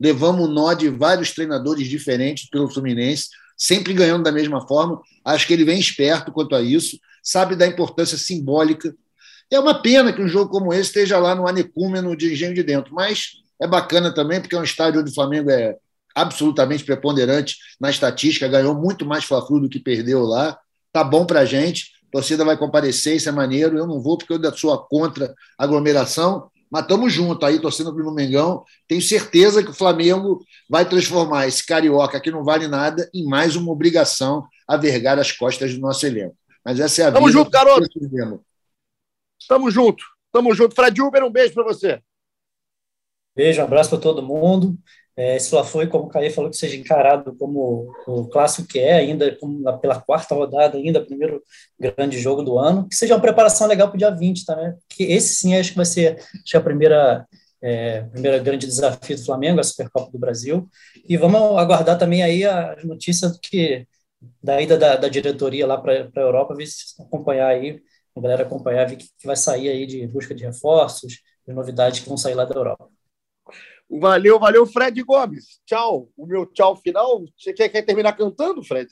levamos 0.00 0.48
o 0.48 0.52
nó 0.52 0.74
de 0.74 0.88
vários 0.88 1.32
treinadores 1.32 1.88
diferentes 1.88 2.48
pelo 2.50 2.68
Fluminense, 2.68 3.28
sempre 3.56 3.92
ganhando 3.94 4.24
da 4.24 4.32
mesma 4.32 4.66
forma. 4.66 5.00
Acho 5.24 5.46
que 5.46 5.52
ele 5.52 5.64
vem 5.64 5.78
esperto 5.78 6.32
quanto 6.32 6.54
a 6.54 6.60
isso, 6.60 6.98
sabe 7.28 7.54
da 7.54 7.66
importância 7.66 8.16
simbólica. 8.16 8.94
É 9.50 9.60
uma 9.60 9.82
pena 9.82 10.12
que 10.12 10.22
um 10.22 10.28
jogo 10.28 10.50
como 10.50 10.72
esse 10.72 10.82
esteja 10.82 11.18
lá 11.18 11.34
no 11.34 11.46
Anecúmeno 11.46 12.16
de 12.16 12.32
Engenho 12.32 12.54
de 12.54 12.62
Dentro, 12.62 12.94
mas 12.94 13.32
é 13.60 13.66
bacana 13.66 14.14
também, 14.14 14.40
porque 14.40 14.56
é 14.56 14.58
um 14.58 14.64
estádio 14.64 15.00
onde 15.00 15.10
o 15.10 15.14
Flamengo 15.14 15.50
é 15.50 15.76
absolutamente 16.14 16.84
preponderante 16.84 17.56
na 17.78 17.90
estatística, 17.90 18.48
ganhou 18.48 18.74
muito 18.74 19.04
mais 19.04 19.24
Fla-Flu 19.24 19.60
do 19.60 19.68
que 19.68 19.78
perdeu 19.78 20.22
lá. 20.22 20.58
Tá 20.90 21.04
bom 21.04 21.26
para 21.26 21.40
a 21.40 21.44
gente, 21.44 21.92
a 22.08 22.12
torcida 22.12 22.46
vai 22.46 22.56
comparecer, 22.56 23.16
isso 23.16 23.28
é 23.28 23.32
maneiro. 23.32 23.76
Eu 23.76 23.86
não 23.86 24.00
vou 24.00 24.16
porque 24.16 24.32
eu 24.32 24.56
sou 24.56 24.76
contra 24.86 25.34
aglomeração, 25.58 26.50
mas 26.70 26.82
estamos 26.82 27.12
juntos 27.12 27.46
aí, 27.46 27.60
torcendo 27.60 27.94
pelo 27.94 28.14
Mengão. 28.14 28.64
Tenho 28.88 29.02
certeza 29.02 29.62
que 29.62 29.70
o 29.70 29.74
Flamengo 29.74 30.42
vai 30.68 30.88
transformar 30.88 31.46
esse 31.46 31.66
carioca 31.66 32.20
que 32.20 32.30
não 32.30 32.42
vale 32.42 32.66
nada 32.66 33.08
em 33.12 33.26
mais 33.26 33.54
uma 33.54 33.70
obrigação 33.70 34.46
a 34.66 34.78
vergar 34.78 35.18
as 35.18 35.30
costas 35.30 35.74
do 35.74 35.80
nosso 35.80 36.06
elenco. 36.06 36.37
Mas 36.68 36.80
essa 36.80 37.00
é 37.00 37.04
a 37.06 37.12
Tamo 37.12 37.28
vida. 37.28 37.38
junto, 37.38 37.50
garoto. 37.50 37.88
Tamo 39.48 39.70
junto. 39.70 40.04
Tamo 40.30 40.54
junto. 40.54 40.74
Fred 40.74 41.00
Uber, 41.00 41.24
um 41.24 41.32
beijo 41.32 41.54
para 41.54 41.64
você. 41.64 41.98
Beijo, 43.34 43.62
um 43.62 43.64
abraço 43.64 43.88
para 43.88 43.98
todo 43.98 44.22
mundo. 44.22 44.76
É, 45.16 45.36
esse 45.36 45.54
lá 45.54 45.64
foi, 45.64 45.86
como 45.86 46.04
o 46.04 46.08
Caí 46.08 46.28
falou, 46.28 46.50
que 46.50 46.58
seja 46.58 46.76
encarado 46.76 47.34
como 47.38 47.90
o 48.06 48.28
clássico 48.28 48.68
que 48.68 48.78
é, 48.80 48.96
ainda 48.96 49.34
pela 49.80 49.98
quarta 49.98 50.34
rodada, 50.34 50.76
ainda 50.76 51.02
primeiro 51.02 51.42
grande 51.80 52.18
jogo 52.18 52.42
do 52.42 52.58
ano, 52.58 52.86
que 52.86 52.94
seja 52.94 53.14
uma 53.14 53.22
preparação 53.22 53.66
legal 53.66 53.88
para 53.88 53.96
o 53.96 53.98
dia 53.98 54.10
20, 54.10 54.44
tá, 54.44 54.54
né? 54.54 54.76
Que 54.90 55.04
esse 55.04 55.36
sim 55.36 55.56
acho 55.56 55.70
que 55.70 55.76
vai 55.76 55.86
ser 55.86 56.18
acho 56.18 56.44
que 56.44 56.56
a 56.58 56.60
primeira, 56.60 57.26
é, 57.62 58.02
primeira 58.02 58.38
grande 58.40 58.66
desafio 58.66 59.16
do 59.16 59.24
Flamengo, 59.24 59.58
a 59.58 59.64
Supercopa 59.64 60.12
do 60.12 60.18
Brasil. 60.18 60.68
E 61.08 61.16
vamos 61.16 61.40
aguardar 61.56 61.96
também 61.98 62.22
aí 62.22 62.44
as 62.44 62.84
notícias 62.84 63.32
do 63.32 63.40
que 63.40 63.86
da 64.42 64.60
ida 64.60 64.76
da, 64.76 64.96
da 64.96 65.08
diretoria 65.08 65.66
lá 65.66 65.78
para 65.78 66.10
a 66.14 66.20
Europa, 66.20 66.54
ver 66.54 66.66
se 66.66 67.00
acompanhar 67.00 67.48
aí, 67.48 67.80
a 68.16 68.20
galera 68.20 68.42
acompanhar, 68.42 68.86
ver 68.86 68.94
o 68.96 68.98
que 68.98 69.08
vai 69.24 69.36
sair 69.36 69.68
aí 69.68 69.86
de 69.86 70.06
busca 70.08 70.34
de 70.34 70.44
reforços, 70.44 71.12
de 71.46 71.52
novidades 71.54 72.00
que 72.00 72.08
vão 72.08 72.16
sair 72.16 72.34
lá 72.34 72.44
da 72.44 72.54
Europa. 72.54 72.88
Valeu, 73.90 74.38
valeu, 74.38 74.66
Fred 74.66 75.02
Gomes. 75.02 75.60
Tchau. 75.64 76.10
O 76.16 76.26
meu 76.26 76.44
tchau 76.46 76.76
final. 76.76 77.24
Você 77.38 77.52
quer, 77.52 77.68
quer 77.70 77.82
terminar 77.82 78.12
cantando, 78.12 78.62
Fred? 78.62 78.90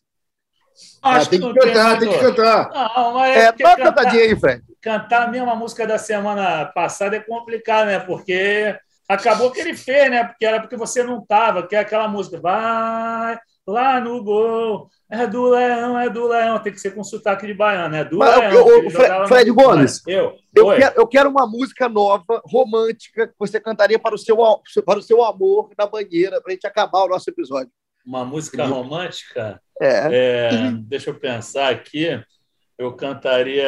Ah, 1.02 1.24
tem 1.24 1.40
que 1.40 1.52
cantar, 1.54 1.98
tem 1.98 2.08
que 2.08 2.18
cantar. 2.18 2.70
Não, 2.70 3.14
mas 3.14 3.36
É, 3.36 3.44
é, 3.46 3.52
dá 3.52 3.70
uma 3.70 3.76
cantar, 3.76 3.94
cantadinha 3.94 4.22
aí, 4.24 4.38
Fred. 4.38 4.62
cantar 4.80 5.22
a 5.24 5.28
mesma 5.30 5.54
música 5.54 5.86
da 5.86 5.98
semana 5.98 6.66
passada 6.66 7.16
é 7.16 7.20
complicado, 7.20 7.86
né? 7.86 7.98
Porque 8.00 8.78
acabou 9.08 9.50
que 9.50 9.60
ele 9.60 9.76
fez, 9.76 10.10
né? 10.10 10.24
Porque 10.24 10.44
era 10.46 10.60
porque 10.60 10.76
você 10.76 11.02
não 11.02 11.24
tava, 11.24 11.66
que 11.66 11.74
é 11.76 11.78
aquela 11.80 12.08
música, 12.08 12.40
vai 12.40 13.38
lá 13.66 14.00
no 14.00 14.22
gol, 14.22 14.88
é 15.10 15.26
do 15.26 15.48
Leão, 15.48 15.98
é 15.98 16.08
do 16.08 16.26
Leão, 16.28 16.58
tem 16.60 16.72
que 16.72 16.80
ser 16.80 16.94
com 16.94 17.02
sotaque 17.02 17.46
de 17.46 17.54
baiano, 17.54 17.94
é 17.96 18.04
do 18.04 18.18
Mas, 18.18 18.36
Leão. 18.36 18.64
ô, 18.64 18.78
ô, 18.78 18.82
que 18.82 18.90
Fre- 18.90 19.02
jogava 19.02 19.22
no- 19.22 19.28
Fred 19.28 19.50
Gomes, 19.50 20.02
eu, 20.06 20.36
Eu 20.54 20.66
quero, 20.76 20.94
eu 21.00 21.06
quero 21.06 21.28
uma 21.30 21.46
música 21.46 21.88
nova, 21.88 22.40
romântica, 22.44 23.26
que 23.26 23.34
você 23.38 23.58
cantaria 23.60 23.98
para 23.98 24.14
o 24.14 24.18
seu, 24.18 24.36
para 24.84 24.98
o 24.98 25.02
seu 25.02 25.24
amor 25.24 25.70
na 25.76 25.86
banheira, 25.86 26.40
para 26.40 26.52
a 26.52 26.54
gente 26.54 26.66
acabar 26.66 27.04
o 27.04 27.08
nosso 27.08 27.28
episódio. 27.28 27.70
uma 28.06 28.24
música 28.24 28.64
romântica. 28.66 29.60
É. 29.80 30.48
É, 30.48 30.50
deixa 30.84 31.10
eu 31.10 31.14
pensar 31.14 31.70
aqui. 31.70 32.22
Eu 32.78 32.92
cantaria. 32.94 33.66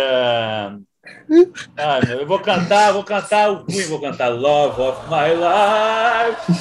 Ah, 1.76 2.00
eu 2.10 2.26
vou 2.26 2.38
cantar, 2.38 2.92
vou 2.92 3.02
cantar 3.02 3.50
o 3.50 3.64
Queen, 3.64 3.86
vou 3.86 4.00
cantar 4.00 4.28
Love 4.28 4.80
of 4.80 5.00
My 5.08 5.34
Life. 5.34 6.52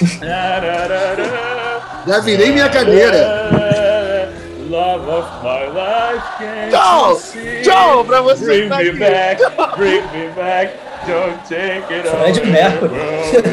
Já 2.06 2.20
virei 2.20 2.52
minha 2.52 2.68
cadeira. 2.68 4.30
Love 4.68 5.08
of 5.10 5.26
my 5.42 5.66
life. 5.68 6.22
can't 6.38 6.70
Tchau! 6.70 7.18
Tchau 7.62 8.04
pra 8.04 8.20
você 8.22 8.44
Bring 8.46 8.68
tá 8.68 8.76
me 8.78 8.88
aqui. 8.88 8.98
back, 8.98 9.42
bring 9.76 10.02
me 10.12 10.28
back. 10.34 10.72
Don't 11.06 11.36
take 11.46 11.84
it 11.92 12.08
Fred 12.08 12.38
away 12.38 12.50
Mercury. 12.50 12.90
me. 12.90 12.98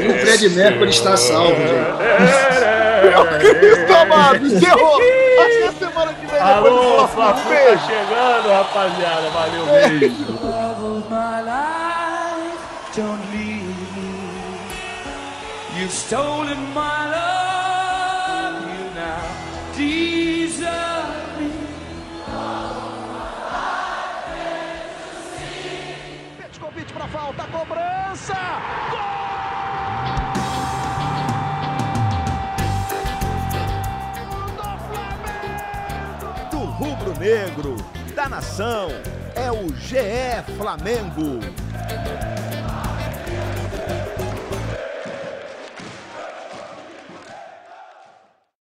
O 0.07 0.13
Fred 0.25 0.49
Mercury 0.51 0.89
está 0.89 1.17
salvo, 1.17 1.53
gente. 1.53 1.69
Meu 3.03 3.25
Cristo 3.59 3.93
amado, 3.93 4.45
encerrou! 4.47 4.95
Até 4.95 5.71
semana 5.85 6.13
que 6.13 6.25
vem. 6.27 6.39
depois 6.39 6.63
do 6.63 6.69
Alô, 6.79 6.79
próximo. 6.79 7.07
Flafu 7.09 7.49
Beijo. 7.49 7.77
tá 7.77 7.87
chegando, 7.87 8.47
rapaziada. 8.49 9.29
Valeu, 9.31 9.65
beijo. 9.65 10.15
You've 15.81 15.91
stolen 15.91 16.73
my 16.75 17.09
love, 17.09 18.61
you 18.69 18.85
now 18.93 19.73
desert 19.75 21.39
me. 21.39 21.49
Para 26.93 27.07
falta, 27.07 27.43
cobrança! 27.45 28.35
do 36.51 36.57
rubro-negro, 36.59 37.75
da 38.13 38.29
nação, 38.29 38.89
é 39.35 39.51
o 39.51 39.67
GE 39.75 40.43
Flamengo. 40.57 41.39